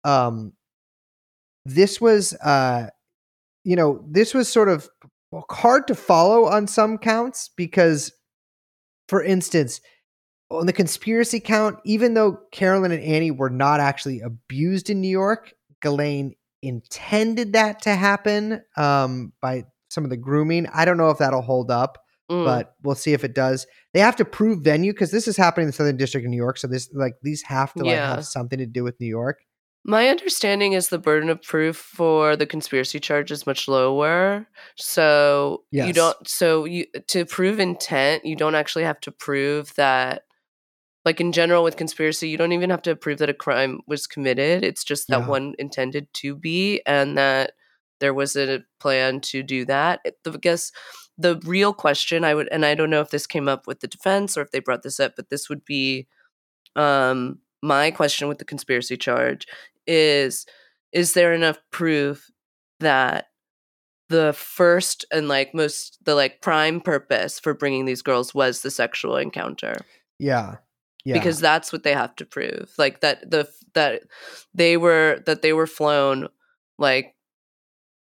Um 0.03 0.53
this 1.65 2.01
was 2.01 2.33
uh 2.43 2.87
you 3.63 3.75
know 3.75 4.03
this 4.09 4.33
was 4.33 4.49
sort 4.49 4.69
of 4.69 4.89
hard 5.51 5.87
to 5.87 5.95
follow 5.95 6.45
on 6.45 6.65
some 6.65 6.97
counts 6.97 7.51
because 7.55 8.11
for 9.13 9.23
instance 9.23 9.79
on 10.49 10.65
the 10.65 10.73
conspiracy 10.73 11.39
count 11.39 11.77
even 11.85 12.15
though 12.15 12.39
carolyn 12.51 12.91
and 12.91 13.03
annie 13.03 13.29
were 13.29 13.51
not 13.51 13.79
actually 13.79 14.21
abused 14.21 14.89
in 14.89 15.01
new 15.01 15.07
york 15.07 15.53
Ghislaine 15.83 16.33
intended 16.63 17.53
that 17.53 17.83
to 17.83 17.93
happen 17.93 18.61
um, 18.75 19.33
by 19.39 19.65
some 19.89 20.03
of 20.03 20.09
the 20.09 20.17
grooming 20.17 20.65
i 20.73 20.83
don't 20.85 20.97
know 20.97 21.11
if 21.11 21.19
that'll 21.19 21.41
hold 21.43 21.69
up 21.69 21.99
Mm. 22.31 22.45
but 22.45 22.75
we'll 22.83 22.95
see 22.95 23.11
if 23.11 23.25
it 23.25 23.35
does 23.35 23.67
they 23.93 23.99
have 23.99 24.15
to 24.15 24.23
prove 24.23 24.63
venue 24.63 24.93
because 24.93 25.11
this 25.11 25.27
is 25.27 25.35
happening 25.35 25.65
in 25.65 25.67
the 25.67 25.73
southern 25.73 25.97
district 25.97 26.23
of 26.25 26.31
new 26.31 26.37
york 26.37 26.57
so 26.57 26.67
this 26.67 26.89
like 26.93 27.15
these 27.21 27.41
have 27.41 27.73
to 27.73 27.83
like 27.83 27.97
Yeah. 27.97 28.15
have 28.15 28.25
something 28.25 28.59
to 28.59 28.65
do 28.65 28.81
with 28.81 28.97
new 29.01 29.07
york 29.07 29.39
My 29.85 30.07
understanding 30.07 30.73
is 30.73 30.87
the 30.89 30.97
burden 30.97 31.29
of 31.29 31.41
proof 31.41 31.75
for 31.75 32.35
the 32.37 32.45
conspiracy 32.45 32.99
charge 32.99 33.31
is 33.31 33.45
much 33.45 33.67
lower. 33.67 34.47
So 34.75 35.63
you 35.87 35.93
don't 35.93 36.27
so 36.27 36.65
you 36.65 36.85
to 37.07 37.25
prove 37.25 37.59
intent, 37.59 38.25
you 38.25 38.35
don't 38.35 38.55
actually 38.55 38.85
have 38.85 38.99
to 39.01 39.11
prove 39.11 39.73
that 39.75 40.23
like 41.05 41.19
in 41.19 41.33
general 41.33 41.63
with 41.65 41.75
conspiracy, 41.75 42.29
you 42.29 42.37
don't 42.37 42.53
even 42.53 42.69
have 42.69 42.81
to 42.83 42.95
prove 42.95 43.17
that 43.19 43.29
a 43.29 43.33
crime 43.33 43.81
was 43.87 44.07
committed. 44.07 44.63
It's 44.63 44.85
just 44.85 45.09
that 45.09 45.19
Yeah. 45.21 45.27
one 45.27 45.53
intended 45.59 46.07
to 46.15 46.33
be 46.35 46.81
and 46.85 47.17
that 47.17 47.51
there 47.99 48.13
was 48.13 48.37
a 48.37 48.63
plan 48.79 49.19
to 49.21 49.43
do 49.43 49.65
that. 49.65 49.99
I 50.25 50.37
guess 50.37 50.71
the 51.17 51.39
real 51.43 51.73
question 51.73 52.23
I 52.23 52.33
would 52.35 52.47
and 52.53 52.65
I 52.65 52.73
don't 52.73 52.89
know 52.89 53.01
if 53.01 53.09
this 53.09 53.27
came 53.27 53.49
up 53.49 53.67
with 53.67 53.81
the 53.81 53.87
defense 53.87 54.37
or 54.37 54.41
if 54.41 54.51
they 54.51 54.59
brought 54.59 54.83
this 54.83 54.99
up, 55.01 55.15
but 55.17 55.29
this 55.29 55.49
would 55.49 55.65
be 55.65 56.07
um 56.77 57.39
my 57.61 57.91
question 57.91 58.27
with 58.27 58.39
the 58.39 58.45
conspiracy 58.45 58.97
charge 58.97 59.47
is 59.87 60.45
is 60.91 61.13
there 61.13 61.33
enough 61.33 61.57
proof 61.71 62.29
that 62.79 63.27
the 64.09 64.33
first 64.33 65.05
and 65.11 65.27
like 65.27 65.53
most 65.53 65.97
the 66.03 66.15
like 66.15 66.41
prime 66.41 66.81
purpose 66.81 67.39
for 67.39 67.53
bringing 67.53 67.85
these 67.85 68.01
girls 68.01 68.33
was 68.33 68.61
the 68.61 68.71
sexual 68.71 69.17
encounter? 69.17 69.75
Yeah 70.19 70.57
yeah. 71.05 71.13
because 71.13 71.39
that's 71.39 71.71
what 71.71 71.83
they 71.83 71.93
have 71.93 72.15
to 72.15 72.25
prove 72.25 72.71
like 72.77 73.01
that 73.01 73.29
the 73.29 73.47
that 73.73 74.03
they 74.53 74.77
were 74.77 75.21
that 75.25 75.41
they 75.41 75.53
were 75.53 75.67
flown 75.67 76.27
like 76.77 77.15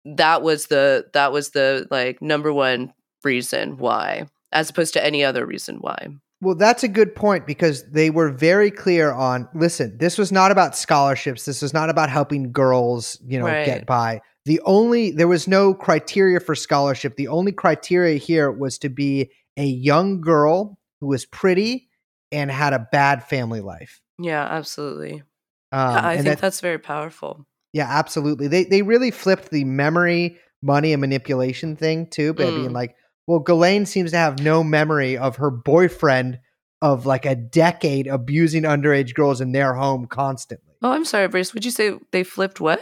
that 0.06 0.42
was 0.42 0.68
the 0.68 1.06
that 1.14 1.32
was 1.32 1.52
the 1.52 1.88
like 1.90 2.22
number 2.22 2.52
one 2.52 2.94
reason 3.24 3.78
why 3.78 4.26
as 4.52 4.70
opposed 4.70 4.94
to 4.94 5.04
any 5.06 5.24
other 5.24 5.46
reason 5.46 5.78
why 5.78 6.08
Well, 6.44 6.56
that's 6.56 6.84
a 6.84 6.88
good 6.88 7.16
point 7.16 7.48
because 7.48 7.90
they 7.92 8.10
were 8.10 8.30
very 8.30 8.70
clear 8.70 9.12
on 9.12 9.48
listen, 9.56 9.98
this 9.98 10.18
was 10.18 10.32
not 10.32 10.52
about 10.52 10.76
scholarships. 10.76 11.46
This 11.46 11.62
was 11.62 11.74
not 11.74 11.90
about 11.90 12.10
helping 12.10 12.52
girls, 12.52 13.20
you 13.26 13.40
know, 13.40 13.46
Right. 13.46 13.66
get 13.66 13.86
by. 13.86 14.22
The 14.46 14.60
only 14.66 15.12
there 15.12 15.28
was 15.28 15.48
no 15.48 15.74
criteria 15.74 16.40
for 16.40 16.54
scholarship. 16.56 17.16
The 17.16 17.30
only 17.30 17.52
criteria 17.54 18.18
here 18.18 18.52
was 18.52 18.78
to 18.80 18.90
be 18.90 19.32
a 19.58 19.66
young 19.66 20.20
girl 20.22 20.78
who 21.00 21.08
was 21.08 21.26
pretty 21.26 21.88
and 22.32 22.52
had 22.52 22.74
a 22.74 22.88
bad 22.92 23.24
family 23.24 23.62
life. 23.62 24.02
yeah 24.20 24.44
absolutely 24.50 25.24
Um, 25.72 26.06
i 26.06 26.14
think 26.16 26.26
that- 26.26 26.40
that's 26.40 26.60
very 26.62 26.78
powerful 26.80 27.46
yeah, 27.76 27.88
absolutely. 27.90 28.48
They 28.48 28.66
they 28.66 28.84
really 28.84 29.10
flipped 29.10 29.50
the 29.50 29.64
memory, 29.64 30.38
money, 30.62 30.94
and 30.94 31.02
manipulation 31.02 31.76
thing 31.76 32.06
too, 32.08 32.34
by 32.36 32.52
being 32.52 32.70
Mm. 32.70 32.74
like, 32.82 32.96
well, 33.28 33.40
Ghislaine 33.40 33.86
seems 33.86 34.12
to 34.12 34.18
have 34.18 34.40
no 34.40 34.64
memory 34.64 35.18
of 35.18 35.38
her 35.38 35.50
boyfriend 35.52 36.40
of 36.82 37.06
like 37.06 37.26
a 37.26 37.36
decade 37.36 38.08
abusing 38.08 38.64
underage 38.64 39.14
girls 39.14 39.40
in 39.42 39.52
their 39.54 39.74
home 39.74 40.06
constantly. 40.06 40.74
Oh, 40.82 40.92
I'm 40.92 41.06
sorry, 41.06 41.28
Bruce. 41.30 41.54
Would 41.54 41.64
you 41.64 41.72
say 41.72 41.98
they 42.12 42.24
flipped 42.24 42.60
what? 42.60 42.82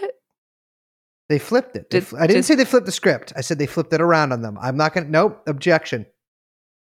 They 1.30 1.38
flipped 1.40 1.76
it. 1.76 1.90
They 1.92 2.00
Did- 2.00 2.08
fl- 2.08 2.18
I 2.18 2.22
didn't 2.22 2.38
did- 2.38 2.46
say 2.46 2.56
they 2.56 2.66
flipped 2.66 2.88
the 2.88 2.92
script. 2.92 3.32
I 3.38 3.42
said 3.42 3.60
they 3.60 3.68
flipped 3.68 3.94
it 3.94 4.02
around 4.02 4.32
on 4.34 4.42
them. 4.42 4.58
I'm 4.60 4.76
not 4.76 4.94
gonna. 4.94 5.08
Nope. 5.08 5.44
Objection. 5.48 6.06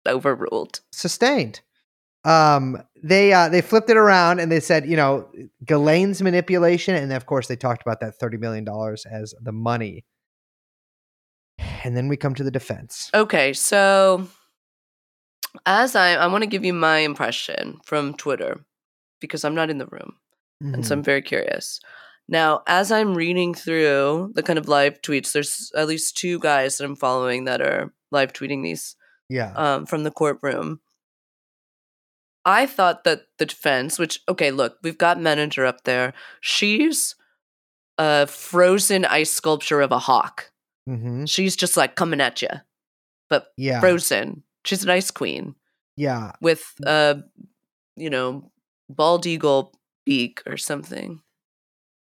Overruled. 0.06 0.80
Sustained. 0.92 1.60
Um, 2.24 2.82
they 3.02 3.32
uh, 3.32 3.48
they 3.48 3.60
flipped 3.60 3.88
it 3.88 3.96
around 3.96 4.40
and 4.40 4.50
they 4.50 4.58
said, 4.60 4.86
you 4.86 4.96
know, 4.96 5.28
Ghislaine's 5.64 6.20
manipulation, 6.22 6.96
and 6.96 7.12
of 7.12 7.26
course 7.26 7.46
they 7.46 7.56
talked 7.56 7.82
about 7.82 8.00
that 8.00 8.16
thirty 8.18 8.36
million 8.36 8.64
dollars 8.64 9.06
as 9.10 9.32
the 9.40 9.52
money. 9.52 10.04
And 11.86 11.96
then 11.96 12.08
we 12.08 12.16
come 12.16 12.34
to 12.34 12.42
the 12.42 12.50
defense. 12.50 13.10
Okay, 13.14 13.52
so 13.52 14.26
as 15.64 15.94
I 15.94 16.14
I 16.14 16.26
want 16.26 16.42
to 16.42 16.48
give 16.50 16.64
you 16.64 16.72
my 16.74 16.98
impression 16.98 17.78
from 17.84 18.14
Twitter 18.14 18.64
because 19.20 19.44
I'm 19.44 19.54
not 19.54 19.70
in 19.70 19.78
the 19.78 19.86
room. 19.86 20.16
and 20.60 20.84
so 20.86 20.94
Mhm. 20.94 20.98
I'm 20.98 21.02
very 21.04 21.22
curious. 21.22 21.80
Now, 22.28 22.62
as 22.66 22.90
I'm 22.90 23.14
reading 23.14 23.54
through 23.54 24.32
the 24.34 24.42
kind 24.42 24.58
of 24.58 24.68
live 24.68 25.00
tweets, 25.02 25.30
there's 25.32 25.70
at 25.76 25.86
least 25.86 26.16
two 26.16 26.38
guys 26.40 26.78
that 26.78 26.84
I'm 26.86 26.96
following 26.96 27.44
that 27.44 27.60
are 27.60 27.92
live 28.10 28.32
tweeting 28.32 28.62
these 28.64 28.96
Yeah. 29.28 29.52
um, 29.54 29.86
from 29.86 30.02
the 30.02 30.10
courtroom. 30.10 30.80
I 32.44 32.66
thought 32.66 33.04
that 33.04 33.26
the 33.38 33.46
defense, 33.46 33.98
which 33.98 34.22
okay, 34.28 34.50
look, 34.50 34.78
we've 34.82 34.98
got 34.98 35.18
Menninger 35.18 35.64
up 35.66 35.84
there. 35.84 36.14
She's 36.40 37.14
a 37.98 38.26
frozen 38.26 39.04
ice 39.04 39.30
sculpture 39.30 39.80
of 39.82 39.92
a 39.92 39.98
hawk. 40.00 40.50
Hmm 40.86 41.24
She's 41.26 41.56
just 41.56 41.76
like 41.76 41.94
coming 41.96 42.20
at 42.20 42.42
you, 42.42 42.48
but 43.28 43.48
Yeah. 43.56 43.80
frozen. 43.80 44.42
She's 44.64 44.82
an 44.84 44.90
ice 44.90 45.10
queen 45.10 45.54
Yeah. 45.96 46.32
with 46.40 46.64
a, 46.84 47.22
you 47.96 48.10
know, 48.10 48.50
bald 48.88 49.26
eagle 49.26 49.78
beak 50.04 50.42
or 50.46 50.56
something. 50.56 51.20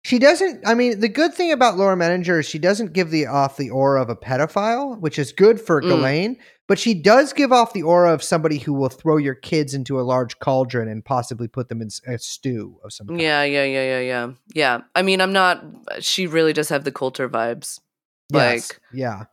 She 0.02 0.18
doesn't. 0.18 0.66
I 0.66 0.74
mean, 0.74 1.00
the 1.00 1.08
good 1.08 1.32
thing 1.32 1.50
about 1.50 1.78
Laura 1.78 1.96
Menninger 1.96 2.40
is 2.40 2.46
she 2.46 2.58
doesn't 2.58 2.92
give 2.92 3.08
the 3.10 3.24
off 3.24 3.56
the 3.56 3.70
aura 3.70 4.02
of 4.02 4.10
a 4.10 4.16
pedophile, 4.16 5.00
which 5.00 5.18
is 5.18 5.32
good 5.32 5.58
for 5.58 5.80
Mm. 5.80 5.88
Ghislaine. 5.88 6.36
But 6.68 6.78
she 6.78 6.92
does 6.94 7.32
give 7.32 7.52
off 7.52 7.72
the 7.72 7.82
aura 7.82 8.12
of 8.12 8.22
somebody 8.22 8.58
who 8.58 8.72
will 8.74 8.88
throw 8.90 9.16
your 9.18 9.34
kids 9.34 9.72
into 9.74 9.98
a 9.98 10.02
large 10.02 10.38
cauldron 10.40 10.88
and 10.88 11.02
possibly 11.04 11.48
put 11.48 11.68
them 11.70 11.80
in 11.82 11.88
a 12.06 12.18
stew 12.18 12.78
of 12.84 12.92
some 12.92 13.06
kind. 13.06 13.20
Yeah, 13.20 13.44
yeah, 13.44 13.64
yeah, 13.64 13.84
yeah, 13.84 14.00
yeah. 14.00 14.32
Yeah. 14.54 14.80
I 14.94 15.00
mean, 15.02 15.22
I'm 15.22 15.32
not. 15.32 15.64
She 16.00 16.26
really 16.26 16.52
does 16.52 16.68
have 16.68 16.84
the 16.84 16.92
Coulter 16.92 17.28
vibes. 17.28 17.80
Yes. 18.32 18.70
Like, 18.70 18.80
yeah. 18.92 19.24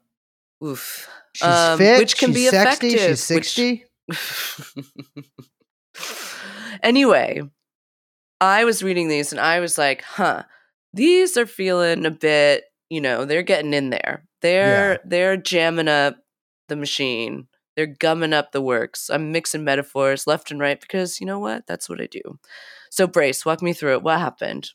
oof. 0.63 1.09
She's 1.33 1.47
um, 1.47 1.77
fit. 1.77 1.99
which 1.99 2.17
can 2.17 2.29
she's 2.33 2.35
be 2.35 2.47
sexy. 2.47 2.87
effective, 2.87 3.17
She's 3.17 3.29
which- 3.29 3.53
sixty. 3.53 3.85
anyway, 6.83 7.41
I 8.39 8.65
was 8.65 8.83
reading 8.83 9.07
these 9.07 9.31
and 9.31 9.39
I 9.39 9.59
was 9.59 9.77
like, 9.77 10.01
huh, 10.03 10.43
these 10.93 11.37
are 11.37 11.45
feeling 11.45 12.05
a 12.05 12.11
bit, 12.11 12.65
you 12.89 13.01
know, 13.01 13.25
they're 13.25 13.43
getting 13.43 13.73
in 13.73 13.89
there. 13.89 14.25
They're 14.41 14.99
they're 15.05 15.37
jamming 15.37 15.87
up 15.87 16.17
the 16.67 16.75
machine. 16.75 17.47
They're 17.75 17.85
gumming 17.87 18.33
up 18.33 18.51
the 18.51 18.61
works. 18.61 19.09
I'm 19.09 19.31
mixing 19.31 19.63
metaphors 19.63 20.27
left 20.27 20.51
and 20.51 20.59
right 20.59 20.79
because 20.79 21.21
you 21.21 21.25
know 21.27 21.39
what? 21.39 21.67
That's 21.67 21.87
what 21.87 22.01
I 22.01 22.07
do. 22.07 22.21
So 22.89 23.07
Brace, 23.07 23.45
walk 23.45 23.61
me 23.61 23.71
through 23.73 23.93
it. 23.93 24.03
What 24.03 24.19
happened? 24.19 24.71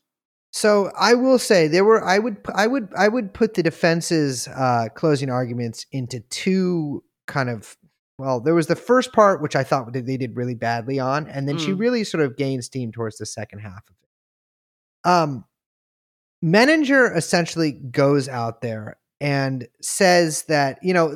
So 0.53 0.91
I 0.97 1.13
will 1.13 1.39
say 1.39 1.67
there 1.67 1.85
were. 1.85 2.03
I 2.03 2.19
would. 2.19 2.37
I 2.55 2.67
would. 2.67 2.89
I 2.97 3.07
would 3.07 3.33
put 3.33 3.53
the 3.53 3.63
defense's 3.63 4.47
uh, 4.47 4.87
closing 4.95 5.29
arguments 5.29 5.85
into 5.91 6.21
two 6.29 7.03
kind 7.27 7.49
of. 7.49 7.77
Well, 8.17 8.39
there 8.39 8.55
was 8.55 8.65
the 8.65 8.75
first 8.75 9.13
part 9.13 9.43
which 9.43 9.55
I 9.55 9.63
thought 9.63 9.93
they 9.93 10.17
did 10.17 10.35
really 10.35 10.55
badly 10.55 10.99
on, 10.99 11.27
and 11.27 11.47
then 11.47 11.57
she 11.59 11.71
Mm. 11.73 11.79
really 11.79 12.03
sort 12.03 12.23
of 12.23 12.35
gained 12.35 12.63
steam 12.63 12.91
towards 12.91 13.17
the 13.17 13.27
second 13.27 13.59
half 13.59 13.83
of 13.87 13.95
it. 14.01 15.09
Um, 15.09 15.45
Menninger 16.43 17.15
essentially 17.15 17.71
goes 17.71 18.27
out 18.27 18.61
there 18.61 18.97
and 19.19 19.67
says 19.81 20.43
that 20.43 20.79
you 20.81 20.93
know, 20.93 21.15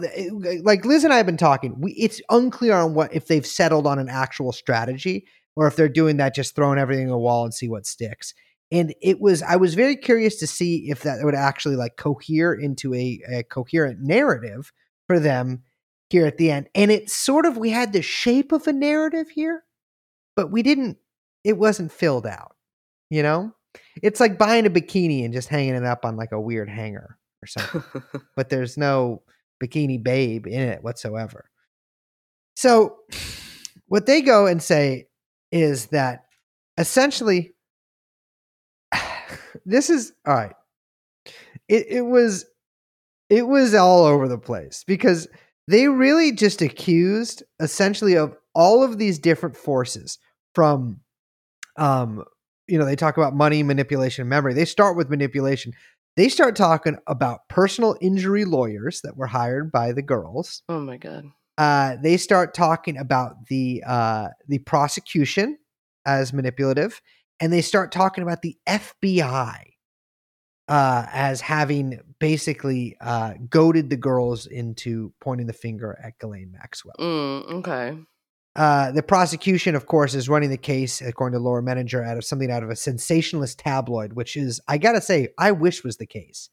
like 0.63 0.85
Liz 0.85 1.03
and 1.03 1.13
I 1.13 1.17
have 1.17 1.25
been 1.25 1.37
talking. 1.37 1.79
We 1.79 1.93
it's 1.93 2.21
unclear 2.29 2.73
on 2.75 2.93
what 2.93 3.13
if 3.13 3.27
they've 3.27 3.45
settled 3.45 3.87
on 3.87 3.97
an 3.97 4.09
actual 4.09 4.51
strategy 4.51 5.25
or 5.55 5.67
if 5.67 5.75
they're 5.75 5.89
doing 5.89 6.17
that 6.17 6.35
just 6.35 6.55
throwing 6.55 6.79
everything 6.79 7.07
at 7.07 7.13
a 7.13 7.17
wall 7.17 7.43
and 7.45 7.53
see 7.53 7.67
what 7.67 7.85
sticks. 7.85 8.33
And 8.71 8.93
it 9.01 9.19
was 9.19 9.41
I 9.43 9.57
was 9.57 9.73
very 9.73 9.95
curious 9.95 10.37
to 10.37 10.47
see 10.47 10.89
if 10.89 11.01
that 11.03 11.19
would 11.23 11.35
actually 11.35 11.75
like 11.75 11.97
cohere 11.97 12.53
into 12.53 12.93
a, 12.93 13.19
a 13.31 13.43
coherent 13.43 13.99
narrative 14.01 14.71
for 15.07 15.19
them 15.19 15.63
here 16.09 16.25
at 16.25 16.37
the 16.37 16.51
end. 16.51 16.69
And 16.73 16.91
it 16.91 17.09
sort 17.09 17.45
of 17.45 17.57
we 17.57 17.69
had 17.69 17.93
the 17.93 18.01
shape 18.01 18.51
of 18.51 18.67
a 18.67 18.73
narrative 18.73 19.29
here, 19.29 19.63
but 20.35 20.51
we 20.51 20.63
didn't. 20.63 20.97
It 21.43 21.57
wasn't 21.57 21.91
filled 21.91 22.27
out. 22.27 22.55
You 23.09 23.23
know, 23.23 23.53
it's 24.01 24.19
like 24.19 24.37
buying 24.37 24.65
a 24.65 24.69
bikini 24.69 25.25
and 25.25 25.33
just 25.33 25.49
hanging 25.49 25.75
it 25.75 25.83
up 25.83 26.05
on 26.05 26.15
like 26.15 26.31
a 26.31 26.39
weird 26.39 26.69
hanger 26.69 27.17
or 27.43 27.47
something 27.47 28.03
but 28.35 28.49
there's 28.49 28.77
no 28.77 29.23
bikini 29.61 30.01
babe 30.01 30.47
in 30.47 30.61
it 30.61 30.83
whatsoever. 30.83 31.49
So, 32.55 32.97
what 33.87 34.05
they 34.05 34.21
go 34.21 34.45
and 34.47 34.61
say 34.61 35.07
is 35.51 35.87
that 35.87 36.25
essentially, 36.77 37.53
this 39.65 39.89
is 39.89 40.13
all 40.25 40.33
right. 40.33 40.55
It, 41.67 41.87
it 41.89 42.01
was 42.01 42.45
it 43.29 43.47
was 43.47 43.73
all 43.73 44.05
over 44.05 44.27
the 44.27 44.37
place 44.37 44.83
because 44.85 45.27
they 45.67 45.87
really 45.87 46.31
just 46.31 46.61
accused 46.61 47.43
essentially 47.59 48.15
of 48.15 48.35
all 48.53 48.83
of 48.83 48.97
these 48.97 49.19
different 49.19 49.55
forces 49.55 50.17
from 50.53 50.99
um 51.77 52.23
you 52.67 52.77
know 52.77 52.85
they 52.85 52.95
talk 52.95 53.17
about 53.17 53.33
money 53.33 53.63
manipulation 53.63 54.23
and 54.23 54.29
memory 54.29 54.53
they 54.53 54.65
start 54.65 54.97
with 54.97 55.09
manipulation 55.09 55.71
they 56.17 56.27
start 56.27 56.55
talking 56.55 56.97
about 57.07 57.47
personal 57.47 57.95
injury 58.01 58.45
lawyers 58.45 59.01
that 59.01 59.15
were 59.15 59.27
hired 59.27 59.71
by 59.71 59.91
the 59.93 60.01
girls. 60.01 60.63
oh 60.69 60.79
my 60.79 60.97
god. 60.97 61.25
Uh, 61.57 61.95
they 62.01 62.17
start 62.17 62.53
talking 62.53 62.97
about 62.97 63.45
the 63.47 63.83
uh, 63.85 64.29
the 64.47 64.57
prosecution 64.59 65.57
as 66.05 66.33
manipulative, 66.33 67.01
and 67.41 67.51
they 67.51 67.61
start 67.61 67.91
talking 67.91 68.23
about 68.23 68.43
the 68.43 68.55
FBI 68.67 69.73
uh, 70.67 71.05
as 71.11 71.41
having 71.41 71.99
basically 72.19 72.95
uh, 73.01 73.33
goaded 73.49 73.89
the 73.89 73.97
girls 73.97 74.45
into 74.45 75.11
pointing 75.19 75.47
the 75.47 75.53
finger 75.53 75.99
at 76.01 76.17
Ghislaine 76.19 76.51
Maxwell. 76.53 76.95
Mm, 76.99 77.51
okay. 77.55 77.97
Uh, 78.55 78.91
the 78.91 79.03
prosecution, 79.03 79.75
of 79.75 79.85
course, 79.87 80.13
is 80.13 80.29
running 80.29 80.49
the 80.49 80.57
case, 80.57 81.01
according 81.01 81.37
to 81.37 81.43
Laura 81.43 81.63
Menninger, 81.63 82.05
out 82.07 82.17
of 82.17 82.23
something 82.23 82.51
out 82.51 82.63
of 82.63 82.69
a 82.69 82.75
sensationalist 82.75 83.59
tabloid, 83.59 84.13
which 84.13 84.37
is, 84.37 84.61
I 84.67 84.77
gotta 84.77 85.01
say, 85.01 85.29
I 85.37 85.51
wish 85.51 85.83
was 85.83 85.97
the 85.97 86.05
case. 86.05 86.49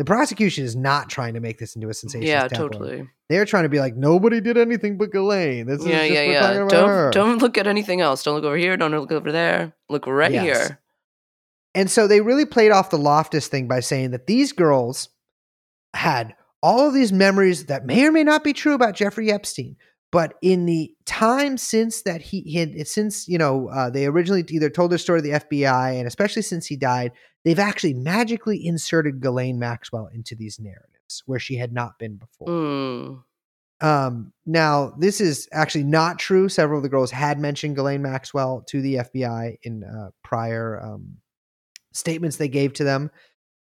The 0.00 0.06
prosecution 0.06 0.64
is 0.64 0.74
not 0.74 1.10
trying 1.10 1.34
to 1.34 1.40
make 1.40 1.58
this 1.58 1.74
into 1.76 1.90
a 1.90 1.92
sensationalist 1.92 2.32
Yeah, 2.32 2.48
tabloid. 2.48 2.72
totally. 2.72 3.08
They're 3.28 3.44
trying 3.44 3.64
to 3.64 3.68
be 3.68 3.80
like, 3.80 3.96
nobody 3.96 4.40
did 4.40 4.56
anything 4.56 4.96
but 4.96 5.10
Ghislaine. 5.12 5.66
This 5.66 5.84
Yeah, 5.84 6.04
is 6.04 6.08
just 6.08 6.24
yeah, 6.24 6.30
yeah. 6.32 6.52
Don't 6.70 6.88
her." 6.88 7.10
don't 7.10 7.42
look 7.42 7.58
at 7.58 7.66
anything 7.66 8.00
else. 8.00 8.22
Don't 8.22 8.34
look 8.36 8.44
over 8.44 8.56
here. 8.56 8.78
Don't 8.78 8.92
look 8.92 9.12
over 9.12 9.30
there. 9.30 9.74
Look 9.90 10.06
right 10.06 10.32
Yes. 10.32 10.42
here. 10.68 10.80
And 11.74 11.90
so 11.90 12.06
they 12.08 12.22
really 12.22 12.46
played 12.46 12.70
off 12.72 12.88
the 12.88 12.96
Loftus 12.96 13.48
thing 13.48 13.68
by 13.68 13.80
saying 13.80 14.12
that 14.12 14.26
these 14.26 14.52
girls 14.52 15.10
had 15.92 16.34
all 16.62 16.88
of 16.88 16.94
these 16.94 17.12
memories 17.12 17.66
that 17.66 17.84
may 17.84 18.06
or 18.06 18.10
may 18.10 18.24
not 18.24 18.42
be 18.42 18.54
true 18.54 18.72
about 18.72 18.94
Jeffrey 18.94 19.30
Epstein. 19.30 19.76
But 20.12 20.32
in 20.40 20.64
the 20.64 20.94
time 21.04 21.58
since 21.58 22.04
that 22.04 22.22
he 22.22 22.54
had, 22.54 22.86
since, 22.88 23.28
you 23.28 23.36
know, 23.36 23.68
uh, 23.68 23.90
they 23.90 24.06
originally 24.06 24.46
either 24.48 24.70
told 24.70 24.92
their 24.92 24.98
story 24.98 25.20
to 25.20 25.28
the 25.28 25.34
FBI 25.40 25.98
and 25.98 26.06
especially 26.08 26.40
since 26.40 26.66
he 26.66 26.76
died, 26.76 27.12
they've 27.44 27.58
actually 27.58 27.94
magically 27.94 28.64
inserted 28.64 29.20
Ghislaine 29.20 29.58
Maxwell 29.58 30.08
into 30.12 30.34
these 30.34 30.58
narratives 30.58 31.22
where 31.26 31.38
she 31.38 31.56
had 31.56 31.72
not 31.72 31.98
been 31.98 32.16
before. 32.16 32.48
Mm. 32.48 33.22
Um, 33.82 34.32
now, 34.44 34.92
this 34.98 35.20
is 35.20 35.48
actually 35.52 35.84
not 35.84 36.18
true. 36.18 36.48
Several 36.48 36.78
of 36.78 36.82
the 36.82 36.88
girls 36.88 37.10
had 37.10 37.38
mentioned 37.38 37.76
Ghislaine 37.76 38.02
Maxwell 38.02 38.62
to 38.68 38.80
the 38.82 38.96
FBI 38.96 39.56
in 39.62 39.84
uh, 39.84 40.10
prior 40.22 40.80
um, 40.82 41.16
statements 41.92 42.36
they 42.36 42.48
gave 42.48 42.74
to 42.74 42.84
them. 42.84 43.10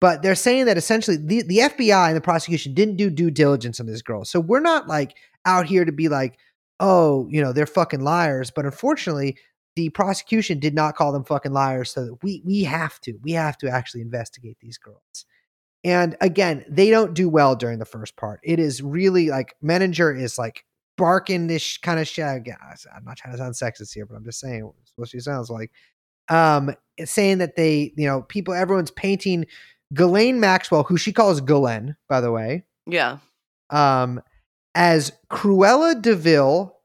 But 0.02 0.22
they're 0.22 0.36
saying 0.36 0.66
that 0.66 0.78
essentially 0.78 1.18
the, 1.18 1.42
the 1.44 1.58
FBI 1.58 2.08
and 2.08 2.16
the 2.16 2.22
prosecution 2.22 2.74
didn't 2.74 2.96
do 2.96 3.10
due 3.10 3.32
diligence 3.32 3.80
on 3.80 3.86
these 3.86 4.02
girls. 4.02 4.30
So 4.30 4.40
we're 4.40 4.62
not 4.62 4.88
like 4.88 5.16
out 5.46 5.66
here 5.66 5.84
to 5.84 5.92
be 5.92 6.08
like, 6.08 6.38
oh, 6.80 7.28
you 7.30 7.42
know, 7.42 7.52
they're 7.52 7.66
fucking 7.66 8.02
liars. 8.02 8.52
But 8.52 8.66
unfortunately, 8.66 9.38
the 9.76 9.90
prosecution 9.90 10.60
did 10.60 10.74
not 10.74 10.96
call 10.96 11.12
them 11.12 11.24
fucking 11.24 11.54
liars. 11.54 11.92
So 11.92 12.06
that 12.06 12.24
we 12.24 12.42
we 12.46 12.64
have 12.64 13.00
to. 13.02 13.14
We 13.22 13.32
have 13.34 13.58
to 13.60 13.70
actually 13.70 14.02
investigate 14.02 14.58
these 14.60 14.78
girls. 14.78 15.26
And 15.84 16.18
again, 16.20 16.66
they 16.68 16.90
don't 16.90 17.14
do 17.14 17.30
well 17.30 17.56
during 17.56 17.80
the 17.80 17.86
first 17.86 18.18
part. 18.18 18.42
It 18.44 18.60
is 18.60 18.82
really 18.82 19.30
like 19.30 19.56
Menninger 19.64 20.20
is 20.20 20.38
like 20.38 20.66
barking 20.98 21.48
this 21.48 21.78
kind 21.78 22.00
of 22.00 22.08
shit. 22.08 22.26
Again, 22.28 22.58
I'm 22.94 23.06
not 23.06 23.16
trying 23.18 23.34
to 23.34 23.38
sound 23.38 23.54
sexist 23.54 23.94
here, 23.94 24.06
but 24.06 24.16
I'm 24.16 24.26
just 24.26 24.40
saying 24.42 24.70
what 24.98 25.08
she 25.10 25.20
sounds 25.22 25.50
like. 25.50 25.72
Um, 26.28 26.76
saying 27.06 27.38
that 27.38 27.56
they, 27.56 27.94
you 27.96 28.06
know, 28.06 28.24
people, 28.24 28.54
everyone's 28.54 28.92
painting 28.92 29.46
Ghislaine 29.94 30.40
Maxwell, 30.42 30.84
who 30.84 30.98
she 30.98 31.14
calls 31.14 31.40
Galen, 31.42 31.96
by 32.10 32.22
the 32.22 32.32
way, 32.32 32.66
Yeah. 32.86 33.20
um, 33.72 34.22
as 34.76 35.12
Cruella 35.32 36.00
de 36.00 36.16
Vil 36.16 36.76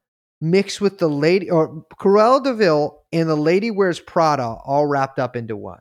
mixed 0.45 0.81
with 0.81 0.99
the 0.99 1.09
lady, 1.09 1.51
or 1.51 1.85
Cruella 1.99 2.45
de 2.45 2.55
Vil 2.55 3.03
and 3.13 3.29
the 3.29 3.35
Lady 3.37 3.71
Wears 3.71 3.99
Prada 3.99 4.45
all 4.65 4.87
wrapped 4.87 5.19
up 5.19 5.35
into 5.37 5.57
one. 5.57 5.81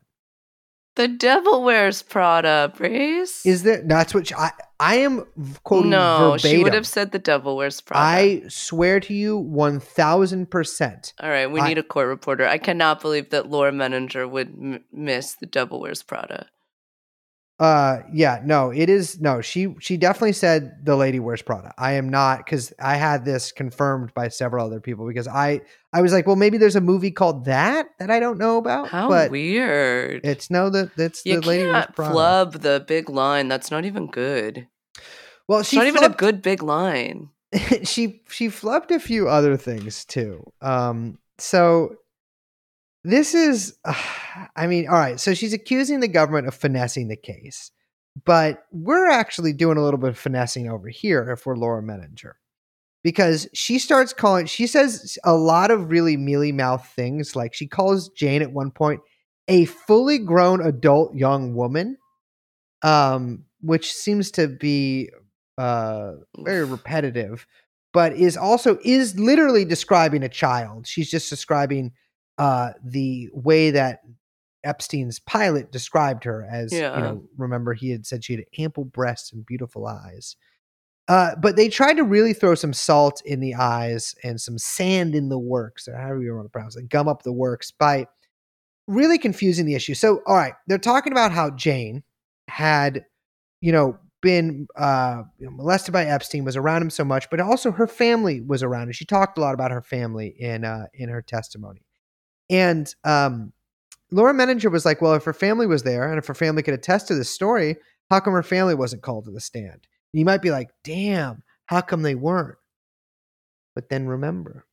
The 0.95 1.07
devil 1.07 1.63
wears 1.63 2.03
Prada, 2.03 2.71
Brace. 2.77 3.43
Is 3.47 3.63
there? 3.63 3.81
That's 3.83 4.13
what 4.13 4.27
she, 4.27 4.35
I 4.35 4.51
I 4.79 4.95
am 4.97 5.25
quoting 5.63 5.89
no, 5.89 6.33
verbatim. 6.33 6.51
she 6.51 6.63
would 6.63 6.75
have 6.75 6.85
said 6.85 7.11
the 7.11 7.17
devil 7.17 7.57
wears 7.57 7.81
Prada. 7.81 7.99
I 7.99 8.43
swear 8.47 8.99
to 8.99 9.13
you, 9.13 9.35
one 9.37 9.79
thousand 9.79 10.51
percent. 10.51 11.13
All 11.19 11.29
right, 11.29 11.47
we 11.47 11.59
I- 11.61 11.67
need 11.69 11.79
a 11.79 11.83
court 11.83 12.07
reporter. 12.07 12.45
I 12.47 12.59
cannot 12.59 13.01
believe 13.01 13.31
that 13.31 13.49
Laura 13.49 13.71
Menninger 13.71 14.29
would 14.29 14.49
m- 14.49 14.83
miss 14.91 15.33
the 15.33 15.47
devil 15.47 15.79
wears 15.81 16.03
Prada. 16.03 16.45
Uh, 17.59 17.99
yeah, 18.11 18.41
no, 18.43 18.71
it 18.71 18.89
is 18.89 19.21
no. 19.21 19.39
She 19.39 19.75
she 19.79 19.95
definitely 19.95 20.33
said 20.33 20.83
the 20.83 20.95
lady 20.95 21.19
wears 21.19 21.41
Prada. 21.41 21.73
I 21.77 21.93
am 21.93 22.09
not 22.09 22.39
because 22.39 22.73
I 22.79 22.95
had 22.95 23.25
this 23.25 23.51
confirmed 23.51 24.13
by 24.13 24.29
several 24.29 24.65
other 24.65 24.79
people 24.79 25.07
because 25.07 25.27
I 25.27 25.61
I 25.93 26.01
was 26.01 26.11
like, 26.11 26.25
well, 26.25 26.35
maybe 26.35 26.57
there's 26.57 26.75
a 26.75 26.81
movie 26.81 27.11
called 27.11 27.45
that 27.45 27.85
that 27.99 28.09
I 28.09 28.19
don't 28.19 28.39
know 28.39 28.57
about. 28.57 28.89
How 28.89 29.07
but 29.07 29.29
weird! 29.29 30.25
It's 30.25 30.49
no 30.49 30.69
that 30.71 30.95
that's 30.97 31.25
you 31.25 31.39
the 31.39 31.47
lady 31.47 31.65
wears 31.65 31.85
Prada. 31.95 32.11
flub 32.11 32.53
the 32.53 32.83
big 32.87 33.07
line. 33.09 33.47
That's 33.47 33.69
not 33.69 33.85
even 33.85 34.07
good. 34.07 34.67
well, 35.47 35.61
she's 35.61 35.69
she 35.69 35.77
not 35.77 35.87
even 35.87 36.03
a 36.03 36.09
good 36.09 36.41
big 36.41 36.63
line. 36.63 37.29
she 37.83 38.23
she 38.29 38.47
flubbed 38.47 38.89
a 38.89 38.99
few 38.99 39.29
other 39.29 39.57
things 39.57 40.05
too. 40.05 40.43
Um, 40.61 41.19
so 41.37 41.97
this 43.03 43.33
is, 43.33 43.77
I 44.55 44.67
mean, 44.67 44.87
all 44.87 44.95
right. 44.95 45.19
So 45.19 45.33
she's 45.33 45.53
accusing 45.53 45.99
the 45.99 46.07
government 46.07 46.47
of 46.47 46.55
finessing 46.55 47.07
the 47.07 47.17
case, 47.17 47.71
but 48.25 48.63
we're 48.71 49.09
actually 49.09 49.53
doing 49.53 49.77
a 49.77 49.83
little 49.83 49.99
bit 49.99 50.11
of 50.11 50.17
finessing 50.17 50.69
over 50.69 50.89
here 50.89 51.31
if 51.31 51.45
we're 51.45 51.57
Laura 51.57 51.81
Menninger, 51.81 52.33
because 53.03 53.47
she 53.53 53.79
starts 53.79 54.13
calling. 54.13 54.45
She 54.45 54.67
says 54.67 55.17
a 55.23 55.35
lot 55.35 55.71
of 55.71 55.89
really 55.91 56.17
mealy 56.17 56.51
mouth 56.51 56.87
things. 56.95 57.35
Like 57.35 57.53
she 57.53 57.67
calls 57.67 58.09
Jane 58.09 58.41
at 58.41 58.53
one 58.53 58.71
point 58.71 59.01
a 59.47 59.65
fully 59.65 60.19
grown 60.19 60.65
adult 60.65 61.15
young 61.15 61.53
woman, 61.53 61.97
um, 62.83 63.45
which 63.61 63.93
seems 63.93 64.31
to 64.31 64.47
be 64.47 65.09
uh 65.59 66.13
very 66.39 66.65
repetitive 66.65 67.45
but 67.93 68.11
is 68.13 68.35
also 68.35 68.79
is 68.83 69.19
literally 69.19 69.63
describing 69.63 70.23
a 70.23 70.27
child 70.27 70.87
she's 70.87 71.11
just 71.11 71.29
describing 71.29 71.91
uh 72.37 72.71
the 72.83 73.29
way 73.33 73.71
that 73.71 74.01
epstein's 74.63 75.19
pilot 75.19 75.71
described 75.71 76.23
her 76.23 76.47
as 76.49 76.71
Yeah. 76.73 76.95
you 76.95 77.01
know 77.01 77.23
remember 77.37 77.73
he 77.73 77.89
had 77.89 78.05
said 78.05 78.23
she 78.23 78.33
had 78.35 78.45
ample 78.57 78.85
breasts 78.85 79.31
and 79.33 79.45
beautiful 79.45 79.85
eyes. 79.87 80.35
Uh 81.07 81.35
but 81.41 81.55
they 81.57 81.67
tried 81.69 81.95
to 81.97 82.03
really 82.03 82.33
throw 82.33 82.55
some 82.55 82.73
salt 82.73 83.21
in 83.25 83.39
the 83.41 83.55
eyes 83.55 84.15
and 84.23 84.39
some 84.39 84.57
sand 84.57 85.15
in 85.15 85.29
the 85.29 85.37
works 85.39 85.87
or 85.87 85.95
however 85.97 86.21
you 86.21 86.33
want 86.33 86.45
to 86.45 86.49
pronounce 86.49 86.75
it 86.77 86.89
gum 86.89 87.07
up 87.07 87.23
the 87.23 87.33
works 87.33 87.71
by 87.71 88.07
really 88.87 89.17
confusing 89.17 89.65
the 89.65 89.75
issue. 89.75 89.93
So 89.93 90.21
all 90.25 90.35
right 90.35 90.53
they're 90.67 90.77
talking 90.77 91.11
about 91.13 91.31
how 91.31 91.49
jane 91.51 92.03
had 92.47 93.05
you 93.61 93.71
know 93.71 93.97
been 94.21 94.67
uh, 94.77 95.23
molested 95.41 95.91
by 95.91 96.05
Epstein, 96.05 96.45
was 96.45 96.55
around 96.55 96.81
him 96.81 96.89
so 96.89 97.03
much, 97.03 97.29
but 97.29 97.41
also 97.41 97.71
her 97.71 97.87
family 97.87 98.39
was 98.39 98.63
around 98.63 98.83
and 98.83 98.95
She 98.95 99.03
talked 99.03 99.37
a 99.37 99.41
lot 99.41 99.53
about 99.53 99.71
her 99.71 99.81
family 99.81 100.33
in 100.39 100.63
uh, 100.63 100.85
in 100.93 101.09
her 101.09 101.21
testimony, 101.21 101.81
and 102.49 102.93
um, 103.03 103.53
Laura 104.11 104.33
Menninger 104.33 104.71
was 104.71 104.85
like, 104.85 105.01
"Well, 105.01 105.13
if 105.13 105.23
her 105.25 105.33
family 105.33 105.67
was 105.67 105.83
there, 105.83 106.09
and 106.09 106.17
if 106.17 106.27
her 106.27 106.33
family 106.35 106.63
could 106.63 106.73
attest 106.73 107.07
to 107.07 107.15
this 107.15 107.29
story, 107.29 107.77
how 108.09 108.19
come 108.19 108.33
her 108.33 108.43
family 108.43 108.75
wasn't 108.75 109.01
called 109.01 109.25
to 109.25 109.31
the 109.31 109.39
stand?" 109.39 109.71
And 110.13 110.19
you 110.19 110.25
might 110.25 110.41
be 110.41 110.51
like, 110.51 110.69
"Damn, 110.83 111.43
how 111.65 111.81
come 111.81 112.01
they 112.03 112.15
weren't?" 112.15 112.57
But 113.75 113.89
then 113.89 114.07
remember, 114.07 114.65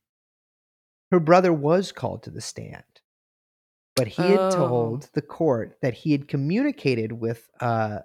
her 1.11 1.19
brother 1.19 1.51
was 1.51 1.91
called 1.91 2.23
to 2.23 2.29
the 2.29 2.41
stand, 2.41 2.83
but 3.95 4.07
he 4.07 4.29
had 4.29 4.41
Oh. 4.41 4.49
told 4.67 5.09
the 5.13 5.21
court 5.21 5.77
that 5.81 5.93
he 5.95 6.11
had 6.11 6.27
communicated 6.27 7.13
with 7.13 7.49
uh, 7.59 7.99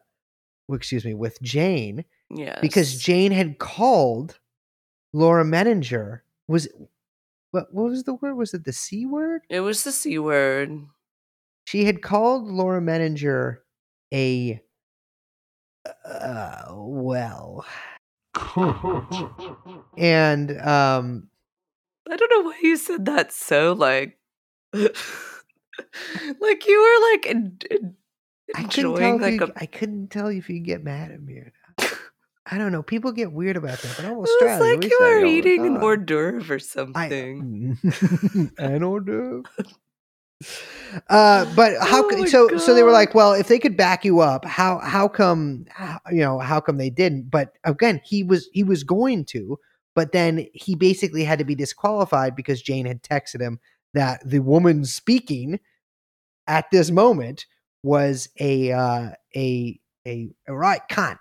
excuse 0.73 1.05
me, 1.05 1.15
with 1.15 1.41
Jane 1.43 2.05
Yes. 2.31 2.59
because 2.61 2.99
Jane 3.01 3.31
had 3.33 3.59
called 3.59 4.39
Laura 5.13 5.45
Menninger. 5.45 6.21
Was 6.49 6.69
what? 7.51 7.73
What 7.73 7.91
was 7.91 8.05
the 8.05 8.15
word? 8.15 8.35
Was 8.35 8.55
it 8.55 8.65
the 8.65 8.73
c 8.73 9.07
word? 9.07 9.43
it 9.49 9.61
was 9.61 9.85
the 9.85 9.93
C 9.93 10.19
word. 10.19 10.87
She 11.67 11.85
had 11.85 12.03
called 12.03 12.47
Laura 12.47 12.81
Menninger 12.81 13.59
a 14.15 14.61
uh, 16.05 16.65
well, 16.71 17.65
and 19.97 20.61
um, 20.61 21.29
I 22.11 22.17
don't 22.17 22.31
know 22.31 22.43
why 22.43 22.59
you 22.63 22.77
said 22.77 23.05
that 23.07 23.33
so 23.33 23.73
like 23.73 24.19
like 24.73 24.93
you 26.67 26.81
were 26.81 27.13
like 27.13 27.27
en- 27.27 27.59
en- 27.71 27.97
I 28.55 28.63
couldn't 28.65 28.95
tell. 28.97 29.17
enjoying 29.17 29.17
If 29.17 29.23
like 29.23 29.41
you, 29.41 29.53
a 29.57 29.61
I 29.63 29.67
couldn't 29.67 30.09
tell 30.09 30.29
if 30.29 30.49
you 30.49 30.61
get 30.61 30.85
mad 30.85 31.11
at 31.11 31.21
me 31.23 31.35
or. 31.35 31.53
I 32.49 32.59
don't 32.59 32.71
know. 32.71 32.83
People 32.83 33.13
get 33.13 33.33
weird 33.33 33.57
about 33.57 33.79
that, 33.79 33.95
but 33.97 34.05
I'm 34.07 34.13
it 34.13 34.17
was 34.19 34.61
like 34.61 34.85
you 34.85 34.91
say 34.91 34.97
it 34.97 35.01
were 35.01 35.17
all 35.17 35.23
the 35.23 35.29
eating 35.29 35.67
an 35.67 35.77
hors 35.79 35.97
d'oeuvre 35.97 36.53
or 36.53 36.57
I, 36.57 36.59
something. 36.59 37.79
an 38.59 38.83
hors 38.83 39.01
d'oeuvre. 39.01 39.43
Uh, 41.09 41.53
but 41.57 41.73
how? 41.81 42.05
Oh 42.05 42.11
c 42.11 42.17
my 42.21 42.27
so 42.27 42.57
so 42.57 42.75
they 42.75 42.83
were 42.83 42.93
like, 42.93 43.15
well, 43.15 43.33
if 43.33 43.49
they 43.49 43.59
could 43.59 43.77
back 43.77 44.05
you 44.05 44.21
up, 44.21 44.45
how 44.45 44.79
how 44.79 45.09
come 45.09 45.67
how- 45.71 46.01
you 46.11 46.21
know 46.21 46.39
how 46.39 46.61
come 46.61 46.77
they 46.79 46.91
didn't? 46.91 47.31
But 47.31 47.53
again, 47.65 48.01
he 48.05 48.23
was 48.23 48.49
he 48.53 48.63
was 48.63 48.85
going 48.85 49.25
to, 49.27 49.59
but 49.95 50.13
then 50.13 50.47
he 50.53 50.75
basically 50.77 51.25
had 51.25 51.39
to 51.39 51.45
be 51.45 51.55
disqualified 51.55 52.37
because 52.37 52.63
Jane 52.63 52.87
had 52.87 53.03
texted 53.03 53.41
him 53.41 53.59
that 53.95 54.21
the 54.29 54.39
woman 54.41 54.85
speaking 54.85 55.59
at 56.47 56.71
this 56.71 56.91
moment 56.91 57.47
was 57.83 58.29
a 58.39 58.71
uh, 58.73 59.11
a 59.35 59.81
a 60.07 60.31
a 60.47 60.55
right 60.55 60.83
cunt, 60.91 61.19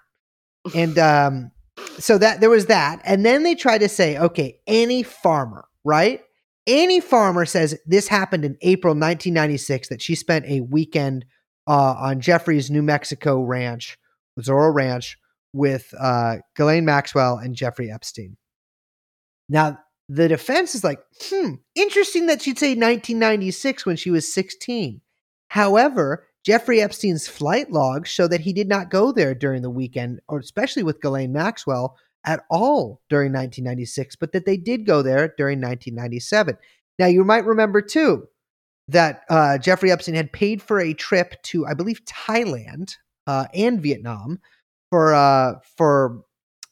and 0.74 0.98
um, 0.98 1.52
so 2.00 2.18
that 2.18 2.40
there 2.40 2.50
was 2.50 2.68
that, 2.68 3.02
and 3.04 3.26
then 3.26 3.44
they 3.44 3.56
tried 3.56 3.80
to 3.80 3.90
say, 3.90 4.18
okay, 4.18 4.60
Annie 4.68 5.04
Farmer, 5.04 5.66
right? 5.84 6.22
Annie 6.68 7.00
Farmer 7.00 7.46
says 7.46 7.78
this 7.86 8.08
happened 8.08 8.44
in 8.44 8.58
April 8.62 8.92
1996 8.92 9.90
that 9.90 10.02
she 10.02 10.16
spent 10.16 10.46
a 10.46 10.62
weekend 10.62 11.26
uh, 11.68 11.96
on 11.98 12.22
Jeffrey's 12.22 12.72
New 12.72 12.82
Mexico 12.82 13.42
ranch, 13.42 13.98
Zorro 14.40 14.74
Ranch, 14.74 15.18
with 15.54 15.94
uh, 16.00 16.38
Ghislaine 16.56 16.86
Maxwell 16.86 17.38
and 17.38 17.56
Jeffrey 17.56 17.92
Epstein. 17.92 18.38
Now, 19.48 19.80
the 20.10 20.28
defense 20.28 20.76
is 20.76 20.84
like, 20.84 21.00
hmm, 21.22 21.56
interesting 21.76 22.28
that 22.28 22.42
she'd 22.42 22.60
say 22.60 22.70
1996 22.70 23.86
when 23.86 23.96
she 23.96 24.12
was 24.12 24.32
16. 24.34 25.02
However, 25.50 26.28
Jeffrey 26.46 26.80
Epstein's 26.80 27.28
flight 27.28 27.72
logs 27.72 28.08
show 28.08 28.28
that 28.28 28.42
he 28.42 28.54
did 28.54 28.68
not 28.68 28.92
go 28.92 29.12
there 29.12 29.34
during 29.34 29.64
the 29.64 29.70
weekend, 29.70 30.20
or 30.28 30.40
especially 30.40 30.84
with 30.84 31.02
Ghislaine 31.02 31.34
Maxwell, 31.34 31.98
at 32.24 32.44
all 32.50 33.02
during 33.10 33.32
1996, 33.32 34.16
but 34.16 34.32
that 34.32 34.46
they 34.46 34.58
did 34.58 34.86
go 34.86 35.02
there 35.02 35.34
during 35.38 35.60
1997. 35.60 36.58
Now, 36.98 37.08
you 37.08 37.24
might 37.24 37.46
remember 37.46 37.82
too 37.82 38.28
that 38.88 39.24
uh, 39.30 39.58
Jeffrey 39.58 39.92
Epstein 39.92 40.16
had 40.16 40.32
paid 40.32 40.62
for 40.62 40.80
a 40.80 40.94
trip 40.94 41.42
to, 41.44 41.66
I 41.66 41.74
believe, 41.74 42.04
Thailand 42.06 42.94
uh, 43.28 43.46
and 43.54 43.82
Vietnam 43.82 44.40
for 44.92 45.14
uh, 45.14 45.56
for 45.76 46.22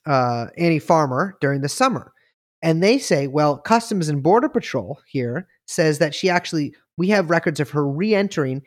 uh, 0.06 0.48
Annie 0.58 0.80
Farmer 0.80 1.38
during 1.42 1.62
the 1.62 1.70
summer. 1.70 2.14
And 2.62 2.82
they 2.82 2.98
say, 2.98 3.28
well, 3.28 3.58
Customs 3.58 4.08
and 4.08 4.24
Border 4.24 4.50
Patrol 4.50 5.00
here 5.08 5.48
says 5.66 6.00
that 6.00 6.16
she 6.16 6.30
actually, 6.30 6.74
we 6.98 7.10
have 7.10 7.30
records 7.30 7.60
of 7.60 7.72
her 7.72 7.86
re 7.88 8.16
entering 8.16 8.62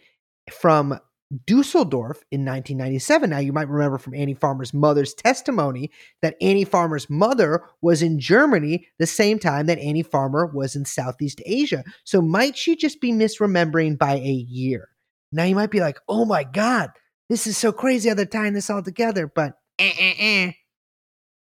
from 0.53 0.99
Dusseldorf 1.47 2.23
in 2.31 2.45
1997. 2.45 3.31
Now, 3.31 3.39
you 3.39 3.53
might 3.53 3.69
remember 3.69 3.99
from 3.99 4.15
Annie 4.15 4.35
Farmer's 4.35 4.73
mother's 4.73 5.13
testimony 5.13 5.91
that 6.23 6.37
Annie 6.41 6.65
Farmer's 6.65 7.11
mother 7.11 7.65
was 7.83 8.01
in 8.01 8.21
Germany 8.21 8.87
the 8.99 9.07
same 9.07 9.39
time 9.39 9.67
that 9.67 9.81
Annie 9.81 10.05
Farmer 10.05 10.47
was 10.47 10.77
in 10.77 10.85
Southeast 10.85 11.41
Asia. 11.45 11.83
So, 12.05 12.23
might 12.23 12.57
she 12.57 12.77
just 12.77 13.01
be 13.01 13.11
misremembering 13.11 13.99
by 13.99 14.15
a 14.15 14.47
year? 14.49 14.89
Now, 15.33 15.45
you 15.45 15.57
might 15.57 15.71
be 15.73 15.81
like, 15.81 15.99
oh 16.09 16.25
my 16.25 16.45
God, 16.45 16.91
this 17.29 17.47
is 17.47 17.57
so 17.57 17.73
crazy 17.73 18.09
how 18.09 18.15
they're 18.15 18.27
tying 18.27 18.53
this 18.53 18.71
all 18.71 18.83
together. 18.83 19.27
But 19.27 19.59
eh, 19.81 19.93
eh, 19.99 20.15
eh. 20.19 20.53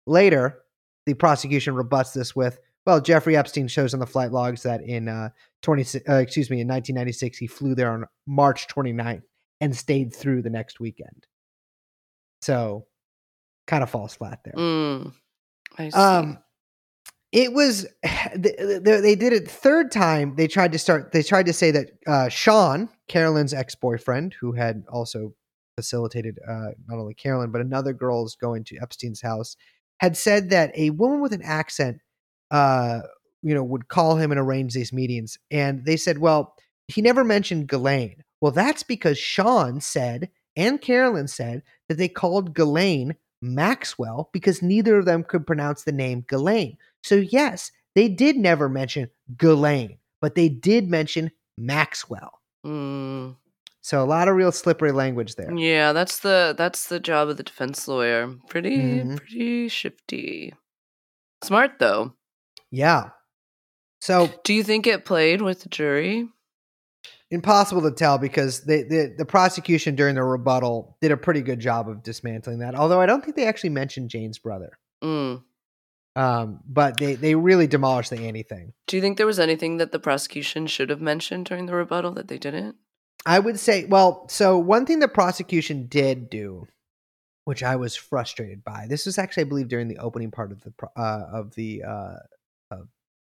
later, 0.06 0.60
the 1.08 1.16
prosecution 1.16 1.74
rebuts 1.74 2.14
this 2.14 2.36
with, 2.36 2.60
well, 2.86 3.02
Jeffrey 3.02 3.38
Epstein 3.38 3.68
shows 3.68 3.94
on 3.94 4.00
the 4.00 4.06
flight 4.06 4.32
logs 4.32 4.64
that 4.64 4.82
in 4.82 5.08
uh, 5.08 5.30
20, 5.62 6.02
uh, 6.08 6.16
excuse 6.16 6.50
me, 6.50 6.62
in 6.62 6.68
1996, 6.68 7.38
he 7.38 7.48
flew 7.48 7.76
there 7.76 7.92
on 7.92 8.06
March 8.28 8.68
29th 8.68 9.24
and 9.62 9.76
stayed 9.76 10.14
through 10.14 10.42
the 10.42 10.50
next 10.50 10.80
weekend. 10.80 11.26
So, 12.42 12.88
kind 13.68 13.84
of 13.84 13.90
falls 13.90 14.16
flat 14.16 14.40
there. 14.44 14.54
Mm, 14.56 15.14
I 15.78 15.90
see. 15.90 15.98
Um, 15.98 16.38
it 17.34 17.52
was 17.52 17.88
they, 18.36 18.80
they 18.82 19.02
they 19.02 19.16
did 19.16 19.34
it 19.34 19.50
third 19.50 19.92
time. 19.92 20.36
They 20.36 20.48
tried 20.48 20.72
to 20.74 20.80
start. 20.80 21.12
They 21.12 21.24
tried 21.24 21.48
to 21.48 21.54
say 21.54 21.72
that 21.72 21.92
uh, 22.08 22.30
Sean, 22.30 22.90
Carolyn's 23.10 23.54
ex 23.54 23.76
boyfriend, 23.76 24.36
who 24.40 24.54
had 24.54 24.84
also 24.90 25.34
facilitated 25.76 26.38
uh, 26.48 26.72
not 26.88 27.00
only 27.00 27.16
Carolyn 27.16 27.52
but 27.52 27.62
another 27.62 27.94
girl's 27.94 28.36
going 28.36 28.64
to 28.66 28.78
Epstein's 28.78 29.22
house, 29.22 29.58
had 30.00 30.16
said 30.16 30.52
that 30.52 30.72
a 30.78 30.92
woman 30.92 31.22
with 31.22 31.34
an 31.34 31.42
accent, 31.42 32.00
uh, 32.54 33.02
you 33.42 33.54
know, 33.54 33.64
would 33.64 33.90
call 33.90 34.16
him 34.16 34.32
and 34.32 34.40
arrange 34.40 34.74
these 34.74 34.94
meetings. 34.94 35.38
And 35.52 35.84
they 35.86 35.98
said, 35.98 36.20
well, 36.20 36.56
he 36.88 37.02
never 37.02 37.26
mentioned 37.26 37.68
Ghislaine. 37.68 38.24
Well, 38.40 38.52
that's 38.54 38.84
because 38.84 39.18
Sean 39.18 39.82
said 39.82 40.30
and 40.56 40.80
Carolyn 40.80 41.28
said 41.28 41.64
that 41.90 41.98
they 41.98 42.08
called 42.08 42.54
Ghislaine 42.54 43.16
Maxwell 43.42 44.30
because 44.32 44.62
neither 44.62 44.98
of 44.98 45.06
them 45.06 45.24
could 45.24 45.46
pronounce 45.46 45.84
the 45.84 45.92
name 45.92 46.24
Ghislaine. 46.30 46.78
So, 47.04 47.16
yes, 47.16 47.72
they 47.96 48.08
did 48.08 48.38
never 48.38 48.70
mention 48.70 49.10
Ghislaine, 49.38 49.98
but 50.22 50.36
they 50.36 50.48
did 50.48 50.88
mention 50.90 51.32
Maxwell. 51.58 52.40
Mm, 52.66 53.36
So, 53.82 54.02
a 54.02 54.06
lot 54.06 54.28
of 54.30 54.36
real 54.36 54.52
slippery 54.54 54.92
language 54.94 55.36
there. 55.36 55.54
yeah, 55.58 55.92
that's 55.92 56.20
the 56.20 56.56
that's 56.58 56.88
the 56.88 57.00
job 57.00 57.28
of 57.30 57.36
the 57.38 57.44
defense 57.44 57.88
lawyer. 57.88 58.34
Pretty 58.48 58.78
Mhm. 58.78 59.18
pretty 59.18 59.68
shifty. 59.68 60.54
Smart 61.44 61.80
though. 61.80 62.14
Yeah. 62.74 63.12
So, 64.02 64.30
Do 64.44 64.54
you 64.54 64.64
think 64.64 64.88
it 64.88 65.06
played 65.06 65.42
with 65.42 65.62
the 65.62 65.70
jury? 65.70 66.28
impossible 67.34 67.82
to 67.82 67.92
tell 67.92 68.20
because 68.20 68.62
they, 68.62 68.84
the 68.84 69.14
the 69.18 69.26
prosecution 69.26 69.96
during 69.96 70.14
the 70.16 70.24
rebuttal 70.24 70.96
did 71.02 71.12
a 71.12 71.18
pretty 71.18 71.42
good 71.42 71.60
job 71.60 71.90
of 71.90 72.04
dismantling 72.04 72.60
that. 72.60 72.76
Although 72.76 73.02
I 73.02 73.08
don't 73.08 73.24
think 73.24 73.36
they 73.36 73.48
actually 73.48 73.72
mentioned 73.72 74.10
Jane's 74.12 74.38
brother. 74.38 74.78
Mm. 75.04 75.42
Um, 76.16 76.60
but 76.68 76.98
they 76.98 77.16
they 77.16 77.34
really 77.34 77.66
demolished 77.66 78.12
the 78.12 78.20
Annie 78.20 78.44
thing. 78.44 78.74
Do 78.88 78.98
you 78.98 79.02
think 79.02 79.18
there 79.18 79.26
was 79.26 79.40
anything 79.40 79.78
that 79.78 79.92
the 79.92 80.00
prosecution 80.00 80.68
should 80.68 80.92
have 80.92 81.02
mentioned 81.02 81.48
during 81.48 81.66
the 81.66 81.74
rebuttal 81.74 82.12
that 82.14 82.28
they 82.28 82.38
didn't? 82.38 82.76
I 83.26 83.40
would 83.40 83.60
say, 83.60 83.86
well, 83.86 84.28
so 84.30 84.58
one 84.58 84.86
thing 84.86 85.00
the 85.00 85.08
prosecution 85.08 85.88
did 85.88 86.30
do, 86.30 86.68
which 87.46 87.64
I 87.64 87.78
was 87.78 87.96
frustrated 87.96 88.64
by, 88.64 88.86
this 88.90 89.06
was 89.06 89.18
actually, 89.18 89.46
I 89.46 89.50
believe, 89.50 89.70
during 89.70 89.88
the 89.88 89.98
opening 89.98 90.30
part 90.30 90.52
of 90.52 90.62
the 90.62 90.74
uh, 90.96 91.26
of 91.34 91.56
the 91.56 91.84
uh, 91.84 92.16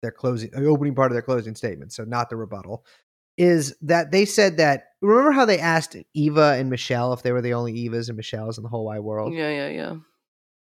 their 0.02 0.10
closing, 0.12 0.50
the 0.50 0.66
opening 0.66 0.94
part 0.94 1.10
of 1.10 1.14
their 1.14 1.22
closing 1.22 1.54
statement, 1.54 1.92
so 1.92 2.04
not 2.04 2.28
the 2.28 2.36
rebuttal, 2.36 2.84
is 3.38 3.74
that 3.82 4.10
they 4.12 4.24
said 4.24 4.58
that. 4.58 4.88
Remember 5.00 5.32
how 5.32 5.44
they 5.44 5.58
asked 5.58 5.96
Eva 6.14 6.56
and 6.58 6.68
Michelle 6.70 7.12
if 7.12 7.22
they 7.22 7.32
were 7.32 7.40
the 7.42 7.54
only 7.54 7.72
Evas 7.74 8.08
and 8.08 8.16
Michelles 8.16 8.56
in 8.58 8.62
the 8.62 8.68
whole 8.68 8.84
wide 8.84 9.00
world? 9.00 9.32
Yeah, 9.32 9.48
yeah, 9.50 9.68
yeah. 9.68 9.94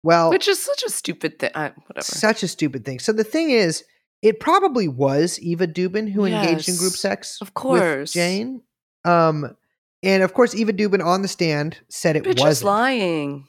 Well, 0.04 0.30
Which 0.30 0.48
is 0.48 0.64
such 0.64 0.84
a 0.84 0.90
stupid 0.90 1.40
thing. 1.40 1.52
Whatever. 1.54 2.02
such 2.02 2.42
a 2.44 2.48
stupid 2.48 2.86
thing. 2.86 3.00
So 3.00 3.12
the 3.12 3.26
thing 3.26 3.50
is, 3.50 3.84
it 4.22 4.40
probably 4.40 4.88
was 4.88 5.40
Eva 5.40 5.68
Dubin 5.68 6.10
who 6.10 6.26
engaged 6.26 6.70
in 6.70 6.78
group 6.78 6.94
sex 6.94 7.40
of 7.42 7.48
with 7.48 7.54
course. 7.54 8.14
Jane. 8.14 8.62
Um, 9.04 9.56
and 10.04 10.24
of 10.24 10.34
course, 10.34 10.56
Eva 10.56 10.72
Dubin 10.72 11.04
on 11.06 11.22
the 11.22 11.28
stand 11.28 11.80
said 11.90 12.16
it 12.16 12.26
wasn't. 12.40 12.66
lying. 12.68 13.48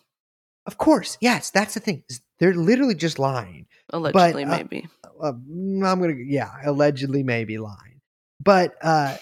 Of 0.67 0.79
course, 0.79 1.17
yes, 1.21 1.51
that's 1.51 1.75
the 1.75 1.81
thing. 1.81 2.03
They're 2.41 2.55
literally 2.55 2.95
just 2.95 3.19
lying. 3.19 3.67
Allegedly, 3.93 4.45
uh, 4.45 4.49
maybe. 4.49 4.89
Uh, 5.21 5.33
mm, 5.33 5.87
I'm 5.87 6.01
gonna, 6.01 6.15
yeah, 6.17 6.51
allegedly, 6.65 7.23
maybe 7.23 7.59
lying, 7.59 8.01
but 8.43 8.75
uh, 8.83 9.17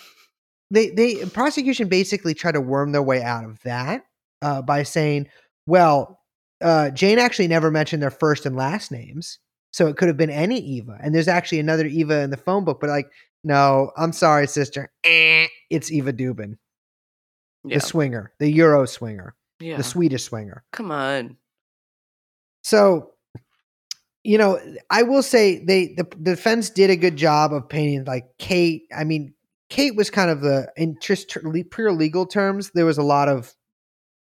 they 0.71 0.91
they 0.91 1.25
prosecution 1.27 1.89
basically 1.89 2.35
try 2.35 2.53
to 2.53 2.61
worm 2.61 2.93
their 2.93 3.03
way 3.03 3.23
out 3.23 3.45
of 3.45 3.61
that 3.63 4.05
uh, 4.43 4.63
by 4.63 4.83
saying, 4.85 5.27
well, 5.67 6.21
uh, 6.61 6.91
Jane 6.91 7.19
actually 7.19 7.49
never 7.49 7.71
mentioned 7.71 8.03
their 8.03 8.11
first 8.11 8.47
and 8.47 8.55
last 8.57 8.93
names, 8.93 9.39
so 9.73 9.89
it 9.89 9.97
could 9.97 10.09
have 10.09 10.17
been 10.17 10.31
any 10.31 10.59
Eva, 10.61 10.99
and 11.03 11.15
there's 11.15 11.29
actually 11.29 11.59
another 11.61 11.87
Eva 11.87 12.21
in 12.21 12.31
the 12.31 12.37
phone 12.37 12.65
book, 12.65 12.79
but 12.81 12.91
like, 12.91 13.11
no, 13.43 13.91
I'm 13.97 14.13
sorry, 14.13 14.47
sister, 14.47 14.91
Eh, 15.05 15.47
it's 15.71 15.91
Eva 15.91 16.13
Dubin, 16.13 16.57
Yeah. 17.65 17.79
the 17.79 17.81
swinger, 17.81 18.33
the 18.39 18.51
Euro 18.51 18.85
swinger, 18.87 19.35
yeah. 19.61 19.77
the 19.79 19.83
Swedish 19.85 20.25
swinger. 20.25 20.63
Come 20.73 20.91
on. 20.93 21.37
So, 22.69 23.13
you 24.25 24.37
know, 24.37 24.61
I 24.91 25.03
will 25.05 25.23
say 25.23 25.65
they 25.65 25.95
the, 25.97 26.07
the 26.19 26.37
defense 26.37 26.69
did 26.69 26.91
a 26.91 26.97
good 26.97 27.17
job 27.17 27.55
of 27.55 27.67
painting 27.71 28.05
like 28.05 28.27
Kate. 28.39 28.83
I 28.95 29.05
mean, 29.05 29.33
Kate 29.71 29.97
was 29.97 30.11
kind 30.11 30.31
of 30.31 30.43
the 30.43 30.71
in 30.77 30.99
just 31.01 31.35
pure 31.71 31.93
legal 31.93 32.27
terms. 32.27 32.71
There 32.75 32.85
was 32.85 32.99
a 32.99 33.03
lot 33.03 33.31
of 33.31 33.55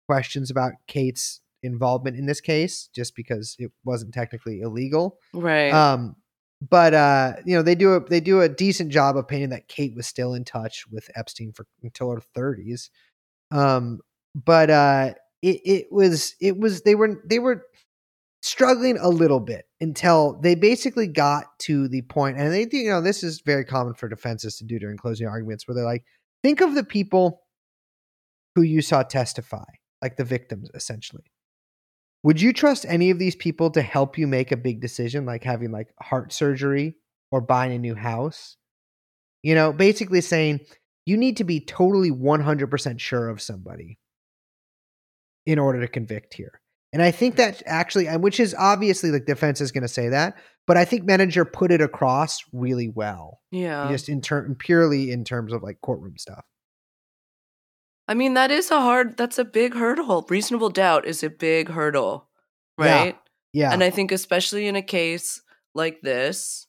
questions 0.07 0.51
about 0.51 0.73
Kate's 0.87 1.41
involvement 1.63 2.19
in 2.19 2.27
this 2.27 2.43
case, 2.43 2.91
just 2.95 3.17
because 3.17 3.57
it 3.59 3.73
wasn't 3.87 4.13
technically 4.13 4.61
illegal. 4.61 5.19
Right. 5.33 5.73
Um, 5.73 6.17
but 6.61 6.93
uh, 6.93 7.33
you 7.47 7.57
know, 7.57 7.63
they 7.63 7.75
do 7.75 7.95
a 7.95 8.05
they 8.05 8.21
do 8.21 8.43
a 8.43 8.51
decent 8.51 8.93
job 8.93 9.17
of 9.17 9.29
painting 9.29 9.49
that 9.51 9.67
Kate 9.67 9.97
was 9.97 10.07
still 10.07 10.35
in 10.35 10.45
touch 10.45 10.85
with 10.91 11.09
Epstein 11.15 11.53
for 11.53 11.67
until 11.83 12.11
her 12.11 12.21
thirties. 12.21 12.91
Um, 13.51 14.01
but 14.35 14.69
uh, 14.69 15.15
it 15.41 15.61
it 15.65 15.87
was 15.91 16.35
it 16.39 16.59
was 16.59 16.83
they 16.83 16.95
were 16.95 17.23
they 17.25 17.39
were 17.39 17.65
struggling 18.47 18.99
a 18.99 19.09
little 19.09 19.41
bit 19.41 19.65
until 19.81 20.39
they 20.41 20.55
basically 20.55 21.07
got 21.07 21.47
to 21.61 21.89
the 21.89 22.03
point, 22.03 22.39
and 22.39 22.53
they 22.53 22.67
you 22.71 22.89
know 22.91 23.01
this 23.01 23.23
is 23.23 23.41
very 23.41 23.65
common 23.65 23.95
for 23.95 24.09
defenses 24.09 24.57
to 24.59 24.65
do 24.65 24.79
during 24.79 24.97
closing 24.97 25.27
arguments, 25.27 25.67
where 25.67 25.75
they're 25.75 25.85
like, 25.85 26.05
think 26.43 26.61
of 26.61 26.75
the 26.75 26.85
people 26.85 27.43
who 28.55 28.63
you 28.63 28.81
saw 28.81 29.03
testify, 29.03 29.65
like 30.01 30.17
the 30.17 30.25
victims, 30.25 30.71
essentially. 30.75 31.25
Would 32.23 32.41
you 32.41 32.53
trust 32.53 32.87
any 32.89 33.11
of 33.11 33.19
these 33.19 33.37
people 33.37 33.71
to 33.71 33.83
help 33.83 34.19
you 34.19 34.27
make 34.27 34.51
a 34.51 34.57
big 34.57 34.81
decision, 34.81 35.27
like 35.27 35.45
having 35.45 35.71
like 35.71 35.89
heart 36.01 36.33
surgery 36.33 36.97
or 37.31 37.41
buying 37.41 37.73
a 37.73 37.79
new 37.79 37.95
house? 37.95 38.57
You 39.43 39.55
know, 39.55 39.73
basically 39.73 40.21
saying 40.21 40.61
you 41.05 41.17
need 41.17 41.37
to 41.37 41.45
be 41.45 41.61
totally 41.61 42.11
100% 42.11 42.99
sure 42.99 43.29
of 43.29 43.41
somebody 43.41 43.99
in 45.45 45.59
order 45.59 45.81
to 45.81 45.89
convict 45.89 46.35
here. 46.35 46.61
And 46.93 47.03
I 47.03 47.11
think 47.11 47.37
that 47.37 47.63
actually, 47.67 48.07
and 48.09 48.23
which 48.23 48.41
is 48.41 48.55
obviously 48.59 49.11
like 49.11 49.27
defense 49.27 49.61
is 49.61 49.73
going 49.73 49.83
to 49.83 49.89
say 49.89 50.09
that, 50.09 50.35
but 50.67 50.77
I 50.77 50.85
think 50.85 51.05
Menninger 51.05 51.51
put 51.53 51.71
it 51.71 51.81
across 51.81 52.43
really 52.53 52.89
well, 52.89 53.41
yeah. 53.51 53.89
just 53.91 54.09
in 54.09 54.21
term 54.21 54.55
purely 54.59 55.11
in 55.11 55.25
terms 55.25 55.53
of 55.53 55.63
like 55.63 55.81
courtroom 55.83 56.17
stuff. 56.17 56.45
I 58.09 58.15
mean, 58.15 58.35
that 58.35 58.51
is 58.51 58.71
a 58.71 58.81
hard, 58.81 59.17
that's 59.17 59.39
a 59.39 59.45
big 59.45 59.75
hurdle. 59.75 60.25
Reasonable 60.29 60.71
doubt 60.71 61.07
is 61.07 61.23
a 61.23 61.31
big 61.31 61.69
hurdle, 61.71 62.29
Yeah. 62.79 62.99
right? 62.99 63.19
Yeah, 63.53 63.73
And 63.73 63.83
I 63.83 63.91
think, 63.91 64.13
especially 64.13 64.67
in 64.67 64.77
a 64.77 64.83
case 64.83 65.41
like 65.75 66.03
this, 66.03 66.67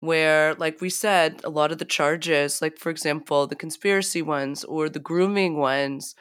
where, 0.00 0.54
like 0.54 0.80
we 0.80 0.90
said, 0.90 1.40
a 1.44 1.50
lot 1.50 1.72
of 1.72 1.78
the 1.78 1.84
charges, 1.84 2.60
like 2.62 2.78
for 2.78 2.90
example, 2.90 3.46
the 3.46 3.54
conspiracy 3.56 4.22
ones 4.22 4.64
or 4.64 4.88
the 4.88 4.98
grooming 4.98 5.56
ones, 5.58 6.14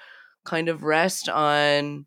kind 0.45 0.67
of 0.69 0.83
rest 0.83 1.29
on 1.29 2.05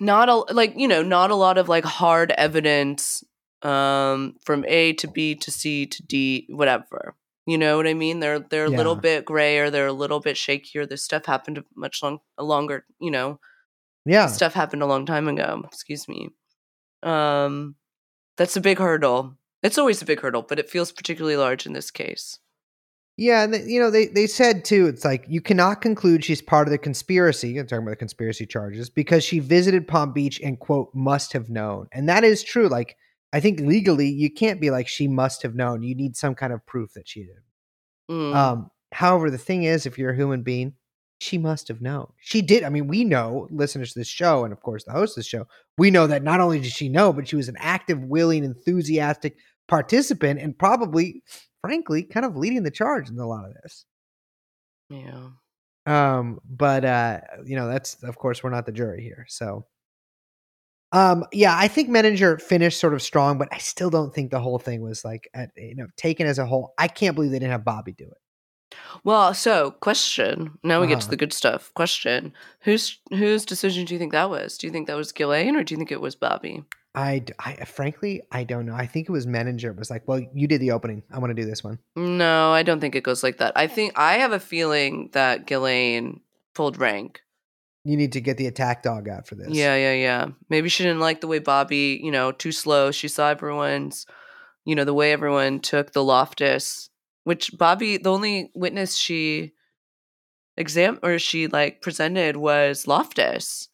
not 0.00 0.28
a 0.28 0.34
like 0.54 0.74
you 0.76 0.88
know 0.88 1.02
not 1.02 1.30
a 1.30 1.34
lot 1.34 1.58
of 1.58 1.68
like 1.68 1.84
hard 1.84 2.30
evidence 2.32 3.24
um 3.62 4.36
from 4.44 4.64
a 4.68 4.92
to 4.94 5.08
b 5.08 5.34
to 5.34 5.50
c 5.50 5.86
to 5.86 6.02
d 6.04 6.46
whatever. 6.50 7.14
You 7.46 7.56
know 7.58 7.76
what 7.78 7.86
i 7.86 7.94
mean? 7.94 8.20
They're 8.20 8.38
they're 8.40 8.66
a 8.66 8.70
little 8.70 8.94
Yeah. 8.94 9.00
bit 9.00 9.24
grayer 9.24 9.70
they're 9.70 9.86
a 9.86 9.92
little 9.92 10.20
bit 10.20 10.36
shakier. 10.36 10.88
This 10.88 11.02
stuff 11.02 11.26
happened 11.26 11.64
much 11.74 12.02
long 12.02 12.18
a 12.36 12.44
longer 12.44 12.84
you 13.00 13.10
know 13.10 13.40
yeah, 14.06 14.26
stuff 14.26 14.54
happened 14.54 14.82
a 14.82 14.86
long 14.86 15.04
time 15.06 15.28
ago. 15.28 15.62
Excuse 15.66 16.08
me. 16.08 16.30
Um 17.02 17.74
that's 18.36 18.56
a 18.56 18.60
big 18.60 18.78
hurdle. 18.78 19.36
It's 19.62 19.78
always 19.78 20.00
a 20.02 20.06
big 20.06 20.20
hurdle 20.20 20.42
but 20.42 20.58
it 20.58 20.70
feels 20.70 20.92
particularly 20.92 21.36
large 21.36 21.66
in 21.66 21.72
this 21.72 21.90
case 21.90 22.38
yeah. 23.18 23.42
And 23.42 23.52
they, 23.52 23.64
you 23.64 23.80
know, 23.80 23.90
they 23.90 24.06
they 24.06 24.26
said 24.26 24.64
too, 24.64 24.86
it's 24.86 25.04
like 25.04 25.26
you 25.28 25.42
cannot 25.42 25.82
conclude 25.82 26.24
she's 26.24 26.40
part 26.40 26.66
of 26.66 26.72
the 26.72 26.78
conspiracy. 26.78 27.58
I'm 27.58 27.66
talking 27.66 27.82
about 27.82 27.90
the 27.90 27.96
conspiracy 27.96 28.46
charges 28.46 28.88
because 28.88 29.24
she 29.24 29.40
visited 29.40 29.86
Palm 29.86 30.12
Beach 30.12 30.40
and 30.40 30.58
quote 30.58 30.94
must 30.94 31.34
have 31.34 31.50
known, 31.50 31.88
and 31.92 32.08
that 32.08 32.24
is 32.24 32.42
true. 32.42 32.68
Like 32.68 32.96
I 33.32 33.40
think 33.40 33.60
legally, 33.60 34.08
you 34.08 34.30
can't 34.30 34.60
be 34.60 34.70
like 34.70 34.88
she 34.88 35.08
must 35.08 35.42
have 35.42 35.54
known. 35.54 35.82
You 35.82 35.94
need 35.94 36.16
some 36.16 36.34
kind 36.34 36.52
of 36.52 36.64
proof 36.64 36.94
that 36.94 37.08
she 37.08 37.24
did. 37.24 37.42
Mm. 38.10 38.34
Um, 38.34 38.70
however, 38.92 39.30
the 39.30 39.36
thing 39.36 39.64
is, 39.64 39.84
if 39.84 39.98
you're 39.98 40.12
a 40.12 40.16
human 40.16 40.42
being, 40.42 40.74
she 41.18 41.36
must 41.36 41.68
have 41.68 41.82
known. 41.82 42.12
She 42.20 42.40
did. 42.40 42.62
I 42.62 42.68
mean, 42.68 42.86
we 42.86 43.04
know, 43.04 43.48
listeners 43.50 43.92
to 43.92 43.98
this 43.98 44.08
show, 44.08 44.44
and 44.44 44.52
of 44.52 44.62
course 44.62 44.84
the 44.84 44.92
host 44.92 45.18
of 45.18 45.24
the 45.24 45.28
show, 45.28 45.46
we 45.76 45.90
know 45.90 46.06
that 46.06 46.22
not 46.22 46.40
only 46.40 46.60
did 46.60 46.72
she 46.72 46.88
know, 46.88 47.12
but 47.12 47.28
she 47.28 47.36
was 47.36 47.48
an 47.48 47.56
active, 47.58 48.02
willing, 48.04 48.44
enthusiastic 48.44 49.36
participant 49.66 50.40
and 50.40 50.56
probably, 50.56 51.22
frankly, 51.62 52.02
kind 52.04 52.26
of 52.26 52.36
leading 52.36 52.62
the 52.62 52.70
charge 52.70 53.10
in 53.10 53.18
a 53.18 53.26
lot 53.26 53.44
of 53.46 53.54
this. 53.62 53.84
yeah 54.90 55.28
Um, 55.86 56.40
but 56.48 56.84
uh, 56.84 57.20
you 57.44 57.56
know, 57.56 57.68
that's 57.68 58.02
of 58.02 58.16
course 58.18 58.42
we're 58.42 58.50
not 58.50 58.66
the 58.66 58.72
jury 58.72 59.02
here. 59.02 59.24
So 59.28 59.66
um 60.92 61.24
yeah, 61.32 61.54
I 61.56 61.68
think 61.68 61.90
Menninger 61.90 62.40
finished 62.40 62.80
sort 62.80 62.94
of 62.94 63.02
strong, 63.02 63.36
but 63.38 63.48
I 63.52 63.58
still 63.58 63.90
don't 63.90 64.14
think 64.14 64.30
the 64.30 64.40
whole 64.40 64.58
thing 64.58 64.80
was 64.82 65.04
like 65.04 65.28
at, 65.34 65.50
you 65.56 65.74
know, 65.74 65.86
taken 65.96 66.26
as 66.26 66.38
a 66.38 66.46
whole. 66.46 66.72
I 66.78 66.88
can't 66.88 67.14
believe 67.14 67.30
they 67.30 67.38
didn't 67.38 67.52
have 67.52 67.64
Bobby 67.64 67.92
do 67.92 68.04
it. 68.04 68.16
Well, 69.04 69.34
so 69.34 69.72
question. 69.72 70.58
Now 70.62 70.80
we 70.80 70.86
get 70.86 71.00
to 71.00 71.06
Uh-huh. 71.06 71.10
the 71.10 71.16
good 71.16 71.32
stuff. 71.32 71.72
Question: 71.74 72.32
Whose 72.60 72.98
whose 73.10 73.44
decision 73.44 73.84
do 73.84 73.94
you 73.94 73.98
think 73.98 74.12
that 74.12 74.30
was? 74.30 74.58
Do 74.58 74.66
you 74.66 74.72
think 74.72 74.86
that 74.86 74.96
was 74.96 75.12
Ghislaine 75.12 75.56
or 75.56 75.64
do 75.64 75.74
you 75.74 75.78
think 75.78 75.92
it 75.92 76.00
was 76.00 76.14
Bobby? 76.16 76.64
I, 76.98 77.20
d- 77.20 77.32
I- 77.38 77.64
frankly, 77.64 78.22
I 78.32 78.42
don't 78.44 78.66
know. 78.66 78.74
I 78.74 78.86
think 78.86 79.08
it 79.08 79.12
was 79.12 79.26
Menninger. 79.26 79.70
It 79.70 79.76
was 79.76 79.88
like, 79.90 80.08
well, 80.08 80.20
you 80.34 80.48
did 80.48 80.60
the 80.60 80.72
opening. 80.72 81.04
I 81.12 81.18
want 81.20 81.30
to 81.30 81.40
do 81.40 81.48
this 81.48 81.62
one. 81.62 81.78
No, 81.94 82.50
I 82.52 82.62
don't 82.64 82.80
think 82.80 82.96
it 82.96 83.04
goes 83.04 83.22
like 83.22 83.38
that. 83.38 83.52
I 83.56 83.68
think 83.68 83.92
I 83.96 84.14
have 84.14 84.32
a 84.32 84.40
feeling 84.40 85.10
that 85.12 85.46
Ghislaine 85.46 86.20
pulled 86.54 86.78
rank. 86.78 87.20
You 87.84 87.96
need 87.96 88.12
to 88.12 88.20
get 88.20 88.36
the 88.36 88.46
attack 88.48 88.82
dog 88.82 89.08
out 89.08 89.28
for 89.28 89.36
this. 89.36 89.48
Yeah, 89.50 89.76
yeah, 89.76 89.92
yeah. 89.94 90.26
Maybe 90.50 90.68
she 90.68 90.82
didn't 90.82 90.98
like 91.00 91.20
the 91.20 91.28
way 91.28 91.38
Bobby, 91.38 92.00
you 92.02 92.10
know, 92.10 92.32
too 92.32 92.52
slow. 92.52 92.90
She 92.90 93.06
saw 93.06 93.28
everyone's, 93.30 94.04
you 94.64 94.74
know, 94.74 94.84
the 94.84 94.92
way 94.92 95.12
everyone 95.12 95.60
took 95.60 95.92
the 95.92 96.02
Loftus, 96.02 96.90
which 97.22 97.56
Bobby, 97.56 97.96
the 97.96 98.10
only 98.12 98.50
witness 98.54 98.96
she 98.96 99.52
exam 100.56 100.98
or 101.04 101.18
she 101.20 101.46
like 101.46 101.80
presented 101.80 102.36
was 102.36 102.88
Loftus. 102.88 103.68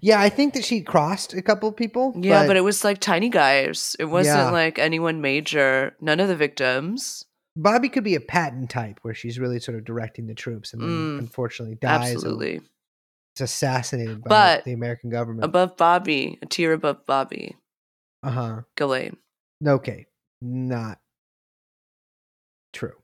Yeah. 0.00 0.20
I 0.20 0.28
think 0.28 0.54
that 0.54 0.64
she 0.64 0.80
crossed 0.82 1.32
a 1.34 1.42
couple 1.42 1.68
of 1.68 1.76
people. 1.76 2.14
Yeah, 2.16 2.46
but, 2.46 2.56
it 2.56 2.60
was 2.64 2.84
like 2.84 2.98
tiny 3.00 3.28
guys. 3.28 3.96
It 3.98 4.06
wasn't 4.06 4.36
Yeah. 4.38 4.50
like 4.50 4.78
anyone 4.78 5.20
major. 5.20 5.96
None 6.00 6.20
of 6.20 6.28
the 6.28 6.36
victims. 6.36 7.24
Bobby 7.56 7.88
could 7.88 8.04
be 8.04 8.14
a 8.14 8.20
Patton 8.20 8.66
type 8.66 8.98
where 9.02 9.12
she's 9.14 9.38
really 9.38 9.60
sort 9.60 9.76
of 9.76 9.84
directing 9.84 10.26
the 10.26 10.34
troops, 10.34 10.72
and 10.72 10.80
then 10.82 10.88
Mm, 10.88 11.18
unfortunately 11.18 11.74
dies. 11.76 12.14
Absolutely. 12.14 12.60
is 13.36 13.40
assassinated 13.40 14.22
by 14.22 14.28
But 14.28 14.64
the 14.64 14.72
American 14.72 15.08
government. 15.10 15.44
Above 15.44 15.76
Bobby, 15.76 16.38
a 16.42 16.46
tier 16.46 16.72
above 16.74 17.04
Bobby, 17.06 17.56
Uh 18.22 18.30
huh. 18.30 18.60
Ghislaine. 18.76 19.16
Okay, 19.66 20.06
not 20.42 20.98
true. 22.72 22.94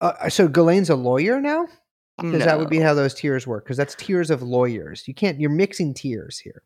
Uh, 0.00 0.28
so 0.28 0.48
Ghislaine's 0.48 0.90
a 0.90 0.96
lawyer 0.96 1.40
now. 1.40 1.68
Because 2.20 2.44
that 2.44 2.58
would 2.58 2.68
be 2.68 2.78
how 2.78 2.94
those 2.94 3.14
tiers 3.14 3.46
work. 3.46 3.64
Because 3.64 3.76
that's 3.76 3.94
tiers 3.94 4.30
of 4.30 4.42
lawyers. 4.42 5.08
You 5.08 5.14
can't. 5.14 5.40
You're 5.40 5.50
mixing 5.50 5.94
tiers 5.94 6.38
here. 6.38 6.62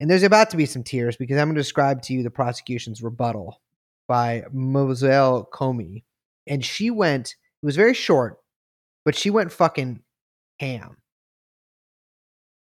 And 0.00 0.10
there's 0.10 0.24
about 0.24 0.50
to 0.50 0.56
be 0.56 0.66
some 0.66 0.82
tiers 0.82 1.16
because 1.16 1.38
I'm 1.38 1.46
going 1.46 1.54
to 1.54 1.60
describe 1.60 2.02
to 2.02 2.12
you 2.12 2.22
the 2.24 2.30
prosecution's 2.30 3.02
rebuttal 3.02 3.60
by 4.08 4.44
Moselle 4.52 5.48
Comey, 5.52 6.02
and 6.46 6.64
she 6.64 6.90
went. 6.90 7.36
It 7.62 7.66
was 7.66 7.76
very 7.76 7.94
short, 7.94 8.38
but 9.04 9.14
she 9.14 9.30
went 9.30 9.52
fucking 9.52 10.02
ham. 10.58 10.96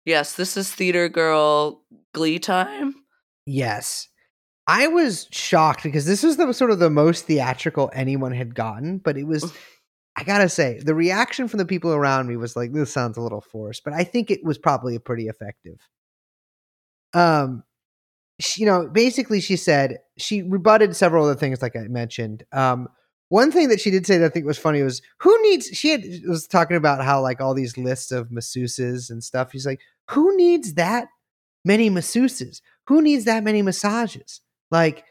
Yes, 0.06 0.34
this 0.34 0.58
is 0.58 0.70
theater 0.70 1.08
girl 1.08 1.84
glee 2.14 2.40
time. 2.40 2.96
Yes. 3.46 4.10
I 4.68 4.88
was 4.88 5.28
shocked 5.32 5.84
because 5.84 6.06
this 6.06 6.24
was 6.24 6.38
the 6.38 6.52
sort 6.54 6.72
of 6.72 6.80
the 6.80 6.90
most 6.90 7.26
theatrical 7.26 7.90
anyone 7.94 8.34
had 8.34 8.56
gotten, 8.56 8.98
but 8.98 9.18
it 9.18 9.26
was 9.26 9.54
I 10.22 10.24
gotta 10.24 10.50
say, 10.50 10.80
the 10.80 10.94
reaction 10.94 11.48
from 11.48 11.58
the 11.58 11.66
people 11.66 11.92
around 11.92 12.28
me 12.28 12.38
was 12.38 12.56
like, 12.56 12.72
this 12.74 12.94
sounds 12.94 13.18
a 13.18 13.22
little 13.22 13.42
forced, 13.42 13.84
but 13.84 13.94
I 13.94 14.04
think 14.04 14.30
it 14.30 14.44
was 14.44 14.60
probably 14.60 15.00
pretty 15.00 15.28
effective. 15.28 15.80
Um 17.14 17.64
she, 18.40 18.62
you 18.62 18.68
know, 18.68 18.88
basically 18.88 19.42
she 19.42 19.56
said 19.56 20.00
she 20.18 20.44
rebutted 20.44 20.96
several 20.96 21.26
other 21.26 21.36
things 21.36 21.62
like 21.62 21.76
I 21.76 21.88
mentioned. 21.88 22.44
Um 22.52 22.88
one 23.30 23.52
thing 23.52 23.70
that 23.70 23.80
she 23.80 23.90
did 23.90 24.06
say 24.06 24.20
that 24.20 24.26
I 24.26 24.30
think 24.30 24.46
was 24.46 24.60
funny 24.60 24.84
was 24.84 25.02
who 25.20 25.42
needs 25.42 25.68
she 25.68 25.90
had 25.90 26.04
was 26.28 26.46
talking 26.48 26.78
about 26.78 27.04
how 27.04 27.20
like 27.22 27.42
all 27.42 27.56
these 27.56 27.78
lists 27.78 28.12
of 28.12 28.30
masseuses 28.30 29.10
and 29.10 29.24
stuff. 29.24 29.52
She's 29.52 29.66
like, 29.66 29.80
who 30.10 30.38
needs 30.38 30.76
that 30.76 31.08
many 31.66 31.90
masseuses? 31.90 32.62
Who 32.88 33.02
needs 33.02 33.26
that 33.26 33.44
many 33.44 33.64
massages? 33.64 34.42
Like, 34.70 35.04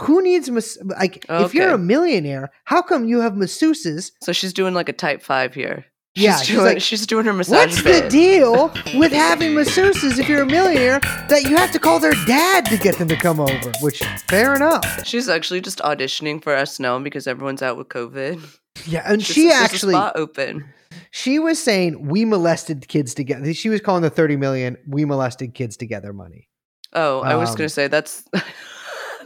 who 0.00 0.22
needs 0.22 0.50
mas- 0.50 0.78
like 0.84 1.24
if 1.28 1.54
you're 1.54 1.70
a 1.70 1.78
millionaire, 1.78 2.50
how 2.64 2.82
come 2.82 3.04
you 3.06 3.20
have 3.20 3.34
masseuses? 3.34 4.10
So 4.22 4.32
she's 4.32 4.52
doing 4.52 4.74
like 4.74 4.88
a 4.88 4.92
type 4.92 5.22
five 5.22 5.54
here. 5.54 5.84
She's 6.16 6.24
Yeah, 6.24 6.36
she's 6.38 6.48
doing, 6.56 6.64
like, 6.66 6.80
she's 6.82 7.06
doing 7.06 7.26
her 7.26 7.32
massage. 7.34 7.56
What's 7.58 7.82
the 7.82 8.08
deal 8.08 8.68
with 8.98 9.12
having 9.12 9.52
masseuses 9.52 10.18
if 10.18 10.28
you're 10.30 10.42
a 10.42 10.46
millionaire 10.46 10.98
that 11.28 11.42
you 11.42 11.56
have 11.56 11.70
to 11.72 11.78
call 11.78 12.00
their 12.00 12.14
dad 12.26 12.64
to 12.66 12.78
get 12.78 12.96
them 12.96 13.06
to 13.08 13.16
come 13.16 13.38
over? 13.38 13.70
Which 13.82 14.02
fair 14.28 14.54
enough. 14.54 15.06
She's 15.06 15.28
actually 15.28 15.60
just 15.60 15.78
auditioning 15.80 16.42
for 16.42 16.54
us 16.54 16.80
now 16.80 16.98
because 16.98 17.26
everyone's 17.26 17.60
out 17.62 17.76
with 17.76 17.88
COVID. 17.88 18.40
Yeah, 18.86 19.02
and 19.04 19.22
she 19.22 19.50
actually 19.50 19.92
spot 19.92 20.14
open. 20.16 20.64
she 21.10 21.38
was 21.38 21.62
saying 21.62 22.08
we 22.08 22.24
molested 22.24 22.88
kids 22.88 23.12
together. 23.14 23.52
She 23.52 23.68
was 23.68 23.80
calling 23.82 24.02
the 24.02 24.10
30 24.10 24.36
million 24.36 24.76
we 24.88 25.04
molested 25.04 25.52
kids 25.54 25.76
together 25.76 26.12
money. 26.14 26.48
Oh, 26.94 27.20
I 27.20 27.34
was 27.36 27.50
Um, 27.50 27.56
gonna 27.56 27.68
say 27.68 27.88
that's 27.88 28.24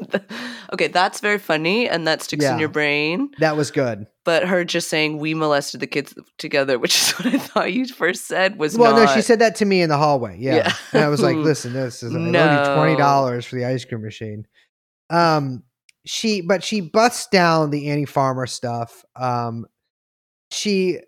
okay, 0.72 0.88
that's 0.88 1.20
very 1.20 1.38
funny 1.38 1.88
and 1.88 2.06
that 2.06 2.22
sticks 2.22 2.44
in 2.44 2.58
your 2.58 2.68
brain. 2.68 3.30
That 3.38 3.56
was 3.56 3.70
good. 3.70 4.06
But 4.24 4.46
her 4.46 4.64
just 4.64 4.88
saying 4.88 5.18
we 5.18 5.34
molested 5.34 5.80
the 5.80 5.86
kids 5.86 6.14
together, 6.38 6.78
which 6.80 6.94
is 6.96 7.12
what 7.12 7.26
I 7.34 7.38
thought 7.38 7.72
you 7.72 7.86
first 7.86 8.26
said 8.26 8.58
was 8.58 8.76
Well, 8.76 8.94
not. 8.94 9.06
no, 9.06 9.14
she 9.14 9.22
said 9.22 9.38
that 9.40 9.56
to 9.56 9.64
me 9.64 9.82
in 9.82 9.88
the 9.88 9.96
hallway. 9.96 10.36
Yeah. 10.38 10.56
Yeah. 10.56 10.72
And 10.92 11.04
I 11.04 11.08
was 11.08 11.22
like, 11.22 11.36
listen, 11.50 11.72
this 11.72 12.02
is 12.02 12.12
No. 12.12 12.18
owe 12.40 12.68
you 12.70 12.74
twenty 12.76 12.96
dollars 12.96 13.44
for 13.46 13.56
the 13.56 13.64
ice 13.64 13.84
cream 13.84 14.02
machine. 14.02 14.46
Um 15.10 15.62
she 16.06 16.40
but 16.40 16.62
she 16.64 16.80
busts 16.80 17.26
down 17.30 17.70
the 17.70 17.88
Annie 17.90 18.06
Farmer 18.06 18.46
stuff. 18.46 19.04
Um 19.16 19.66
she 20.50 20.98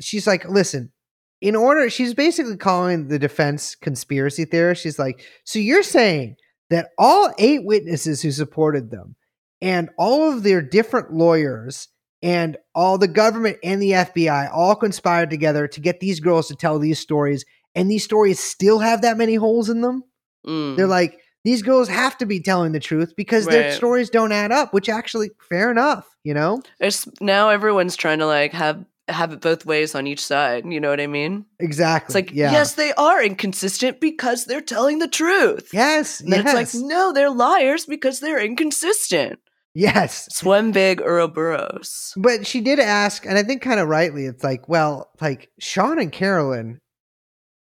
she's 0.00 0.26
like, 0.26 0.48
listen, 0.48 0.92
in 1.40 1.56
order 1.56 1.88
she's 1.90 2.14
basically 2.14 2.56
calling 2.56 3.08
the 3.08 3.18
defense 3.18 3.74
conspiracy 3.74 4.44
theorist. 4.44 4.82
She's 4.82 4.98
like, 4.98 5.24
so 5.44 5.58
you're 5.58 5.82
saying 5.82 6.36
that 6.70 6.90
all 6.96 7.32
eight 7.38 7.64
witnesses 7.64 8.22
who 8.22 8.30
supported 8.30 8.90
them 8.90 9.16
and 9.60 9.90
all 9.98 10.32
of 10.32 10.42
their 10.42 10.62
different 10.62 11.12
lawyers 11.12 11.88
and 12.22 12.56
all 12.74 12.98
the 12.98 13.08
government 13.08 13.58
and 13.62 13.80
the 13.80 13.90
FBI 13.92 14.50
all 14.52 14.74
conspired 14.74 15.30
together 15.30 15.66
to 15.68 15.80
get 15.80 16.00
these 16.00 16.20
girls 16.20 16.48
to 16.48 16.54
tell 16.54 16.78
these 16.78 16.98
stories, 16.98 17.44
and 17.74 17.90
these 17.90 18.04
stories 18.04 18.38
still 18.38 18.78
have 18.78 19.02
that 19.02 19.16
many 19.16 19.34
holes 19.34 19.68
in 19.68 19.80
them. 19.80 20.04
Mm. 20.46 20.76
They're 20.76 20.86
like, 20.86 21.18
these 21.44 21.62
girls 21.62 21.88
have 21.88 22.18
to 22.18 22.26
be 22.26 22.40
telling 22.40 22.72
the 22.72 22.80
truth 22.80 23.14
because 23.16 23.46
their 23.46 23.72
stories 23.72 24.10
don't 24.10 24.32
add 24.32 24.52
up, 24.52 24.74
which 24.74 24.90
actually, 24.90 25.30
fair 25.48 25.70
enough, 25.70 26.06
you 26.22 26.34
know? 26.34 26.60
It's, 26.78 27.08
now 27.20 27.48
everyone's 27.48 27.96
trying 27.96 28.18
to 28.18 28.26
like 28.26 28.52
have 28.52 28.84
have 29.12 29.32
it 29.32 29.40
both 29.40 29.66
ways 29.66 29.94
on 29.94 30.06
each 30.06 30.24
side. 30.24 30.64
You 30.66 30.80
know 30.80 30.90
what 30.90 31.00
I 31.00 31.06
mean? 31.06 31.46
Exactly. 31.58 32.06
It's 32.06 32.14
like, 32.14 32.34
yeah. 32.36 32.52
yes, 32.52 32.74
they 32.74 32.92
are 32.94 33.22
inconsistent 33.22 34.00
because 34.00 34.44
they're 34.44 34.60
telling 34.60 34.98
the 34.98 35.08
truth. 35.08 35.70
Yes. 35.72 36.20
And 36.20 36.30
yes. 36.30 36.40
it's 36.44 36.74
like, 36.74 36.84
no, 36.84 37.12
they're 37.12 37.30
liars 37.30 37.86
because 37.86 38.20
they're 38.20 38.40
inconsistent. 38.40 39.38
yes. 39.74 40.42
One 40.42 40.72
big 40.72 41.00
Ouroboros. 41.00 42.12
But 42.16 42.46
she 42.46 42.60
did 42.60 42.80
ask, 42.80 43.24
and 43.26 43.38
I 43.38 43.42
think 43.42 43.62
kind 43.62 43.80
of 43.80 43.88
rightly, 43.88 44.26
it's 44.26 44.44
like, 44.44 44.68
well, 44.68 45.10
like 45.20 45.50
Sean 45.58 45.98
and 45.98 46.10
Carolyn, 46.12 46.80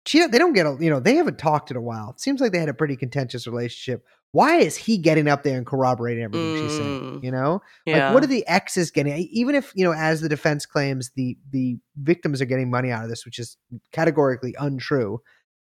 she 0.06 0.26
they 0.26 0.38
don't 0.38 0.54
get 0.54 0.64
a 0.66 0.74
you 0.80 0.88
know 0.88 1.00
they 1.00 1.16
haven't 1.16 1.38
talked 1.38 1.70
in 1.70 1.76
a 1.76 1.82
while. 1.82 2.10
It 2.10 2.20
seems 2.20 2.40
like 2.40 2.52
they 2.52 2.58
had 2.58 2.70
a 2.70 2.74
pretty 2.74 2.96
contentious 2.96 3.46
relationship. 3.46 4.04
Why 4.32 4.56
is 4.56 4.76
he 4.76 4.98
getting 4.98 5.26
up 5.26 5.42
there 5.42 5.56
and 5.56 5.66
corroborating 5.66 6.22
everything 6.22 6.56
she's 6.68 6.76
saying? 6.76 7.00
Mm. 7.00 7.24
You 7.24 7.30
know, 7.30 7.62
Yeah. 7.86 8.06
like 8.06 8.14
what 8.14 8.22
are 8.24 8.28
the 8.28 8.46
exes 8.46 8.90
getting? 8.90 9.16
Even 9.30 9.54
if 9.54 9.72
you 9.74 9.84
know, 9.84 9.94
as 9.94 10.20
the 10.20 10.28
defense 10.28 10.66
claims, 10.66 11.10
the 11.16 11.36
the 11.50 11.78
victims 11.96 12.42
are 12.42 12.46
getting 12.46 12.70
money 12.70 12.90
out 12.90 13.02
of 13.04 13.08
this, 13.10 13.24
which 13.24 13.38
is 13.38 13.56
categorically 13.92 14.54
untrue. 14.58 15.20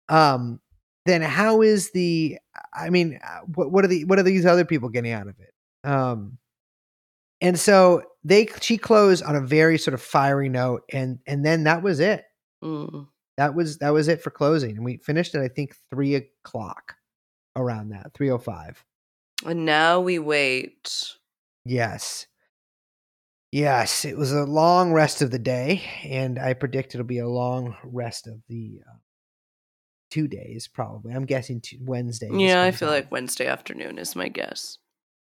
Um, 0.09 0.59
then 1.05 1.21
how 1.21 1.61
is 1.61 1.91
the? 1.91 2.39
I 2.73 2.89
mean, 2.89 3.19
uh, 3.23 3.41
what 3.53 3.71
what 3.71 3.85
are 3.85 3.87
the 3.87 4.05
what 4.05 4.17
are 4.17 4.23
these 4.23 4.45
other 4.45 4.65
people 4.65 4.89
getting 4.89 5.11
out 5.11 5.27
of 5.27 5.35
it? 5.39 5.53
Um, 5.87 6.39
and 7.41 7.59
so 7.59 8.01
they 8.23 8.47
she 8.61 8.77
closed 8.79 9.23
on 9.23 9.35
a 9.35 9.41
very 9.41 9.77
sort 9.77 9.93
of 9.93 10.01
fiery 10.01 10.49
note, 10.49 10.81
and 10.91 11.19
and 11.27 11.45
then 11.45 11.65
that 11.65 11.83
was 11.83 11.99
it. 11.99 12.23
Mm. 12.63 13.07
That 13.37 13.53
was 13.53 13.77
that 13.79 13.91
was 13.93 14.07
it 14.07 14.21
for 14.23 14.31
closing, 14.31 14.77
and 14.77 14.85
we 14.85 14.97
finished 14.97 15.35
at 15.35 15.41
I 15.43 15.49
think 15.49 15.75
three 15.91 16.15
o'clock, 16.15 16.95
around 17.55 17.89
that 17.89 18.13
three 18.13 18.29
o 18.29 18.37
five. 18.37 18.83
And 19.45 19.65
now 19.65 19.99
we 19.99 20.19
wait. 20.19 21.13
Yes. 21.65 22.27
Yes, 23.51 24.03
it 24.03 24.17
was 24.17 24.31
a 24.33 24.43
long 24.43 24.91
rest 24.91 25.21
of 25.21 25.31
the 25.31 25.39
day, 25.39 25.81
and 26.03 26.37
I 26.37 26.53
predict 26.53 26.93
it'll 26.93 27.05
be 27.05 27.19
a 27.19 27.27
long 27.27 27.75
rest 27.83 28.27
of 28.27 28.41
the 28.49 28.81
uh, 28.85 28.97
two 30.11 30.27
days, 30.27 30.67
probably. 30.67 31.13
I'm 31.13 31.25
guessing 31.25 31.61
two, 31.61 31.77
Wednesday. 31.81 32.29
Yeah, 32.33 32.63
I 32.63 32.71
feel 32.71 32.89
like 32.89 33.11
Wednesday 33.11 33.45
afternoon 33.47 33.97
is 33.97 34.13
my 34.15 34.27
guess. 34.27 34.77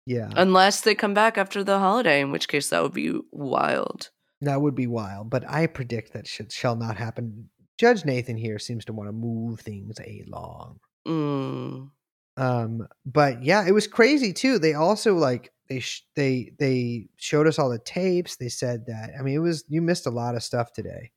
yeah, 0.05 0.31
Unless 0.35 0.81
they 0.81 0.97
come 0.97 1.15
back 1.15 1.39
after 1.39 1.63
the 1.63 1.79
holiday, 1.79 2.21
in 2.21 2.33
which 2.33 2.49
case 2.49 2.71
that 2.71 2.83
would 2.83 2.95
be 2.95 3.21
wild. 3.31 4.11
that 4.41 4.61
would 4.63 4.75
be 4.75 4.89
wild. 4.89 5.31
But 5.31 5.49
I 5.49 5.67
predict 5.69 6.13
that 6.15 6.27
shit 6.27 6.51
shall 6.51 6.75
not 6.75 6.97
happen. 6.97 7.51
Judge 7.79 8.05
Nathan 8.05 8.37
here 8.37 8.59
seems 8.59 8.85
to 8.87 8.93
want 8.93 9.09
to 9.09 9.13
move 9.13 9.61
things 9.61 9.97
along. 10.01 10.81
Mm. 11.07 11.91
Um, 12.39 12.87
but 13.05 13.43
yeah, 13.43 13.67
it 13.67 13.73
was 13.73 13.89
crazy 13.89 14.33
too. 14.33 14.59
They 14.59 14.75
also 14.75 15.15
like 15.15 15.53
they 15.69 15.81
sh- 15.81 16.07
they 16.15 16.53
they 16.59 17.09
showed 17.17 17.47
us 17.49 17.59
all 17.59 17.69
the 17.69 17.81
tapes. 17.81 18.37
They 18.37 18.49
said 18.49 18.87
that 18.87 19.11
I 19.19 19.23
mean 19.23 19.35
it 19.35 19.41
was 19.41 19.65
you 19.69 19.83
missed 19.83 20.07
a 20.07 20.11
lot 20.11 20.37
of 20.37 20.43
stuff 20.45 20.73
today. 20.73 21.11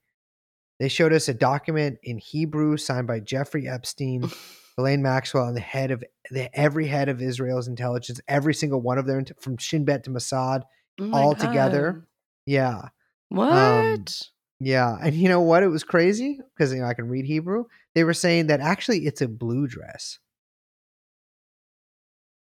They 0.79 0.89
showed 0.89 1.13
us 1.13 1.29
a 1.29 1.33
document 1.35 1.99
in 2.01 2.17
Hebrew 2.17 2.75
signed 2.75 3.05
by 3.05 3.19
Jeffrey 3.19 3.67
Epstein, 3.67 4.31
Elaine 4.79 5.03
Maxwell, 5.03 5.45
and 5.45 5.55
the 5.55 5.61
head 5.61 5.91
of 5.91 6.03
the 6.31 6.49
every 6.59 6.87
head 6.87 7.07
of 7.07 7.21
Israel's 7.21 7.67
intelligence, 7.67 8.19
every 8.27 8.55
single 8.55 8.81
one 8.81 8.97
of 8.97 9.05
them 9.05 9.23
from 9.39 9.57
Shin 9.57 9.85
Bet 9.85 10.03
to 10.05 10.09
Mossad. 10.09 10.63
Oh 10.99 11.13
All 11.13 11.35
together? 11.35 12.07
Yeah, 12.47 12.89
What? 13.29 14.23
yeah, 14.59 14.97
and 14.99 15.15
you 15.15 15.29
know 15.29 15.41
what? 15.41 15.61
It 15.61 15.67
was 15.67 15.83
crazy 15.83 16.39
because 16.55 16.73
you 16.73 16.81
know 16.81 16.87
I 16.87 16.95
can 16.95 17.07
read 17.09 17.25
Hebrew. 17.25 17.65
They 17.93 18.03
were 18.03 18.15
saying 18.15 18.47
that 18.47 18.59
actually 18.59 19.05
it's 19.05 19.21
a 19.21 19.27
blue 19.27 19.67
dress. 19.67 20.17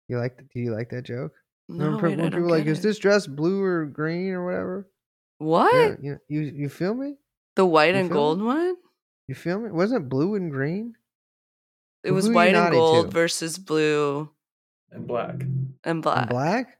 You 0.07 0.19
like? 0.19 0.37
Do 0.53 0.59
you 0.59 0.73
like 0.73 0.89
that 0.91 1.03
joke? 1.03 1.33
no, 1.67 1.85
Remember 1.85 2.07
wait, 2.09 2.13
I 2.13 2.21
when 2.21 2.31
don't 2.31 2.41
people 2.41 2.51
like, 2.51 2.65
get 2.65 2.71
is 2.71 2.79
it. 2.79 2.83
this 2.83 2.99
dress 2.99 3.25
blue 3.27 3.61
or 3.61 3.85
green 3.85 4.31
or 4.33 4.45
whatever? 4.45 4.87
what? 5.39 5.73
Yeah, 5.73 5.95
you, 6.01 6.19
you 6.29 6.41
you 6.55 6.69
feel 6.69 6.93
me? 6.93 7.15
The 7.55 7.65
white 7.65 7.93
You 7.95 8.01
and 8.01 8.09
feel 8.09 8.17
gold 8.17 8.41
one? 8.41 8.75
You 9.27 9.35
feel 9.35 9.59
me? 9.59 9.71
Wasn't 9.71 10.03
it 10.03 10.09
blue 10.09 10.35
and 10.35 10.51
green? 10.51 10.93
It 12.03 12.11
was 12.11 12.27
who 12.27 12.33
white 12.33 12.53
and 12.55 12.71
gold 12.71 13.07
to? 13.07 13.11
versus 13.11 13.57
blue 13.57 14.29
And 14.91 15.07
black. 15.07 15.41
and 15.83 16.01
black. 16.03 16.21
And 16.21 16.29
black? 16.29 16.77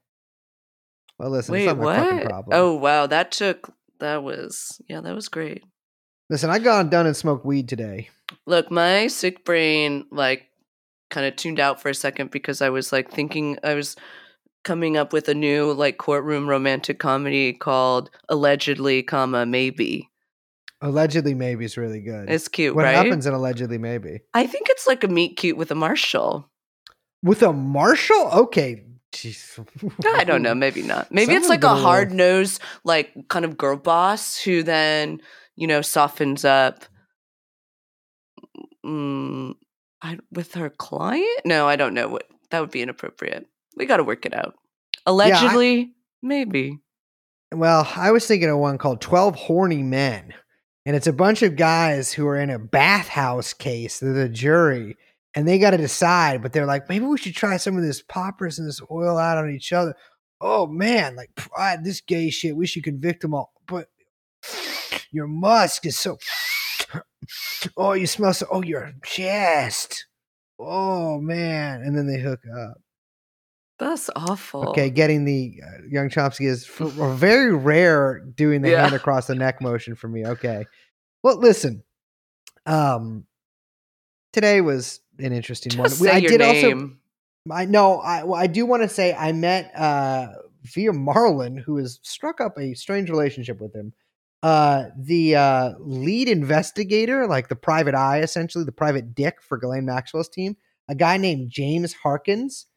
Well, 1.18 1.32
listen, 1.32 1.54
Wait, 1.54 1.68
it's 1.68 1.78
not 1.78 1.84
fucking 1.96 2.18
what? 2.18 2.26
problem. 2.28 2.58
Oh 2.60 2.74
wow, 2.76 3.08
that 3.08 3.32
took 3.32 3.74
that 4.00 4.22
was 4.24 4.80
yeah, 4.88 5.02
that 5.02 5.16
was 5.16 5.30
great. 5.30 5.64
listen, 6.30 6.50
I 6.50 6.60
got 6.60 6.90
done 6.92 7.08
and 7.08 7.16
smoked 7.18 7.46
weed 7.46 7.68
today. 7.70 8.10
Look, 8.46 8.70
my 8.70 9.08
sick 9.08 9.46
brain 9.46 10.06
like 10.12 10.44
kind 11.10 11.26
of 11.26 11.36
tuned 11.36 11.60
out 11.60 11.82
for 11.82 11.90
a 11.90 11.96
second 11.96 12.32
because 12.32 12.62
I 12.62 12.70
was 12.70 12.92
like 12.92 13.12
thinking 13.12 13.58
I 13.64 13.74
was 13.74 13.96
coming 14.64 14.98
up 14.98 15.14
with 15.14 15.30
a 15.30 15.34
new 15.36 15.72
like 15.72 15.98
courtroom 15.98 16.50
romantic 16.50 17.00
comedy 17.00 17.54
called 17.54 18.10
Allegedly, 18.30 19.04
comma 19.04 19.46
maybe. 19.46 20.10
Allegedly, 20.82 21.34
maybe 21.34 21.66
is 21.66 21.78
really 21.78 22.02
good. 22.02 22.30
It's 22.30 22.48
cute, 22.48 22.76
what 22.76 22.84
right? 22.84 22.96
happens 22.96 23.26
in 23.26 23.34
allegedly, 23.34 23.78
maybe 23.78 24.20
I 24.34 24.46
think 24.46 24.68
it's 24.70 24.88
like 24.88 25.04
a 25.04 25.08
meet 25.08 25.38
cute 25.38 25.58
with 25.58 25.72
a 25.72 25.76
marshal. 25.76 26.50
with 27.24 27.42
a 27.42 27.54
marshal? 27.54 28.30
Okay, 28.32 28.86
Jeez. 29.16 29.66
I 30.06 30.26
don't 30.26 30.42
know, 30.42 30.54
maybe 30.66 30.82
not. 30.82 31.12
Maybe 31.12 31.34
it's 31.34 31.48
like 31.48 31.64
a 31.64 31.70
a 31.70 31.76
hard 31.76 32.12
nosed, 32.12 32.62
like 32.84 33.30
kind 33.30 33.46
of 33.46 33.58
girl 33.58 33.78
boss 33.78 34.38
who 34.38 34.62
then, 34.62 35.22
you 35.56 35.68
know, 35.68 35.82
softens 35.82 36.44
up 36.44 36.86
mm, 38.86 39.54
I, 40.02 40.20
with 40.32 40.54
her 40.56 40.70
client. 40.70 41.42
No, 41.46 41.68
I 41.68 41.76
don't 41.76 41.94
know 41.94 42.08
what 42.08 42.28
that 42.52 42.60
would 42.60 42.72
be 42.72 42.82
inappropriate. 42.82 43.48
We 43.76 43.86
got 43.86 43.98
to 43.98 44.04
work 44.04 44.26
it 44.26 44.34
out. 44.34 44.56
Allegedly, 45.06 45.94
maybe. 46.22 46.80
Well, 47.54 47.88
I 47.96 48.12
was 48.12 48.26
thinking 48.26 48.50
of 48.50 48.58
one 48.58 48.78
called 48.78 49.02
12 49.02 49.36
Horny 49.36 49.84
Men. 49.84 50.34
And 50.86 50.96
it's 50.96 51.08
a 51.08 51.14
bunch 51.14 51.42
of 51.42 51.56
guys 51.56 52.14
who 52.14 52.28
are 52.28 52.38
in 52.38 52.52
a 52.52 52.60
bathhouse 52.60 53.54
case. 53.54 54.00
They're 54.00 54.14
the 54.14 54.30
jury. 54.30 54.96
And 55.34 55.48
they 55.48 55.58
got 55.58 55.72
to 55.72 55.78
decide, 55.78 56.42
but 56.42 56.54
they're 56.54 56.68
like, 56.68 56.88
maybe 56.88 57.06
we 57.06 57.18
should 57.18 57.36
try 57.36 57.58
some 57.58 57.76
of 57.76 57.84
this 57.84 58.02
poppers 58.02 58.60
and 58.60 58.68
this 58.68 58.82
oil 58.92 59.18
out 59.18 59.38
on 59.38 59.50
each 59.50 59.74
other. 59.74 59.96
Oh, 60.40 60.68
man. 60.68 61.16
Like, 61.16 61.32
this 61.84 62.02
gay 62.02 62.30
shit. 62.30 62.56
We 62.56 62.68
should 62.68 62.84
convict 62.84 63.22
them 63.22 63.34
all. 63.34 63.52
But 63.68 63.88
your 65.12 65.28
musk 65.28 65.86
is 65.86 65.98
so. 65.98 66.18
Oh, 67.78 67.94
you 67.94 68.08
smell 68.08 68.34
so. 68.34 68.48
Oh, 68.52 68.64
your 68.64 68.92
chest. 69.04 70.06
Oh, 70.60 71.20
man. 71.20 71.82
And 71.82 71.98
then 71.98 72.08
they 72.08 72.20
hook 72.20 72.40
up. 72.60 72.78
That's 73.78 74.10
awful. 74.16 74.70
Okay, 74.70 74.90
getting 74.90 75.26
the 75.26 75.60
uh, 75.62 75.82
young 75.90 76.10
Chomsky 76.10 76.48
is 76.48 76.64
f- 76.80 76.88
very 76.94 77.54
rare 77.54 78.20
doing 78.20 78.62
the 78.62 78.70
Yeah. 78.72 78.84
hand 78.84 78.96
across 78.96 79.28
the 79.28 79.36
neck 79.36 79.62
motion 79.62 79.96
for 79.96 80.08
me. 80.08 80.26
Okay. 80.26 80.66
Well, 81.24 81.38
listen. 81.40 81.84
Um 82.66 83.26
today 84.32 84.62
was 84.62 85.02
an 85.20 85.34
interesting 85.34 85.72
Just 85.72 86.00
one. 86.00 86.10
I 86.10 86.20
did 86.22 86.40
name. 86.40 87.00
also 87.48 87.54
I 87.62 87.66
know 87.66 88.00
I 88.00 88.24
well, 88.24 88.40
I 88.40 88.48
do 88.48 88.66
want 88.66 88.84
to 88.84 88.90
say 88.90 89.14
I 89.14 89.34
met 89.34 89.72
uh 89.76 90.28
via 90.64 90.94
Marlin 90.94 91.58
who 91.58 91.78
has 91.78 92.00
struck 92.02 92.40
up 92.42 92.58
a 92.58 92.74
strange 92.76 93.10
relationship 93.10 93.60
with 93.60 93.76
him. 93.76 93.94
Uh 94.44 94.86
the 94.98 95.36
uh 95.36 95.72
lead 95.80 96.30
investigator, 96.30 97.28
like 97.28 97.48
the 97.48 97.56
private 97.56 97.96
eye 97.96 98.20
essentially, 98.20 98.64
the 98.64 98.72
private 98.72 99.16
dick 99.16 99.42
for 99.42 99.58
Ghislaine 99.58 99.86
Maxwell's 99.86 100.30
team, 100.30 100.56
a 100.88 100.96
guy 100.96 101.18
named 101.18 101.50
James 101.50 101.94
Harkins. 101.94 102.68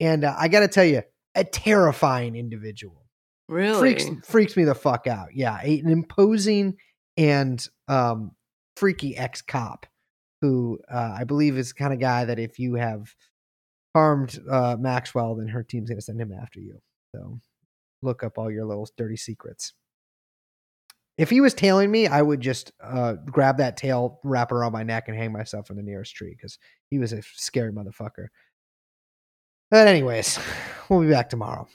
And 0.00 0.24
uh, 0.24 0.34
I 0.38 0.48
got 0.48 0.60
to 0.60 0.68
tell 0.68 0.84
you, 0.84 1.02
a 1.34 1.42
terrifying 1.44 2.36
individual. 2.36 3.06
really? 3.48 3.78
Freaks 3.80 4.04
freaks 4.28 4.56
me 4.56 4.64
the 4.64 4.74
fuck 4.74 5.06
out. 5.06 5.28
Yeah, 5.34 5.58
a- 5.62 5.80
an 5.80 5.90
imposing 5.90 6.76
and 7.16 7.66
um 7.88 8.32
freaky 8.76 9.16
ex 9.16 9.42
cop 9.42 9.86
who 10.40 10.78
uh, 10.88 11.16
I 11.18 11.24
believe 11.24 11.58
is 11.58 11.70
the 11.70 11.74
kind 11.74 11.92
of 11.92 11.98
guy 11.98 12.24
that 12.24 12.38
if 12.38 12.60
you 12.60 12.74
have 12.76 13.12
harmed 13.92 14.38
uh, 14.48 14.76
Maxwell, 14.78 15.34
then 15.34 15.48
her 15.48 15.64
team's 15.64 15.88
going 15.90 15.98
to 15.98 16.04
send 16.04 16.20
him 16.20 16.32
after 16.32 16.60
you. 16.60 16.78
So 17.12 17.40
look 18.02 18.22
up 18.22 18.38
all 18.38 18.48
your 18.50 18.64
little 18.64 18.88
dirty 18.96 19.16
secrets. 19.16 19.72
If 21.18 21.30
he 21.30 21.40
was 21.40 21.52
tailing 21.52 21.90
me, 21.90 22.06
I 22.06 22.22
would 22.22 22.40
just 22.40 22.70
uh, 22.80 23.14
grab 23.26 23.58
that 23.58 23.76
tail, 23.76 24.20
wrap 24.22 24.52
around 24.52 24.72
my 24.72 24.84
neck, 24.84 25.08
and 25.08 25.16
hang 25.16 25.32
myself 25.32 25.66
from 25.66 25.76
the 25.76 25.82
nearest 25.82 26.14
tree 26.14 26.32
because 26.34 26.58
he 26.90 27.00
was 27.00 27.12
a 27.12 27.22
scary 27.34 27.72
motherfucker. 27.72 28.28
But 29.68 29.88
anyways, 29.88 30.38
we'll 30.88 31.00
be 31.00 31.10
back 31.10 31.28
tomorrow. 31.28 31.66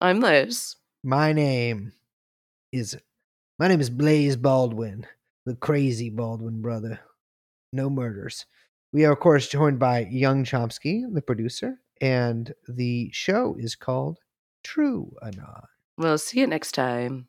I'm 0.00 0.18
Liz. 0.18 0.74
My 1.04 1.32
name 1.32 1.92
is 2.72 2.96
my 3.60 3.68
name 3.68 3.80
is 3.80 3.90
Blaze 3.90 4.36
Baldwin, 4.36 5.06
the 5.46 5.54
crazy 5.54 6.10
Baldwin 6.10 6.60
brother. 6.60 6.98
No 7.72 7.88
murders. 7.88 8.44
We 8.92 9.04
are 9.04 9.12
of 9.12 9.20
course 9.20 9.48
joined 9.48 9.78
by 9.78 10.08
Young 10.10 10.44
Chomsky, 10.44 11.04
the 11.12 11.22
producer, 11.22 11.78
and 12.00 12.52
the 12.68 13.10
show 13.12 13.54
is 13.56 13.76
called 13.76 14.18
True 14.64 15.14
Anon. 15.22 15.62
We'll 15.96 16.18
see 16.18 16.40
you 16.40 16.48
next 16.48 16.72
time. 16.72 17.28